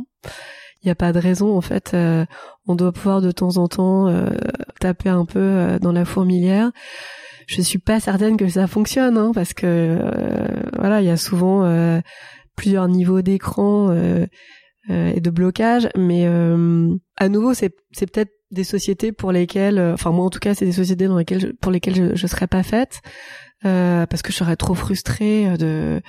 il 0.83 0.87
n'y 0.87 0.91
a 0.91 0.95
pas 0.95 1.13
de 1.13 1.19
raison 1.19 1.57
en 1.57 1.61
fait. 1.61 1.93
Euh, 1.95 2.25
on 2.67 2.75
doit 2.75 2.93
pouvoir 2.93 3.21
de 3.21 3.31
temps 3.31 3.59
en 3.59 3.69
temps 3.69 4.09
euh, 4.09 4.31
taper 4.81 5.11
un 5.11 5.25
peu 5.25 5.39
euh, 5.39 5.79
dans 5.79 5.93
la 5.93 6.05
fourmilière. 6.05 6.71
Je 7.47 7.61
suis 7.61 7.79
pas 7.79 8.01
certaine 8.01 8.37
que 8.37 8.49
ça 8.49 8.67
fonctionne 8.67 9.19
hein, 9.19 9.33
parce 9.35 9.53
que 9.55 9.99
voilà, 10.79 11.01
il 11.01 11.07
y 11.07 11.11
a 11.11 11.17
souvent 11.17 11.69
plusieurs 12.55 12.87
niveaux 12.87 13.23
d'écran 13.23 13.93
et 14.89 15.21
de 15.21 15.31
blocage, 15.31 15.89
mais 15.97 16.29
à 17.17 17.29
nouveau 17.29 17.53
c'est 17.53 17.75
c'est 17.91 18.09
peut-être 18.09 18.31
des 18.53 18.63
sociétés 18.63 19.11
pour 19.11 19.33
lesquelles, 19.33 19.81
enfin 19.81 20.13
moi 20.13 20.27
en 20.27 20.31
tout 20.31 20.39
cas 20.39 20.55
c'est 20.55 20.65
des 20.65 20.71
sociétés 20.71 21.09
dans 21.09 21.19
lesquelles 21.19 21.55
pour 21.61 21.73
lesquelles 21.73 21.97
je, 21.97 22.15
je 22.15 22.27
serais 22.29 22.47
pas 22.47 22.63
faite 22.63 23.01
parce 23.63 24.23
que 24.23 24.31
je 24.31 24.37
serais 24.37 24.55
trop 24.55 24.75
frustrée 24.75 25.59
de 25.59 26.01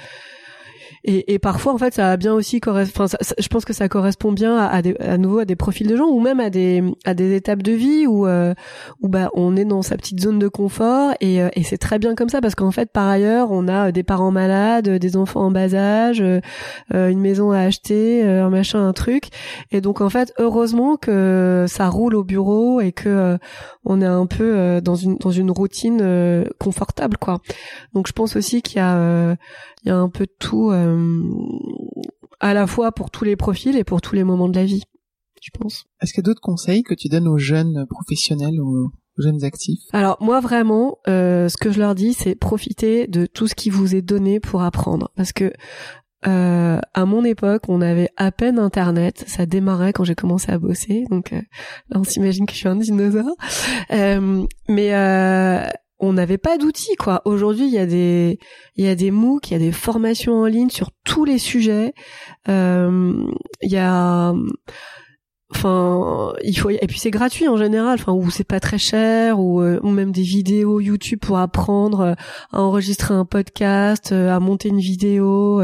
et, 1.03 1.33
et, 1.33 1.39
parfois 1.39 1.73
en 1.73 1.77
fait 1.79 1.95
ça 1.95 2.11
a 2.11 2.17
bien 2.17 2.33
aussi 2.33 2.61
enfin 2.67 2.83
je 2.85 3.47
pense 3.47 3.65
que 3.65 3.73
ça 3.73 3.89
correspond 3.89 4.31
bien 4.31 4.57
à, 4.57 4.81
des, 4.83 4.95
à, 4.99 5.17
nouveau 5.17 5.39
à 5.39 5.45
des 5.45 5.55
profils 5.55 5.87
de 5.87 5.95
gens 5.95 6.07
ou 6.07 6.19
même 6.19 6.39
à 6.39 6.51
des 6.51 6.83
à 7.05 7.15
des 7.15 7.35
étapes 7.35 7.63
de 7.63 7.71
vie 7.71 8.05
où 8.05 8.27
euh, 8.27 8.53
où 9.01 9.07
bah 9.09 9.31
on 9.33 9.55
est 9.55 9.65
dans 9.65 9.81
sa 9.81 9.97
petite 9.97 10.19
zone 10.19 10.37
de 10.37 10.47
confort 10.47 11.13
et, 11.19 11.41
euh, 11.41 11.49
et 11.53 11.63
c'est 11.63 11.79
très 11.79 11.97
bien 11.97 12.13
comme 12.13 12.29
ça 12.29 12.39
parce 12.39 12.53
qu'en 12.53 12.69
fait 12.69 12.91
par 12.91 13.07
ailleurs 13.07 13.49
on 13.51 13.67
a 13.67 13.91
des 13.91 14.03
parents 14.03 14.29
malades 14.29 14.89
des 14.89 15.17
enfants 15.17 15.45
en 15.45 15.51
bas 15.51 15.73
âge 15.73 16.21
euh, 16.21 16.39
une 16.91 17.19
maison 17.19 17.51
à 17.51 17.59
acheter 17.59 18.23
un 18.23 18.49
machin 18.49 18.87
un 18.87 18.93
truc. 18.93 19.29
Et 19.71 19.81
donc 19.81 20.01
en 20.01 20.09
fait 20.09 20.33
heureusement 20.37 20.97
que 20.97 21.65
ça 21.67 21.89
roule 21.89 22.15
au 22.15 22.23
bureau 22.23 22.79
et 22.81 22.91
que 22.91 23.37
on 23.85 24.01
est 24.01 24.05
un 24.05 24.25
peu 24.25 24.81
dans 24.81 24.95
une 24.95 25.17
dans 25.17 25.31
une 25.31 25.51
routine 25.51 26.45
confortable 26.59 27.17
quoi. 27.17 27.39
Donc 27.93 28.07
je 28.07 28.13
pense 28.13 28.35
aussi 28.35 28.61
qu'il 28.61 28.77
y 28.77 28.81
a 28.81 29.35
il 29.83 29.89
y 29.89 29.91
a 29.91 29.97
un 29.97 30.09
peu 30.09 30.25
de 30.25 30.35
tout. 30.39 30.71
Euh, 30.71 31.23
à 32.39 32.53
la 32.53 32.67
fois 32.67 32.91
pour 32.91 33.11
tous 33.11 33.23
les 33.23 33.35
profils 33.35 33.77
et 33.77 33.83
pour 33.83 34.01
tous 34.01 34.15
les 34.15 34.23
moments 34.23 34.49
de 34.49 34.55
la 34.55 34.65
vie, 34.65 34.83
je 35.41 35.49
pense. 35.57 35.85
Est-ce 36.01 36.13
qu'il 36.13 36.21
y 36.21 36.25
a 36.25 36.29
d'autres 36.29 36.41
conseils 36.41 36.83
que 36.83 36.93
tu 36.93 37.07
donnes 37.07 37.27
aux 37.27 37.37
jeunes 37.37 37.85
professionnels 37.87 38.59
ou 38.59 38.91
aux 39.17 39.21
jeunes 39.21 39.43
actifs? 39.43 39.83
Alors 39.93 40.17
moi 40.21 40.39
vraiment, 40.39 40.97
euh, 41.07 41.49
ce 41.49 41.57
que 41.57 41.71
je 41.71 41.79
leur 41.79 41.95
dis, 41.95 42.13
c'est 42.13 42.35
profiter 42.35 43.07
de 43.07 43.25
tout 43.25 43.47
ce 43.47 43.55
qui 43.55 43.69
vous 43.69 43.95
est 43.95 44.01
donné 44.01 44.39
pour 44.39 44.63
apprendre, 44.63 45.11
parce 45.15 45.33
que 45.33 45.53
euh, 46.27 46.79
à 46.93 47.05
mon 47.05 47.23
époque, 47.23 47.63
on 47.67 47.81
avait 47.81 48.09
à 48.15 48.31
peine 48.31 48.59
Internet. 48.59 49.23
Ça 49.27 49.45
démarrait 49.45 49.91
quand 49.91 50.03
j'ai 50.03 50.15
commencé 50.15 50.51
à 50.51 50.59
bosser, 50.59 51.05
donc 51.09 51.33
euh, 51.33 51.41
là 51.89 51.99
on 51.99 52.03
s'imagine 52.03 52.45
que 52.45 52.53
je 52.53 52.57
suis 52.57 52.67
un 52.67 52.75
dinosaure. 52.75 53.35
Euh, 53.91 54.45
mais 54.67 54.93
euh, 54.93 55.65
on 56.01 56.13
n'avait 56.13 56.37
pas 56.39 56.57
d'outils 56.57 56.95
quoi. 56.97 57.21
Aujourd'hui, 57.25 57.67
il 57.67 57.73
y 57.73 57.77
a 57.77 57.85
des 57.85 58.39
il 58.75 58.85
y 58.85 58.89
a 58.89 58.95
des 58.95 59.11
MOOC, 59.11 59.51
il 59.51 59.53
y 59.53 59.55
a 59.55 59.59
des 59.59 59.71
formations 59.71 60.33
en 60.33 60.45
ligne 60.45 60.69
sur 60.69 60.89
tous 61.05 61.23
les 61.23 61.37
sujets. 61.37 61.93
Euh, 62.49 63.23
il 63.61 63.71
y 63.71 63.77
a 63.77 64.33
enfin 65.53 66.33
il 66.43 66.57
faut 66.57 66.69
et 66.69 66.87
puis 66.87 66.97
c'est 66.97 67.11
gratuit 67.11 67.49
en 67.49 67.57
général 67.57 67.95
enfin 67.99 68.13
ou 68.13 68.31
c'est 68.31 68.45
pas 68.45 68.61
très 68.61 68.77
cher 68.77 69.37
ou, 69.37 69.61
euh, 69.61 69.81
ou 69.83 69.89
même 69.89 70.13
des 70.13 70.21
vidéos 70.21 70.79
YouTube 70.79 71.19
pour 71.21 71.39
apprendre 71.39 71.99
euh, 71.99 72.13
à 72.53 72.61
enregistrer 72.61 73.13
un 73.13 73.25
podcast 73.25 74.13
à 74.13 74.39
monter 74.39 74.69
une 74.69 74.79
vidéo 74.79 75.59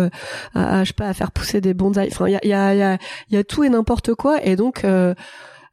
à, 0.54 0.84
je 0.84 0.90
sais 0.90 0.94
pas 0.94 1.08
à 1.08 1.14
faire 1.14 1.32
pousser 1.32 1.62
des 1.62 1.74
bonsaïs 1.74 2.12
enfin 2.12 2.28
il 2.28 2.34
y 2.34 2.36
a 2.36 2.44
il 2.44 2.50
y 2.50 2.54
a 2.54 2.96
y 2.96 3.00
y 3.30 3.38
a 3.38 3.44
tout 3.46 3.64
et 3.64 3.70
n'importe 3.70 4.14
quoi 4.14 4.44
et 4.46 4.58
donc 4.58 4.84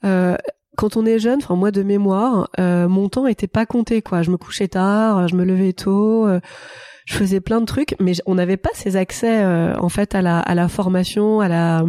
euh, 0.04 0.36
quand 0.76 0.96
on 0.96 1.06
est 1.06 1.18
jeune, 1.18 1.38
enfin 1.42 1.54
moi 1.54 1.70
de 1.70 1.82
mémoire, 1.82 2.48
euh, 2.58 2.88
mon 2.88 3.08
temps 3.08 3.26
était 3.26 3.46
pas 3.46 3.66
compté 3.66 4.02
quoi. 4.02 4.22
Je 4.22 4.30
me 4.30 4.36
couchais 4.36 4.68
tard, 4.68 5.28
je 5.28 5.36
me 5.36 5.44
levais 5.44 5.72
tôt, 5.72 6.26
euh, 6.26 6.40
je 7.06 7.14
faisais 7.14 7.40
plein 7.40 7.60
de 7.60 7.66
trucs, 7.66 7.94
mais 8.00 8.12
on 8.26 8.34
n'avait 8.34 8.56
pas 8.56 8.70
ces 8.74 8.96
accès 8.96 9.44
euh, 9.44 9.74
en 9.78 9.88
fait 9.88 10.14
à 10.14 10.22
la 10.22 10.40
à 10.40 10.54
la 10.54 10.68
formation, 10.68 11.40
à 11.40 11.48
la 11.48 11.84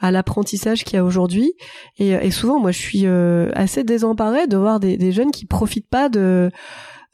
à 0.00 0.10
l'apprentissage 0.10 0.84
qu'il 0.84 0.96
y 0.96 0.98
a 0.98 1.04
aujourd'hui. 1.04 1.52
Et, 1.98 2.10
et, 2.10 2.30
souvent, 2.30 2.58
moi, 2.58 2.70
je 2.70 2.78
suis 2.78 3.06
assez 3.06 3.84
désemparée 3.84 4.46
de 4.46 4.56
voir 4.56 4.80
des, 4.80 4.96
des 4.96 5.12
jeunes 5.12 5.30
qui 5.30 5.44
profitent 5.44 5.90
pas 5.90 6.08
de 6.08 6.50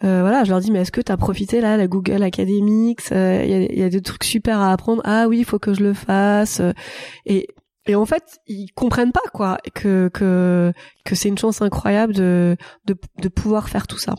voilà, 0.03 0.45
je 0.45 0.51
leur 0.51 0.61
dis 0.61 0.71
mais 0.71 0.83
est-ce 0.83 0.93
que 0.93 1.01
tu 1.01 1.11
as 1.11 1.17
profité 1.17 1.61
là 1.61 1.77
la 1.77 1.89
Google 1.89 2.23
Academics 2.23 3.01
Il 3.11 3.17
y, 3.17 3.55
a, 3.55 3.73
y, 3.73 3.83
a, 3.83 3.89
des 3.89 4.03
trucs 4.03 4.23
super 4.23 4.61
à 4.61 4.71
apprendre. 4.71 5.03
Ah 5.05 5.27
oui, 5.27 5.39
il 5.39 5.45
faut 5.45 5.59
que 5.59 5.75
je 5.75 5.83
le 5.83 5.95
fasse. 5.95 6.63
Et 7.25 7.49
et 7.87 7.95
en 7.95 8.07
fait, 8.07 8.41
ils 8.47 8.71
comprennent 8.73 9.13
pas 9.13 9.29
quoi 9.33 9.59
que 9.75 10.09
que 10.13 10.73
que 11.05 11.15
c'est 11.15 11.29
une 11.29 11.39
chance 11.39 11.63
incroyable 11.63 12.15
de, 12.15 12.57
de 12.87 12.97
de 13.23 13.29
pouvoir 13.29 13.69
faire 13.69 13.87
tout 13.87 13.99
ça. 13.99 14.15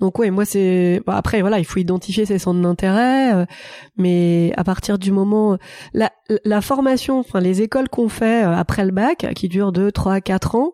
Donc 0.00 0.18
ouais, 0.18 0.30
moi 0.30 0.44
c'est 0.44 1.02
après 1.06 1.40
voilà, 1.40 1.58
il 1.58 1.64
faut 1.64 1.78
identifier 1.78 2.26
ses 2.26 2.38
centres 2.38 2.60
d'intérêt, 2.60 3.34
euh, 3.34 3.44
mais 3.96 4.52
à 4.56 4.64
partir 4.64 4.98
du 4.98 5.12
moment 5.12 5.58
la 5.92 6.10
la 6.44 6.60
formation, 6.60 7.18
enfin 7.20 7.40
les 7.40 7.62
écoles 7.62 7.88
qu'on 7.88 8.08
fait 8.08 8.44
euh, 8.44 8.54
après 8.56 8.84
le 8.84 8.92
bac, 8.92 9.26
qui 9.34 9.48
durent 9.48 9.72
2 9.72 9.92
3 9.92 10.20
4 10.20 10.54
ans, 10.56 10.72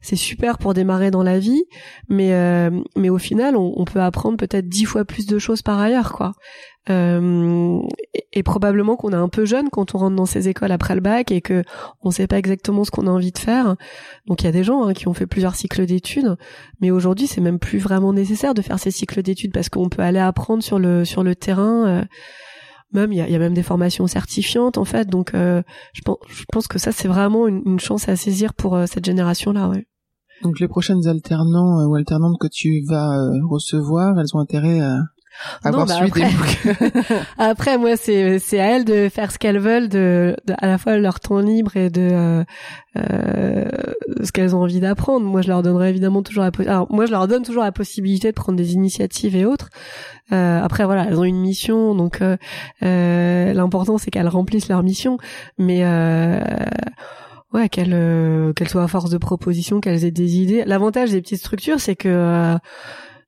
c'est 0.00 0.16
super 0.16 0.58
pour 0.58 0.74
démarrer 0.74 1.10
dans 1.10 1.22
la 1.22 1.38
vie, 1.38 1.64
mais 2.08 2.32
euh, 2.34 2.70
mais 2.96 3.08
au 3.10 3.18
final, 3.18 3.56
on, 3.56 3.72
on 3.76 3.84
peut 3.84 4.00
apprendre 4.00 4.36
peut-être 4.36 4.68
dix 4.68 4.84
fois 4.84 5.04
plus 5.04 5.26
de 5.26 5.38
choses 5.38 5.62
par 5.62 5.78
ailleurs, 5.80 6.12
quoi. 6.12 6.32
Euh, 6.90 7.80
et, 8.32 8.42
probablement 8.42 8.96
qu'on 8.96 9.10
est 9.10 9.16
un 9.16 9.28
peu 9.28 9.44
jeune 9.44 9.68
quand 9.68 9.94
on 9.94 9.98
rentre 9.98 10.16
dans 10.16 10.26
ces 10.26 10.48
écoles 10.48 10.72
après 10.72 10.94
le 10.94 11.00
bac 11.00 11.30
et 11.32 11.40
que 11.40 11.62
on 12.02 12.10
sait 12.10 12.26
pas 12.26 12.38
exactement 12.38 12.84
ce 12.84 12.90
qu'on 12.90 13.06
a 13.06 13.10
envie 13.10 13.32
de 13.32 13.38
faire. 13.38 13.76
Donc 14.26 14.42
il 14.42 14.46
y 14.46 14.48
a 14.48 14.52
des 14.52 14.64
gens 14.64 14.84
hein, 14.84 14.94
qui 14.94 15.08
ont 15.08 15.14
fait 15.14 15.26
plusieurs 15.26 15.54
cycles 15.54 15.84
d'études, 15.86 16.36
mais 16.80 16.90
aujourd'hui 16.90 17.26
c'est 17.26 17.40
même 17.40 17.58
plus 17.58 17.78
vraiment 17.78 18.12
nécessaire 18.12 18.54
de 18.54 18.62
faire 18.62 18.78
ces 18.78 18.90
cycles 18.90 19.22
d'études 19.22 19.52
parce 19.52 19.68
qu'on 19.68 19.88
peut 19.88 20.02
aller 20.02 20.18
apprendre 20.18 20.62
sur 20.62 20.78
le 20.78 21.04
sur 21.04 21.22
le 21.22 21.34
terrain. 21.34 21.86
Euh, 21.86 22.04
même 22.92 23.12
il 23.12 23.18
y 23.18 23.34
a, 23.34 23.38
même 23.38 23.52
des 23.52 23.62
formations 23.62 24.06
certifiantes 24.06 24.78
en 24.78 24.86
fait 24.86 25.10
donc 25.10 25.34
euh, 25.34 25.62
je, 25.92 26.00
pense, 26.50 26.68
que 26.68 26.78
ça 26.78 26.90
c'est 26.90 27.06
vraiment 27.06 27.46
une, 27.46 27.60
une, 27.66 27.78
chance 27.78 28.08
à 28.08 28.16
saisir 28.16 28.54
pour 28.54 28.78
cette 28.86 29.04
génération 29.04 29.52
là 29.52 29.68
ouais. 29.68 29.86
donc 30.42 30.58
les 30.58 30.68
prochaines 30.68 31.06
alternants 31.06 31.86
ou 31.86 31.94
alternantes 31.96 32.38
que 32.40 32.46
tu 32.50 32.82
vas 32.88 33.10
recevoir 33.46 34.18
elles 34.18 34.34
ont 34.34 34.38
intérêt 34.38 34.80
à 34.80 34.96
non, 35.64 35.84
bah 35.84 35.94
après, 36.02 36.30
après, 37.38 37.78
moi, 37.78 37.96
c'est 37.96 38.38
c'est 38.38 38.60
à 38.60 38.76
elles 38.76 38.84
de 38.84 39.08
faire 39.08 39.30
ce 39.30 39.38
qu'elles 39.38 39.58
veulent, 39.58 39.88
de, 39.88 40.36
de, 40.46 40.54
à 40.58 40.66
la 40.66 40.78
fois 40.78 40.96
leur 40.98 41.20
temps 41.20 41.40
libre 41.40 41.76
et 41.76 41.90
de 41.90 42.08
euh, 42.10 42.44
euh, 42.96 43.64
ce 44.22 44.32
qu'elles 44.32 44.56
ont 44.56 44.62
envie 44.62 44.80
d'apprendre. 44.80 45.26
Moi, 45.26 45.42
je 45.42 45.48
leur 45.48 45.62
donnerai 45.62 45.90
évidemment 45.90 46.22
toujours 46.22 46.44
la 46.44 46.50
alors 46.70 46.86
moi, 46.90 47.06
je 47.06 47.12
leur 47.12 47.28
donne 47.28 47.42
toujours 47.42 47.62
la 47.62 47.72
possibilité 47.72 48.28
de 48.28 48.34
prendre 48.34 48.56
des 48.58 48.74
initiatives 48.74 49.36
et 49.36 49.44
autres. 49.44 49.68
Euh, 50.32 50.62
après, 50.62 50.84
voilà, 50.84 51.04
elles 51.04 51.18
ont 51.18 51.24
une 51.24 51.40
mission, 51.40 51.94
donc 51.94 52.20
euh, 52.20 52.36
euh 52.82 53.52
l'important 53.52 53.98
c'est 53.98 54.10
qu'elles 54.10 54.28
remplissent 54.28 54.68
leur 54.68 54.82
mission, 54.82 55.18
mais 55.58 55.80
euh, 55.84 56.40
ouais, 57.52 57.68
qu'elles 57.68 58.52
qu'elles 58.54 58.68
soient 58.68 58.84
à 58.84 58.88
force 58.88 59.10
de 59.10 59.18
proposition, 59.18 59.80
qu'elles 59.80 60.04
aient 60.04 60.10
des 60.10 60.36
idées. 60.36 60.64
L'avantage 60.66 61.10
des 61.10 61.22
petites 61.22 61.40
structures, 61.40 61.80
c'est 61.80 61.96
que 61.96 62.58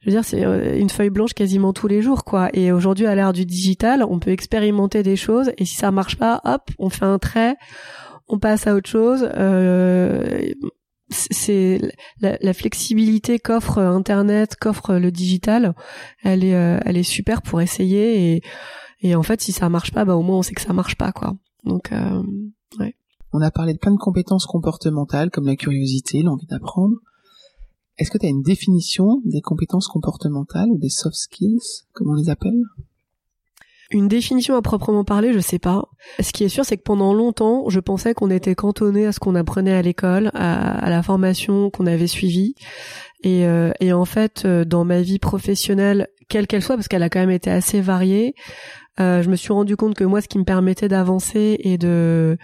je 0.01 0.07
veux 0.07 0.13
dire, 0.13 0.25
c'est 0.25 0.45
euh, 0.45 0.79
une 0.79 0.91
feuille 0.91 1.11
blanche 1.11 1.35
quasiment 1.35 1.73
tous 1.73 1.87
les 1.87 2.03
jours, 2.03 2.25
quoi. 2.25 2.49
Et 2.55 2.73
aujourd'hui, 2.73 3.07
à 3.07 3.15
l'ère 3.15 3.33
du 3.33 3.45
digital, 3.45 4.05
on 4.09 4.19
peut 4.19 4.31
expérimenter 4.31 5.03
des 5.03 5.17
choses, 5.17 5.53
et 5.59 5.65
si 5.65 5.77
ça 5.77 5.91
marche 5.91 6.17
pas, 6.17 6.41
hop, 6.45 6.63
on 6.79 6.89
fait 6.89 7.05
un 7.05 7.19
trait, 7.19 7.57
on 8.29 8.39
passe 8.39 8.67
à 8.67 8.75
autre 8.75 8.89
chose. 8.89 9.29
Euh, 9.37 10.53
c'est 11.11 11.81
la, 12.21 12.55
flexibilité 12.55 13.39
qu'offre 13.39 13.79
Internet, 13.79 14.57
qu'offre 14.57 14.95
le 14.95 15.11
digital, 15.11 15.75
elle 16.23 16.45
est, 16.45 16.55
euh, 16.55 16.79
elle 16.85 16.97
est 16.97 17.03
super 17.03 17.43
pour 17.43 17.61
essayer. 17.61 18.35
Et, 18.35 18.43
et 19.01 19.15
en 19.15 19.23
fait, 19.23 19.41
si 19.41 19.53
ça 19.53 19.69
marche 19.69 19.93
pas, 19.93 20.05
bah 20.05 20.15
au 20.15 20.23
moins 20.23 20.39
on 20.39 20.43
sait 20.43 20.55
que 20.55 20.61
ça 20.61 20.73
marche 20.73 20.97
pas, 20.97 21.13
quoi. 21.13 21.35
Donc, 21.65 21.93
euh, 21.93 22.23
ouais. 22.79 22.95
On 23.33 23.41
a 23.41 23.51
parlé 23.51 23.75
de 23.75 23.79
plein 23.79 23.93
de 23.93 23.99
compétences 23.99 24.47
comportementales 24.47 25.31
comme 25.31 25.47
la 25.47 25.57
curiosité, 25.57 26.23
l'envie 26.23 26.47
d'apprendre. 26.47 26.97
Est-ce 28.01 28.11
que 28.11 28.17
tu 28.17 28.25
as 28.25 28.31
une 28.31 28.43
définition 28.43 29.21
des 29.27 29.43
compétences 29.43 29.87
comportementales 29.87 30.71
ou 30.71 30.79
des 30.79 30.89
soft 30.89 31.15
skills, 31.15 31.85
comme 31.93 32.09
on 32.09 32.15
les 32.15 32.31
appelle? 32.31 32.63
Une 33.91 34.09
définition 34.09 34.57
à 34.57 34.63
proprement 34.63 35.05
parler, 35.05 35.35
je 35.35 35.39
sais 35.39 35.59
pas. 35.59 35.85
Ce 36.19 36.33
qui 36.33 36.45
est 36.45 36.49
sûr, 36.49 36.65
c'est 36.65 36.79
que 36.79 36.83
pendant 36.83 37.13
longtemps, 37.13 37.69
je 37.69 37.79
pensais 37.79 38.15
qu'on 38.15 38.31
était 38.31 38.55
cantonné 38.55 39.05
à 39.05 39.13
ce 39.13 39.21
qu'on 39.21 39.35
apprenait 39.35 39.75
à 39.75 39.83
l'école, 39.83 40.31
à, 40.33 40.89
la 40.89 41.03
formation 41.03 41.69
qu'on 41.69 41.87
avait 41.87 42.07
suivie. 42.07 42.55
Et, 43.23 43.45
euh, 43.47 43.73
et, 43.81 43.93
en 43.93 44.07
fait, 44.07 44.45
euh, 44.47 44.65
dans 44.65 44.87
ma 44.87 45.03
vie 45.03 45.19
professionnelle, 45.19 46.09
quelle 46.29 46.47
qu'elle 46.47 46.63
soit, 46.63 46.77
parce 46.77 46.89
qu'elle 46.89 47.03
a 47.03 47.11
quand 47.11 47.21
même 47.21 47.31
été 47.31 47.51
assez 47.51 47.83
variée, 47.83 48.35
euh, 48.99 49.23
je 49.23 49.29
me 49.29 49.37
suis 49.37 49.53
rendu 49.53 49.77
compte 49.77 49.95
que 49.95 50.05
moi, 50.05 50.23
ce 50.23 50.29
qui 50.29 50.39
me 50.39 50.45
permettait 50.45 50.89
d'avancer 50.89 51.59
et 51.59 51.77
de 51.77 52.39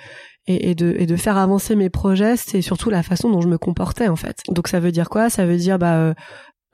et, 0.47 0.71
et, 0.71 0.75
de, 0.75 0.95
et 0.99 1.07
de 1.07 1.17
faire 1.17 1.37
avancer 1.37 1.77
mes 1.77 1.91
projets, 1.91 2.37
c'est 2.37 2.63
surtout 2.63 2.91
la 2.91 3.03
façon 3.03 3.31
dont 3.31 3.41
je 3.41 3.49
me 3.49 3.59
comportais 3.59 4.09
en 4.09 4.17
fait. 4.17 4.43
Donc 4.49 4.69
ça 4.69 4.81
veut 4.81 4.93
dire 4.93 5.09
quoi? 5.09 5.31
Ça 5.31 5.47
veut 5.47 5.57
dire 5.57 5.79
bah 5.79 5.97
euh, 5.97 6.15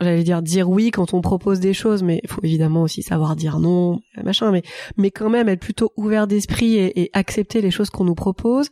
j'allais 0.01 0.25
dire 0.25 0.43
dire 0.43 0.69
oui 0.69 0.91
quand 0.91 1.15
on 1.15 1.21
propose 1.21 1.61
des 1.61 1.73
choses, 1.73 2.03
mais 2.03 2.21
il 2.23 2.29
faut 2.29 2.43
évidemment 2.43 2.83
aussi 2.83 3.03
savoir 3.03 3.37
dire 3.37 3.59
non, 3.59 4.01
machin. 4.23 4.51
Mais 4.51 4.63
mais 4.97 5.11
quand 5.11 5.31
même 5.31 5.49
être 5.49 5.61
plutôt 5.61 5.93
ouvert 5.97 6.27
d'esprit 6.27 6.77
et, 6.77 7.03
et, 7.03 7.11
accepter 7.13 7.61
les 7.61 7.71
choses 7.71 7.91
qu'on 7.91 8.05
nous 8.05 8.15
propose. 8.15 8.69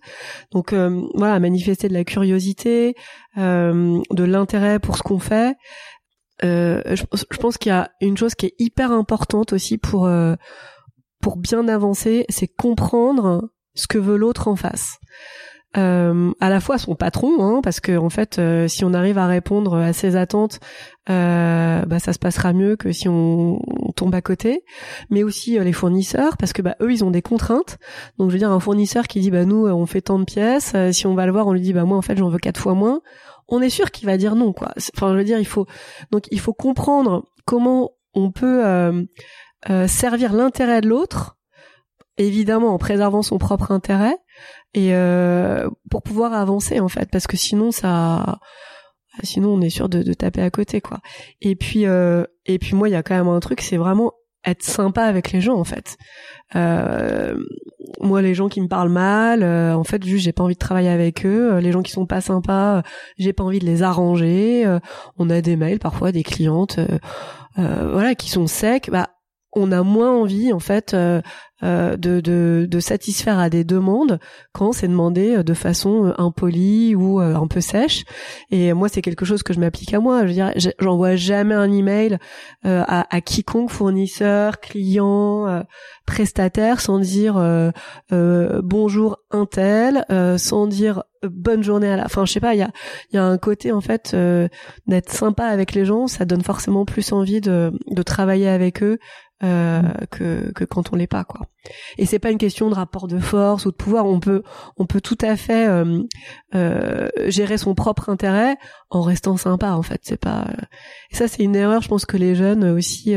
Donc 0.50 0.72
euh, 0.72 1.02
voilà, 1.14 1.40
manifester 1.40 1.88
de 1.88 1.94
la 1.94 2.04
curiosité, 2.04 2.94
euh, 3.38 4.00
de 4.10 4.24
l'intérêt 4.24 4.78
pour 4.78 4.96
ce 4.96 5.02
qu'on 5.02 5.18
fait. 5.18 5.56
Euh, 6.42 6.82
je, 6.86 7.04
je, 7.12 7.36
pense 7.36 7.58
qu'il 7.58 7.68
y 7.70 7.74
a 7.74 7.90
une 8.00 8.16
chose 8.16 8.34
qui 8.34 8.46
est 8.46 8.54
hyper 8.58 8.92
importante 8.92 9.52
aussi 9.52 9.76
pour 9.76 10.06
euh, 10.06 10.36
pour 11.20 11.36
bien 11.36 11.68
avancer, 11.68 12.24
c'est 12.30 12.48
comprendre 12.48 13.50
ce 13.74 13.86
que 13.86 13.98
veut 13.98 14.16
l'autre 14.16 14.48
en 14.48 14.56
face. 14.56 14.98
Euh, 15.76 16.32
à 16.40 16.50
la 16.50 16.58
fois 16.58 16.78
son 16.78 16.96
patron, 16.96 17.44
hein, 17.44 17.60
parce 17.62 17.78
que 17.78 17.96
en 17.96 18.10
fait, 18.10 18.40
euh, 18.40 18.66
si 18.66 18.84
on 18.84 18.92
arrive 18.92 19.18
à 19.18 19.28
répondre 19.28 19.76
à 19.76 19.92
ses 19.92 20.16
attentes, 20.16 20.58
euh, 21.08 21.84
bah, 21.86 22.00
ça 22.00 22.12
se 22.12 22.18
passera 22.18 22.52
mieux 22.52 22.74
que 22.74 22.90
si 22.90 23.08
on, 23.08 23.60
tombe 23.94 24.14
à 24.14 24.20
côté. 24.20 24.64
Mais 25.10 25.22
aussi 25.22 25.58
les 25.58 25.72
fournisseurs, 25.72 26.36
parce 26.38 26.52
que 26.52 26.62
bah, 26.62 26.74
eux, 26.80 26.92
ils 26.92 27.04
ont 27.04 27.10
des 27.12 27.22
contraintes. 27.22 27.78
Donc, 28.18 28.30
je 28.30 28.34
veux 28.34 28.38
dire, 28.38 28.50
un 28.50 28.60
fournisseur 28.60 29.06
qui 29.06 29.20
dit, 29.20 29.30
bah 29.30 29.44
nous, 29.44 29.66
on 29.66 29.86
fait 29.86 30.00
tant 30.00 30.18
de 30.18 30.24
pièces. 30.24 30.74
si 30.92 31.06
on 31.06 31.14
va 31.14 31.26
le 31.26 31.32
voir, 31.32 31.46
on 31.46 31.52
lui 31.52 31.60
dit, 31.60 31.72
bah 31.72 31.84
moi, 31.84 31.98
en 31.98 32.02
fait, 32.02 32.16
j'en 32.16 32.30
veux 32.30 32.38
quatre 32.38 32.60
fois 32.60 32.74
moins. 32.74 33.00
On 33.46 33.60
est 33.60 33.70
sûr 33.70 33.90
qu'il 33.90 34.06
va 34.06 34.16
dire 34.16 34.34
non, 34.36 34.52
quoi. 34.52 34.72
Enfin, 34.96 35.12
je 35.12 35.18
veux 35.18 35.24
dire, 35.24 35.38
il 35.38 35.46
faut 35.46 35.66
donc 36.12 36.24
il 36.30 36.40
faut 36.40 36.52
comprendre 36.52 37.24
comment 37.44 37.90
on 38.14 38.30
peut 38.32 38.62
servir 39.86 40.32
l'intérêt 40.32 40.80
de 40.80 40.88
l'autre 40.88 41.36
évidemment 42.26 42.74
en 42.74 42.78
préservant 42.78 43.22
son 43.22 43.38
propre 43.38 43.72
intérêt 43.72 44.16
et 44.74 44.94
euh, 44.94 45.68
pour 45.90 46.02
pouvoir 46.02 46.32
avancer 46.34 46.80
en 46.80 46.88
fait 46.88 47.08
parce 47.10 47.26
que 47.26 47.36
sinon 47.36 47.70
ça 47.70 48.38
sinon 49.22 49.50
on 49.54 49.60
est 49.60 49.70
sûr 49.70 49.88
de, 49.88 50.02
de 50.02 50.12
taper 50.12 50.42
à 50.42 50.50
côté 50.50 50.80
quoi. 50.80 51.00
Et 51.40 51.56
puis 51.56 51.86
euh, 51.86 52.24
et 52.46 52.58
puis 52.58 52.74
moi 52.74 52.88
il 52.88 52.92
y 52.92 52.96
a 52.96 53.02
quand 53.02 53.14
même 53.14 53.28
un 53.28 53.40
truc 53.40 53.60
c'est 53.60 53.76
vraiment 53.76 54.12
être 54.44 54.62
sympa 54.62 55.02
avec 55.02 55.32
les 55.32 55.40
gens 55.40 55.58
en 55.58 55.64
fait. 55.64 55.96
Euh, 56.54 57.36
moi 58.00 58.22
les 58.22 58.34
gens 58.34 58.48
qui 58.48 58.60
me 58.60 58.68
parlent 58.68 58.88
mal 58.90 59.42
euh, 59.42 59.74
en 59.74 59.84
fait 59.84 60.02
juste 60.04 60.24
j'ai 60.24 60.32
pas 60.32 60.44
envie 60.44 60.54
de 60.54 60.58
travailler 60.58 60.88
avec 60.88 61.26
eux. 61.26 61.58
Les 61.58 61.72
gens 61.72 61.82
qui 61.82 61.92
sont 61.92 62.06
pas 62.06 62.20
sympas 62.20 62.82
j'ai 63.18 63.32
pas 63.32 63.44
envie 63.44 63.58
de 63.58 63.66
les 63.66 63.82
arranger. 63.82 64.78
On 65.18 65.30
a 65.30 65.40
des 65.40 65.56
mails 65.56 65.80
parfois 65.80 66.12
des 66.12 66.22
clientes 66.22 66.78
voilà 67.56 68.14
qui 68.14 68.30
sont 68.30 68.46
secs. 68.46 68.90
Bah 68.90 69.10
on 69.52 69.72
a 69.72 69.82
moins 69.82 70.12
envie 70.12 70.52
en 70.52 70.58
fait 70.58 70.94
euh, 70.94 71.20
euh, 71.62 71.96
de, 71.96 72.20
de, 72.20 72.66
de, 72.70 72.80
satisfaire 72.80 73.38
à 73.38 73.50
des 73.50 73.64
demandes 73.64 74.18
quand 74.52 74.72
c'est 74.72 74.88
demandé 74.88 75.36
euh, 75.36 75.42
de 75.42 75.52
façon 75.52 76.14
impolie 76.16 76.94
ou 76.94 77.18
un 77.20 77.46
peu 77.48 77.60
sèche. 77.60 78.04
Et 78.50 78.72
moi, 78.72 78.88
c'est 78.88 79.02
quelque 79.02 79.24
chose 79.24 79.42
que 79.42 79.52
je 79.52 79.60
m'applique 79.60 79.92
à 79.92 80.00
moi. 80.00 80.22
Je 80.22 80.26
veux 80.28 80.32
dire, 80.32 80.52
j'envoie 80.78 81.16
jamais 81.16 81.54
un 81.54 81.70
email 81.70 82.18
à, 82.64 83.14
à, 83.14 83.20
quiconque 83.20 83.70
fournisseur, 83.70 84.60
client, 84.60 85.64
prestataire 86.06 86.80
sans 86.80 86.98
dire 86.98 87.34
bonjour 88.10 89.18
un 89.30 89.46
tel, 89.46 90.04
sans 90.38 90.66
dire 90.66 91.02
bonne 91.22 91.62
journée 91.62 91.90
à 91.90 91.96
la. 91.96 92.04
Enfin, 92.04 92.24
je 92.24 92.32
sais 92.32 92.40
pas. 92.40 92.54
Il 92.54 92.58
y 92.58 92.62
a, 92.62 92.70
y 93.12 93.18
a 93.18 93.24
un 93.24 93.38
côté 93.38 93.72
en 93.72 93.80
fait 93.80 94.16
d'être 94.86 95.12
sympa 95.12 95.44
avec 95.44 95.74
les 95.74 95.84
gens. 95.84 96.06
Ça 96.06 96.24
donne 96.24 96.42
forcément 96.42 96.84
plus 96.84 97.12
envie 97.12 97.40
de, 97.40 97.72
de 97.86 98.02
travailler 98.02 98.48
avec 98.48 98.82
eux 98.82 98.98
euh, 99.42 99.80
que, 100.10 100.52
que 100.52 100.64
quand 100.64 100.92
on 100.92 100.96
l'est 100.96 101.06
pas 101.06 101.24
quoi. 101.24 101.46
Et 101.96 102.04
c'est 102.04 102.18
pas 102.18 102.30
une 102.30 102.36
question 102.36 102.68
de 102.68 102.74
rapport 102.74 103.08
de 103.08 103.18
force 103.18 103.64
ou 103.64 103.70
de 103.70 103.76
pouvoir. 103.76 104.04
On 104.04 104.20
peut 104.20 104.42
on 104.76 104.84
peut 104.84 105.00
tout 105.00 105.16
à 105.22 105.34
fait 105.34 105.66
euh, 105.66 106.02
euh, 106.54 107.08
gérer 107.28 107.56
son 107.56 107.74
propre 107.74 108.10
intérêt 108.10 108.58
en 108.90 109.00
restant 109.00 109.38
sympa 109.38 109.70
en 109.70 109.80
fait. 109.80 110.00
C'est 110.02 110.20
pas. 110.20 110.46
Et 111.10 111.16
ça 111.16 111.26
c'est 111.26 111.42
une 111.42 111.56
erreur. 111.56 111.80
Je 111.80 111.88
pense 111.88 112.04
que 112.04 112.18
les 112.18 112.34
jeunes 112.34 112.64
aussi 112.64 113.16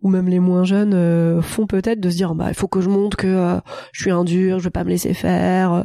ou 0.00 0.08
même 0.08 0.28
les 0.28 0.38
moins 0.38 0.62
jeunes 0.62 1.42
font 1.42 1.66
peut-être 1.66 1.98
de 1.98 2.08
se 2.08 2.16
dire 2.16 2.36
bah 2.36 2.46
il 2.50 2.54
faut 2.54 2.68
que 2.68 2.80
je 2.80 2.88
montre 2.88 3.16
que 3.16 3.60
je 3.90 4.00
suis 4.00 4.12
un 4.12 4.22
dur, 4.22 4.60
je 4.60 4.64
vais 4.64 4.70
pas 4.70 4.84
me 4.84 4.90
laisser 4.90 5.12
faire. 5.12 5.84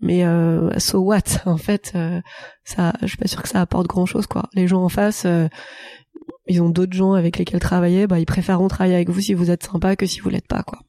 Mais 0.00 0.24
so 0.78 0.98
what? 0.98 1.22
En 1.46 1.58
fait 1.58 1.96
ça 2.64 2.92
je 3.02 3.06
suis 3.06 3.18
pas 3.18 3.28
sûr 3.28 3.42
que 3.42 3.48
ça 3.48 3.60
apporte 3.60 3.86
grand 3.86 4.06
chose 4.06 4.26
quoi. 4.26 4.48
Les 4.54 4.66
gens 4.66 4.82
en 4.82 4.88
face 4.88 5.26
ils 6.46 6.62
ont 6.62 6.70
d'autres 6.70 6.92
gens 6.92 7.12
avec 7.12 7.38
lesquels 7.38 7.60
travailler, 7.60 8.06
bah 8.06 8.18
ils 8.18 8.26
préféreront 8.26 8.68
travailler 8.68 8.96
avec 8.96 9.10
vous 9.10 9.20
si 9.20 9.34
vous 9.34 9.50
êtes 9.50 9.62
sympa 9.62 9.96
que 9.96 10.06
si 10.06 10.20
vous 10.20 10.28
l'êtes 10.28 10.48
pas 10.48 10.62
quoi. 10.62 10.80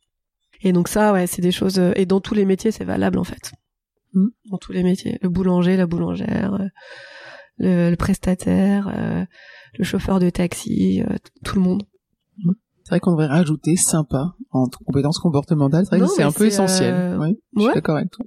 Et 0.62 0.74
donc 0.74 0.88
ça 0.88 1.14
ouais, 1.14 1.28
c'est 1.28 1.41
des 1.41 1.51
choses 1.51 1.80
euh, 1.80 1.91
et 1.95 2.06
dans 2.06 2.22
tous 2.22 2.34
les 2.34 2.45
métiers 2.45 2.72
c'est 2.72 2.86
valable 2.86 3.20
en 3.20 3.24
fait. 3.24 3.51
Hmm. 4.14 4.30
Dans 4.49 4.58
tous 4.58 4.72
les 4.72 4.84
métiers, 4.84 5.20
le 5.22 5.30
boulanger, 5.30 5.76
la 5.76 5.86
boulangère, 5.86 6.54
euh, 7.60 7.89
le, 7.89 7.95
prestataire, 7.95 8.91
euh, 8.95 9.26
le 9.78 9.84
chauffeur 9.84 10.20
de 10.20 10.30
taxi, 10.30 11.04
tout 11.43 11.56
le 11.56 11.62
monde. 11.62 11.84
Hmm. 12.38 12.54
C'est 12.84 12.89
vrai 12.89 12.99
qu'on 12.99 13.12
devrait 13.12 13.28
rajouter 13.28 13.76
sympa 13.76 14.34
en 14.51 14.68
compétences 14.86 15.20
comportementales. 15.20 15.86
C'est 15.86 15.97
vrai 15.97 16.08
que 16.08 16.14
c'est 16.14 16.24
un 16.24 16.32
peu 16.32 16.45
essentiel. 16.45 17.18
Oui, 17.20 17.39
je 17.56 17.62
suis 17.62 17.74
d'accord 17.74 17.97
avec 17.97 18.12
toi. 18.12 18.26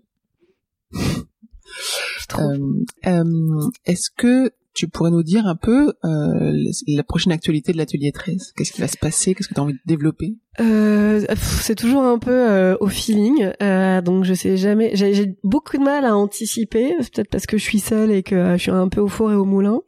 Est-ce 3.85 4.11
que 4.17 4.51
tu 4.77 4.89
pourrais 4.89 5.11
nous 5.11 5.23
dire 5.23 5.47
un 5.47 5.57
peu 5.57 5.95
euh, 6.05 6.53
la 6.87 7.03
prochaine 7.03 7.33
actualité 7.33 7.73
de 7.73 7.79
l'atelier 7.79 8.13
13 8.13 8.53
Qu'est-ce 8.57 8.73
qui 8.73 8.83
va 8.83 8.89
se 8.89 8.99
passer? 8.99 9.35
Qu'est-ce 9.35 9.49
que 9.49 9.55
tu 9.55 9.61
as 9.61 9.63
envie 9.63 9.73
de 9.73 9.81
développer? 9.87 10.37
Euh, 10.61 11.25
C'est 11.39 11.75
toujours 11.75 12.03
un 12.03 12.19
peu 12.19 12.31
euh, 12.31 12.77
au 12.81 12.87
feeling, 12.87 13.53
euh, 13.63 14.03
donc 14.03 14.25
je 14.25 14.35
sais 14.35 14.57
jamais. 14.57 14.91
J'ai 14.95 15.35
beaucoup 15.43 15.79
de 15.79 15.83
mal 15.83 16.05
à 16.05 16.15
anticiper, 16.15 16.95
peut-être 16.99 17.31
parce 17.31 17.47
que 17.47 17.57
je 17.57 17.63
suis 17.63 17.81
seule 17.81 18.11
et 18.11 18.23
que 18.23 18.53
je 18.53 18.63
suis 18.63 18.71
un 18.71 18.89
peu 18.89 19.01
au 19.01 19.09
four 19.09 19.33
et 19.33 19.35
au 19.35 19.47
moulin, 19.47 19.81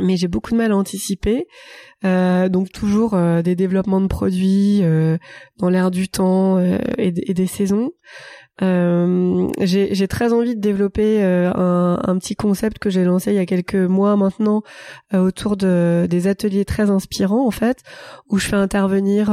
mais 0.00 0.16
j'ai 0.16 0.28
beaucoup 0.28 0.52
de 0.52 0.56
mal 0.56 0.70
à 0.70 0.76
anticiper. 0.76 1.46
donc 2.04 2.70
toujours 2.72 3.16
des 3.42 3.56
développements 3.56 4.00
de 4.00 4.06
produits 4.06 4.82
dans 5.58 5.68
l'air 5.68 5.90
du 5.90 6.08
temps 6.08 6.58
et, 6.98 7.10
des 7.10 7.46
saisons. 7.46 7.90
Euh, 8.62 9.48
j'ai 9.60 10.08
très 10.08 10.32
envie 10.32 10.54
de 10.54 10.60
développer 10.60 11.22
euh, 11.22 11.50
un, 11.54 12.18
petit 12.18 12.36
concept 12.36 12.78
que 12.78 12.90
j'ai 12.90 13.04
lancé 13.04 13.30
il 13.32 13.36
y 13.36 13.38
a 13.38 13.46
quelques 13.46 13.74
mois 13.74 14.16
maintenant 14.16 14.62
euh, 15.14 15.20
autour 15.20 15.56
de 15.56 16.06
des 16.10 16.26
ateliers 16.26 16.66
très 16.66 16.90
inspirants 16.90 17.46
en 17.46 17.50
fait, 17.50 17.78
où 18.28 18.38
je 18.38 18.46
fais 18.46 18.56
intervenir 18.56 19.28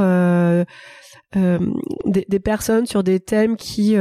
des, 1.34 2.40
personnes 2.40 2.86
sur 2.86 3.02
des 3.02 3.20
thèmes 3.20 3.56
qui 3.56 3.96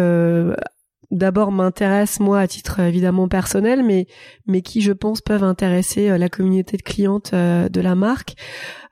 d'abord 1.12 1.52
m'intéressent 1.52 2.20
moi 2.22 2.40
à 2.40 2.48
titre 2.48 2.80
évidemment 2.80 3.28
personnel, 3.28 3.84
mais 3.84 4.08
mais 4.46 4.62
qui 4.62 4.82
je 4.82 4.94
pense 4.94 5.22
peuvent 5.22 5.44
intéresser 5.44 6.18
la 6.18 6.30
communauté 6.30 6.78
de 6.78 6.84
clientes 6.84 7.34
de 7.34 7.82
la 7.82 7.96
marque. 7.96 8.36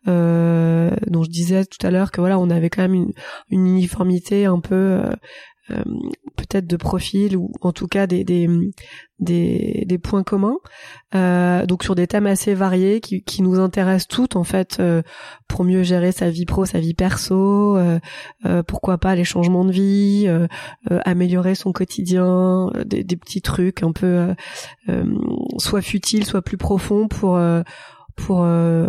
Dont 0.05 1.23
je 1.23 1.29
disais 1.29 1.65
tout 1.65 1.85
à 1.85 1.89
l'heure 1.89 2.11
que 2.11 2.19
voilà 2.19 2.37
on 2.37 2.49
avait 2.49 2.69
quand 2.69 2.83
même 2.83 3.07
une 3.49 3.67
uniformité 3.67 4.45
un 4.45 4.59
peu 4.59 5.01
euh, 5.71 5.83
peut-être 6.35 6.67
de 6.67 6.77
profil 6.77 7.35
ou 7.37 7.51
en 7.61 7.71
tout 7.71 7.87
cas 7.87 8.05
des 8.05 8.23
des, 8.23 8.47
des, 9.19 9.83
des 9.87 9.97
points 9.97 10.23
communs. 10.23 10.57
Euh, 11.15 11.65
donc 11.65 11.83
sur 11.83 11.95
des 11.95 12.05
thèmes 12.07 12.27
assez 12.27 12.53
variés 12.53 12.99
qui, 12.99 13.23
qui 13.23 13.41
nous 13.41 13.59
intéressent 13.59 14.07
toutes 14.07 14.35
en 14.35 14.43
fait 14.43 14.77
euh, 14.79 15.01
pour 15.47 15.63
mieux 15.63 15.83
gérer 15.83 16.11
sa 16.11 16.29
vie 16.29 16.45
pro 16.45 16.65
sa 16.65 16.79
vie 16.79 16.93
perso 16.93 17.77
euh, 17.77 17.99
euh 18.45 18.63
pourquoi 18.63 18.97
pas 18.97 19.15
les 19.15 19.23
changements 19.23 19.65
de 19.65 19.71
vie 19.71 20.27
améliorer 21.05 21.55
son 21.55 21.71
quotidien 21.71 22.69
des, 22.85 23.03
des, 23.03 23.15
petits 23.15 23.41
trucs 23.41 23.83
un 23.83 23.91
peu 23.91 24.33
soit 25.57 25.81
futiles 25.81 26.25
soit 26.25 26.41
plus 26.41 26.57
profonds 26.57 27.07
pour 27.07 27.39
pour 28.15 28.45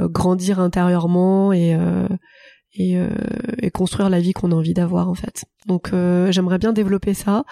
grandir 0.08 0.60
intérieurement 0.60 1.52
et 1.52 1.76
et, 2.76 2.98
euh, 2.98 3.08
et 3.60 3.70
construire 3.70 4.10
la 4.10 4.20
vie 4.20 4.32
qu'on 4.32 4.52
a 4.52 4.54
envie 4.54 4.74
d'avoir 4.74 5.08
en 5.08 5.14
fait. 5.14 5.44
Donc 5.66 5.92
euh, 5.92 6.30
j'aimerais 6.30 6.58
bien 6.58 6.72
développer 6.72 7.14
ça. 7.14 7.44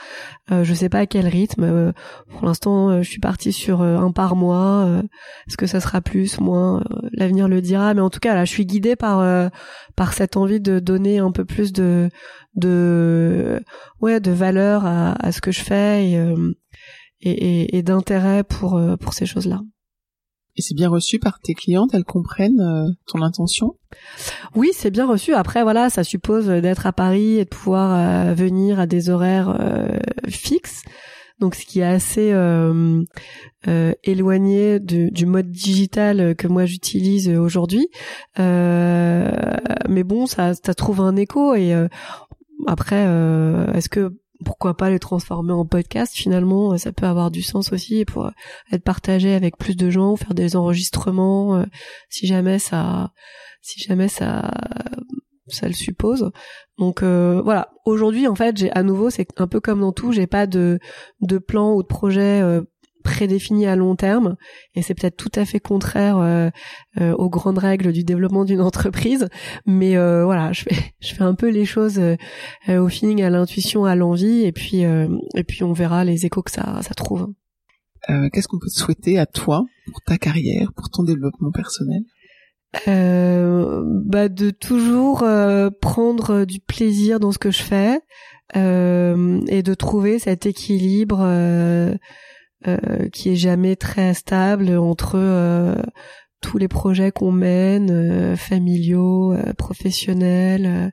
Euh, 0.51 0.63
je 0.65 0.73
sais 0.75 0.89
pas 0.89 1.01
à 1.01 1.07
quel 1.07 1.27
rythme. 1.27 1.65
Euh, 1.65 1.93
pour 2.31 2.47
l'instant, 2.47 3.03
je 3.03 3.09
suis 3.09 3.21
partie 3.21 3.53
sur 3.53 3.83
un 3.83 4.13
par 4.13 4.37
mois. 4.37 5.03
Est-ce 5.49 5.57
que 5.57 5.67
ça 5.67 5.81
sera 5.81 6.01
plus, 6.01 6.41
moins? 6.41 6.85
L'avenir 7.13 7.49
le 7.49 7.61
dira. 7.61 7.95
Mais 7.95 8.01
en 8.01 8.11
tout 8.11 8.21
cas, 8.21 8.35
là, 8.35 8.45
je 8.45 8.51
suis 8.51 8.67
guidée 8.67 8.97
par 8.97 9.51
par 9.97 10.13
cette 10.13 10.37
envie 10.37 10.61
de 10.61 10.79
donner 10.79 11.19
un 11.19 11.33
peu 11.33 11.45
plus 11.45 11.73
de 11.73 12.09
de 12.55 13.61
ouais 14.01 14.21
de 14.21 14.31
valeur 14.31 14.87
à, 14.87 15.13
à 15.13 15.33
ce 15.33 15.41
que 15.41 15.53
je 15.53 15.61
fais 15.61 16.11
et 16.11 16.35
et, 17.21 17.79
et, 17.79 17.83
d'intérêt 17.83 18.45
pour 18.45 18.81
pour 19.01 19.15
ces 19.15 19.27
choses-là. 19.27 19.61
Et 20.57 20.63
c'est 20.63 20.75
bien 20.75 20.89
reçu 20.89 21.19
par 21.19 21.41
tes 21.41 21.55
clientes, 21.55 21.91
elles 21.95 22.05
comprennent 22.05 22.61
euh, 22.61 22.89
ton 23.07 23.23
intention? 23.23 23.77
Oui, 24.55 24.71
c'est 24.73 24.91
bien 24.91 25.07
reçu. 25.07 25.35
Après, 25.35 25.63
voilà, 25.63 25.91
ça 25.91 26.05
suppose 26.05 26.47
d'être 26.47 26.87
à 26.87 26.93
Paris 26.93 27.39
et 27.39 27.45
de 27.45 27.49
pouvoir 27.49 27.95
euh, 27.95 28.35
venir 28.35 28.79
à 28.79 28.87
des 28.87 29.11
horaires 29.11 29.57
euh, 29.61 29.99
fixes. 30.29 30.83
Donc, 31.41 31.57
ce 31.57 31.67
qui 31.67 31.81
est 31.81 31.85
assez 31.85 32.33
éloigné 34.05 34.79
du 34.79 35.27
mode 35.27 35.51
digital 35.51 36.37
que 36.37 36.47
moi 36.47 36.65
j'utilise 36.65 37.29
aujourd'hui. 37.29 37.89
mais 38.39 40.05
bon, 40.05 40.27
ça, 40.27 40.55
ça 40.55 40.75
trouve 40.75 41.01
un 41.01 41.17
écho. 41.17 41.57
Et 41.57 41.75
après, 42.69 43.03
est-ce 43.75 43.89
que 43.89 44.17
pourquoi 44.65 44.79
pas 44.79 44.89
les 44.89 44.99
transformer 44.99 45.53
en 45.53 45.67
podcast. 45.67 46.15
Finalement 46.15 46.79
ça 46.79 46.91
peut 46.91 47.05
avoir 47.05 47.31
du 47.31 47.43
sens 47.43 47.71
aussi 47.71 48.07
pour 48.07 48.31
être 48.73 48.83
partagé 48.83 49.35
avec 49.35 49.59
plus 49.59 49.77
de 49.77 49.91
gens 49.91 50.17
faire 50.17 50.33
des 50.33 50.57
enregistrements 50.57 51.57
euh, 51.57 51.65
si 52.09 52.27
jamais 52.27 52.59
ça 52.59 53.13
si 53.61 53.79
jamais 53.83 54.09
ça 54.09 54.55
ça 55.49 55.67
le 55.67 55.75
suppose. 55.75 56.31
Donc 56.79 57.03
euh, 57.03 57.43
voilà. 57.45 57.73
Aujourd'hui 57.85 58.27
en 58.27 58.35
fait 58.35 58.57
j'ai 58.57 58.73
à 58.73 58.83
nouveau 58.83 59.11
c'est 59.11 59.39
un 59.39 59.47
peu 59.47 59.61
comme 59.61 59.81
dans 59.81 59.93
tout 59.93 60.13
j'ai 60.13 60.27
pas 60.27 60.47
de 60.47 60.79
de 61.21 61.37
plan 61.37 61.75
ou 61.75 61.83
de 61.83 61.87
projet 61.87 62.41
euh, 62.41 62.63
prédéfini 63.05 63.67
à 63.67 63.77
long 63.77 63.95
terme 63.95 64.37
et 64.75 64.83
c'est 64.83 64.95
peut-être 64.95 65.17
tout 65.17 65.31
à 65.37 65.45
fait 65.45 65.61
contraire 65.61 66.19
euh, 66.19 66.51
euh, 67.01 67.13
aux 67.13 67.29
grandes 67.29 67.59
règles 67.59 67.93
du 67.93 68.03
développement 68.03 68.45
d'une 68.45 68.61
entreprise 68.73 69.29
mais 69.67 69.97
euh, 69.97 70.25
voilà 70.25 70.53
je 70.53 70.63
fais 70.63 70.95
je 71.01 71.15
fais 71.15 71.23
un 71.23 71.35
peu 71.35 71.49
les 71.51 71.67
choses 71.67 72.01
au 72.69 72.89
feeling 72.89 73.23
à 73.23 73.31
l'intuition 73.31 73.85
à 73.85 73.95
l'envie 73.95 74.43
et 74.45 74.53
puis 74.53 74.81
et 74.81 75.45
puis 75.47 75.63
on 75.63 75.73
verra 75.73 76.05
les 76.05 76.27
échos 76.27 76.43
que 76.43 76.51
ça 76.51 76.81
ça 76.83 76.95
trouve. 76.95 77.29
Qu'est-ce 78.33 78.49
qu'on 78.49 78.59
peut 78.59 78.69
te 78.69 78.79
souhaiter 78.79 79.19
à 79.19 79.27
toi 79.27 79.65
pour 79.87 80.01
ta 80.03 80.19
carrière 80.19 80.73
pour 80.75 80.91
ton 80.91 81.05
développement 81.05 81.53
personnel? 81.53 82.03
Bah 82.87 84.29
de 84.29 84.51
toujours 84.51 85.25
prendre 85.81 86.45
du 86.45 86.61
plaisir 86.61 87.21
dans 87.21 87.33
ce 87.33 87.39
que 87.39 87.51
je 87.51 87.63
fais 87.63 88.01
et 88.55 89.63
de 89.63 89.75
trouver 89.75 90.19
cet 90.19 90.47
équilibre 90.47 91.21
euh, 92.67 93.09
qui 93.13 93.31
est 93.31 93.37
jamais 93.37 93.77
très 93.77 94.15
stable 94.15 94.71
entre 94.79 95.17
euh, 95.17 95.75
tous 96.41 96.59
les 96.59 96.69
projets 96.69 97.13
qu'on 97.13 97.33
mène, 97.33 97.91
euh, 97.91 98.37
familiaux, 98.37 99.35
professionnels. 99.59 100.93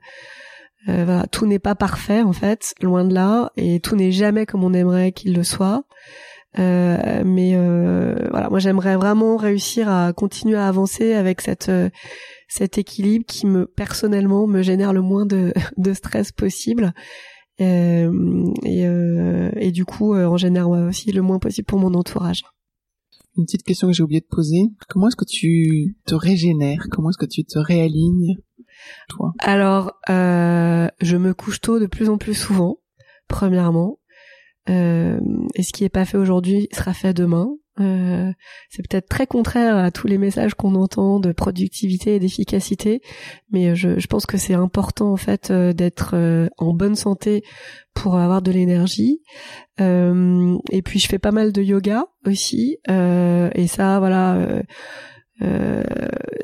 Voilà, 0.86 1.26
tout 1.30 1.46
n'est 1.46 1.60
pas 1.60 1.76
parfait 1.76 2.22
en 2.22 2.32
fait, 2.32 2.74
loin 2.82 3.04
de 3.04 3.14
là, 3.14 3.52
et 3.56 3.78
tout 3.78 3.94
n'est 3.94 4.10
jamais 4.10 4.46
comme 4.46 4.64
on 4.64 4.72
aimerait 4.72 5.12
qu'il 5.12 5.32
le 5.32 5.44
soit. 5.44 5.84
Euh, 6.58 7.22
mais 7.24 7.52
euh, 7.54 8.14
voilà, 8.30 8.50
moi 8.50 8.58
j'aimerais 8.58 8.96
vraiment 8.96 9.36
réussir 9.36 9.88
à 9.88 10.12
continuer 10.12 10.56
à 10.56 10.68
avancer 10.68 11.14
avec 11.14 11.40
cette 11.40 11.70
cet 12.46 12.76
équilibre 12.76 13.24
qui 13.26 13.46
me 13.46 13.66
personnellement 13.66 14.46
me 14.46 14.60
génère 14.60 14.92
le 14.92 15.00
moins 15.00 15.24
de, 15.24 15.54
de 15.78 15.94
stress 15.94 16.32
possible 16.32 16.84
euh, 16.84 16.90
et, 17.58 18.06
euh, 18.86 19.50
et, 19.56 19.70
du 19.72 19.84
coup, 19.84 20.14
euh, 20.14 20.26
en 20.26 20.36
général 20.36 20.88
aussi 20.88 21.12
le 21.12 21.22
moins 21.22 21.38
possible 21.38 21.66
pour 21.66 21.78
mon 21.78 21.94
entourage. 21.94 22.42
une 23.36 23.44
petite 23.44 23.62
question 23.62 23.88
que 23.88 23.92
j'ai 23.92 24.02
oublié 24.02 24.20
de 24.20 24.26
poser. 24.26 24.62
Comment 24.88 25.08
est-ce 25.08 25.16
que 25.16 25.24
tu 25.24 25.96
te 26.06 26.14
régénères? 26.14 26.86
Comment 26.90 27.10
est-ce 27.10 27.18
que 27.18 27.26
tu 27.26 27.44
te 27.44 27.58
réalignes, 27.58 28.36
toi? 29.08 29.32
Alors, 29.38 29.92
euh, 30.08 30.88
je 31.00 31.16
me 31.16 31.34
couche 31.34 31.60
tôt 31.60 31.78
de 31.78 31.86
plus 31.86 32.08
en 32.08 32.18
plus 32.18 32.34
souvent, 32.34 32.78
premièrement. 33.28 33.98
Euh, 34.68 35.20
et 35.54 35.62
ce 35.62 35.72
qui 35.72 35.84
est 35.84 35.88
pas 35.88 36.04
fait 36.04 36.18
aujourd'hui 36.18 36.68
sera 36.72 36.94
fait 36.94 37.14
demain. 37.14 37.48
Euh, 37.80 38.30
c'est 38.68 38.86
peut-être 38.86 39.08
très 39.08 39.26
contraire 39.26 39.76
à 39.78 39.90
tous 39.90 40.06
les 40.06 40.18
messages 40.18 40.54
qu'on 40.54 40.74
entend 40.74 41.20
de 41.20 41.32
productivité 41.32 42.16
et 42.16 42.18
d'efficacité, 42.18 43.00
mais 43.50 43.74
je, 43.74 43.98
je, 43.98 44.06
pense 44.08 44.26
que 44.26 44.36
c'est 44.36 44.52
important 44.52 45.10
en 45.10 45.16
fait 45.16 45.50
euh, 45.50 45.72
d'être 45.72 46.10
euh, 46.14 46.48
en 46.58 46.74
bonne 46.74 46.96
santé 46.96 47.42
pour 47.94 48.16
avoir 48.16 48.42
de 48.42 48.52
l'énergie. 48.52 49.22
Euh, 49.80 50.58
et 50.70 50.82
puis 50.82 50.98
je 50.98 51.08
fais 51.08 51.18
pas 51.18 51.32
mal 51.32 51.52
de 51.52 51.62
yoga 51.62 52.04
aussi, 52.26 52.76
et 52.88 53.66
ça 53.66 53.98
voilà 53.98 54.62
euh, 55.42 55.82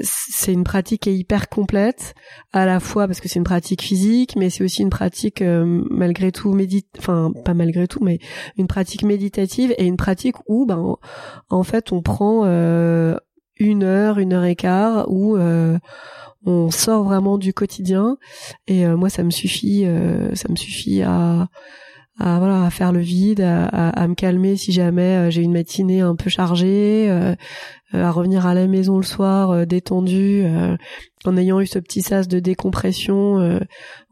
c'est 0.00 0.52
une 0.52 0.64
pratique 0.64 1.02
qui 1.02 1.10
est 1.10 1.16
hyper 1.16 1.48
complète, 1.48 2.14
à 2.52 2.66
la 2.66 2.80
fois 2.80 3.06
parce 3.06 3.20
que 3.20 3.28
c'est 3.28 3.38
une 3.38 3.44
pratique 3.44 3.82
physique, 3.82 4.34
mais 4.36 4.50
c'est 4.50 4.64
aussi 4.64 4.82
une 4.82 4.90
pratique 4.90 5.42
euh, 5.42 5.84
malgré 5.90 6.32
tout 6.32 6.52
médit, 6.52 6.86
enfin 6.98 7.32
pas 7.44 7.54
malgré 7.54 7.86
tout, 7.86 8.02
mais 8.02 8.18
une 8.56 8.66
pratique 8.66 9.02
méditative 9.02 9.74
et 9.78 9.86
une 9.86 9.96
pratique 9.96 10.36
où, 10.48 10.66
ben, 10.66 10.96
en 11.48 11.62
fait, 11.62 11.92
on 11.92 12.02
prend 12.02 12.42
euh, 12.44 13.16
une 13.58 13.82
heure, 13.82 14.18
une 14.18 14.32
heure 14.32 14.44
et 14.44 14.56
quart, 14.56 15.10
où 15.10 15.36
on 16.46 16.70
sort 16.70 17.04
vraiment 17.04 17.38
du 17.38 17.52
quotidien. 17.52 18.16
Et 18.68 18.86
moi, 18.86 19.10
ça 19.10 19.24
me 19.24 19.30
suffit, 19.30 19.84
ça 20.34 20.48
me 20.48 20.56
suffit 20.56 21.02
à 21.02 21.48
à 22.18 22.38
voilà 22.38 22.64
à 22.64 22.70
faire 22.70 22.92
le 22.92 23.00
vide, 23.00 23.40
à, 23.40 23.66
à, 23.66 24.08
me 24.08 24.14
calmer 24.14 24.56
si 24.56 24.72
jamais 24.72 25.16
euh, 25.16 25.30
j'ai 25.30 25.42
une 25.42 25.52
matinée 25.52 26.00
un 26.00 26.16
peu 26.16 26.28
chargée, 26.28 27.06
euh, 27.08 27.34
euh, 27.94 28.02
à 28.02 28.10
revenir 28.10 28.46
à 28.46 28.54
la 28.54 28.66
maison 28.66 28.96
le 28.96 29.04
soir 29.04 29.66
détendu, 29.66 30.44
en 31.24 31.36
ayant 31.36 31.60
eu 31.60 31.66
ce 31.66 31.78
petit 31.78 32.02
sas 32.02 32.28
de 32.28 32.40
décompression 32.40 33.60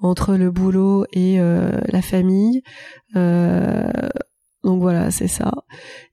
entre 0.01 0.37
le 0.37 0.51
boulot 0.51 1.07
et 1.13 1.39
la 1.39 2.03
famille. 2.03 2.63
donc 3.15 4.81
voilà, 4.81 5.11
c'est 5.11 5.29
ça. 5.29 5.53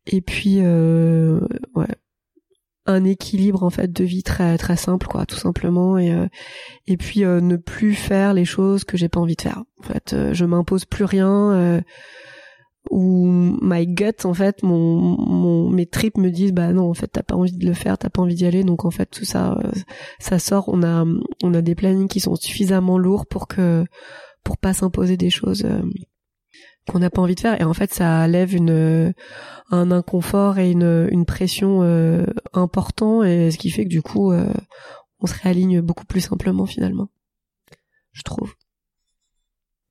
Et 0.06 0.22
puis 0.22 0.60
ouais, 0.60 1.88
un 2.86 3.06
équilibre 3.06 3.64
en 3.64 3.70
fait 3.70 3.92
de 3.92 4.04
vie 4.04 4.24
très 4.24 4.58
très 4.58 4.76
simple 4.76 5.08
quoi 5.08 5.26
tout 5.26 5.38
simplement. 5.38 5.98
Et 5.98 6.12
euh, 6.12 6.28
et 6.88 6.98
puis 6.98 7.24
euh, 7.24 7.42
ne 7.42 7.56
plus 7.56 7.94
faire 7.94 8.34
les 8.34 8.46
choses 8.46 8.84
que 8.84 8.98
j'ai 8.98 9.10
pas 9.10 9.20
envie 9.20 9.36
de 9.36 9.42
faire. 9.42 9.64
En 9.80 9.84
fait 9.84 10.14
euh, 10.14 10.34
je 10.34 10.46
m'impose 10.46 10.86
plus 10.86 11.06
rien 11.06 11.82
ou 12.92 13.26
my 13.62 13.88
gut 13.88 14.26
en 14.26 14.34
fait 14.34 14.62
mon, 14.62 15.00
mon 15.00 15.70
mes 15.70 15.86
tripes 15.86 16.18
me 16.18 16.30
disent 16.30 16.52
bah 16.52 16.74
non 16.74 16.90
en 16.90 16.94
fait 16.94 17.08
t'as 17.08 17.24
pas 17.24 17.36
envie 17.36 17.58
de 17.58 17.66
le 17.66 17.74
faire 17.74 17.98
t'as 17.98 18.10
pas 18.10 18.22
envie 18.22 18.36
d'y 18.36 18.46
aller. 18.46 18.64
Donc 18.64 18.86
en 18.86 18.92
fait 18.92 19.06
tout 19.06 19.26
ça 19.26 19.58
ça 20.20 20.40
sort. 20.40 20.66
On 20.68 20.84
a 20.84 21.06
on 21.44 21.54
a 21.54 21.62
des 21.62 21.76
plannings 21.76 22.10
qui 22.10 22.20
sont 22.20 22.36
suffisamment 22.36 22.98
lourds 22.98 23.26
pour 23.26 23.48
que 23.48 23.86
pour 24.44 24.58
pas 24.58 24.74
s'imposer 24.74 25.16
des 25.16 25.30
choses 25.30 25.66
qu'on 26.90 27.00
n'a 27.00 27.10
pas 27.10 27.22
envie 27.22 27.36
de 27.36 27.40
faire. 27.40 27.60
Et 27.60 27.64
en 27.64 27.74
fait 27.74 27.94
ça 27.94 28.28
lève 28.28 28.54
une 28.54 29.14
un 29.70 29.92
inconfort 29.92 30.60
et 30.60 30.72
une, 30.72 31.08
une 31.12 31.26
pression 31.26 31.82
euh, 31.84 32.26
important. 32.54 33.24
Et 33.24 33.52
ce 33.52 33.58
qui 33.58 33.70
fait 33.70 33.84
que 33.84 33.90
du 33.90 34.02
coup 34.02 34.32
euh, 34.32 34.54
on 35.20 35.28
se 35.28 35.36
réaligne 35.42 35.82
beaucoup 35.82 36.06
plus 36.06 36.22
simplement 36.22 36.66
finalement. 36.66 37.10
Je 38.12 38.24
trouve. 38.24 38.54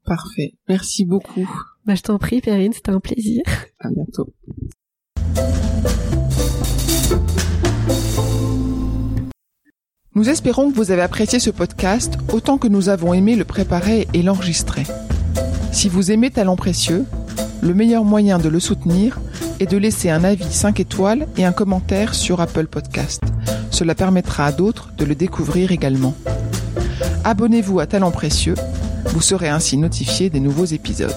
Parfait. 0.05 0.55
Merci 0.69 1.05
beaucoup. 1.05 1.49
Bah 1.85 1.95
je 1.95 2.03
t'en 2.03 2.19
prie 2.19 2.41
Perrine 2.41 2.73
c'était 2.73 2.91
un 2.91 3.01
plaisir. 3.01 3.43
À 3.81 3.89
bientôt. 3.91 4.33
Nous 10.15 10.29
espérons 10.29 10.71
que 10.71 10.77
vous 10.77 10.91
avez 10.91 11.01
apprécié 11.01 11.39
ce 11.39 11.49
podcast 11.49 12.19
autant 12.33 12.59
que 12.59 12.69
nous 12.69 12.91
avons 12.91 13.15
aimé 13.15 13.35
le 13.35 13.47
préparer 13.47 14.07
et 14.13 14.23
l'enregistrer. 14.23 14.83
Si 15.73 15.89
vous 15.89 16.13
aimez 16.13 16.31
Talent 16.31 16.55
Précieux, 16.55 17.07
le 17.63 17.75
meilleur 17.75 18.05
moyen 18.05 18.39
de 18.39 18.49
le 18.49 18.61
soutenir 18.61 19.19
est 19.59 19.67
de 19.67 19.79
laisser 19.79 20.11
un 20.11 20.23
avis 20.23 20.53
5 20.53 20.81
étoiles 20.81 21.27
et 21.39 21.45
un 21.45 21.53
commentaire 21.53 22.15
sur 22.15 22.41
Apple 22.41 22.67
Podcast. 22.67 23.23
Cela 23.71 23.95
permettra 23.95 24.47
à 24.47 24.53
d'autres 24.53 24.93
de 24.99 25.07
le 25.07 25.15
découvrir 25.15 25.73
également. 25.73 26.15
Abonnez-vous 27.25 27.81
à 27.81 27.87
Talent 27.87 28.11
Précieux, 28.11 28.55
vous 29.07 29.23
serez 29.23 29.49
ainsi 29.49 29.79
notifié 29.79 30.29
des 30.29 30.41
nouveaux 30.41 30.67
épisodes. 30.67 31.17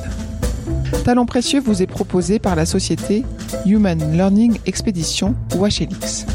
Talent 1.04 1.26
Précieux 1.26 1.60
vous 1.60 1.84
est 1.84 1.88
proposé 1.88 2.40
par 2.40 2.56
la 2.56 2.66
société 2.66 3.26
Human 3.66 4.00
Learning 4.14 4.58
Expedition 4.66 5.36
ou 5.56 5.66
HLX 5.66 6.26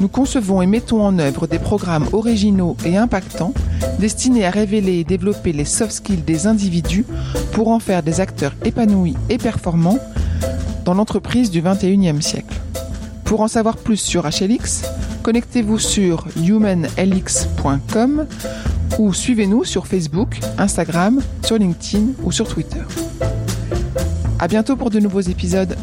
nous 0.00 0.08
concevons 0.08 0.60
et 0.60 0.66
mettons 0.66 1.02
en 1.02 1.18
œuvre 1.18 1.46
des 1.46 1.58
programmes 1.58 2.06
originaux 2.12 2.76
et 2.84 2.96
impactants 2.96 3.54
destinés 3.98 4.44
à 4.44 4.50
révéler 4.50 4.98
et 4.98 5.04
développer 5.04 5.52
les 5.52 5.64
soft 5.64 5.92
skills 5.92 6.22
des 6.22 6.46
individus 6.46 7.04
pour 7.52 7.68
en 7.68 7.78
faire 7.78 8.02
des 8.02 8.20
acteurs 8.20 8.54
épanouis 8.64 9.14
et 9.28 9.38
performants 9.38 9.98
dans 10.84 10.94
l'entreprise 10.94 11.50
du 11.50 11.62
21e 11.62 12.20
siècle. 12.20 12.60
Pour 13.24 13.40
en 13.40 13.48
savoir 13.48 13.76
plus 13.76 13.96
sur 13.96 14.22
HLX, 14.24 14.84
connectez-vous 15.22 15.78
sur 15.78 16.26
humanlx.com 16.36 18.26
ou 18.98 19.12
suivez-nous 19.12 19.64
sur 19.64 19.86
Facebook, 19.86 20.38
Instagram, 20.58 21.20
sur 21.44 21.58
LinkedIn 21.58 22.12
ou 22.22 22.32
sur 22.32 22.46
Twitter. 22.46 22.82
À 24.38 24.48
bientôt 24.48 24.76
pour 24.76 24.90
de 24.90 25.00
nouveaux 25.00 25.20
épisodes. 25.20 25.76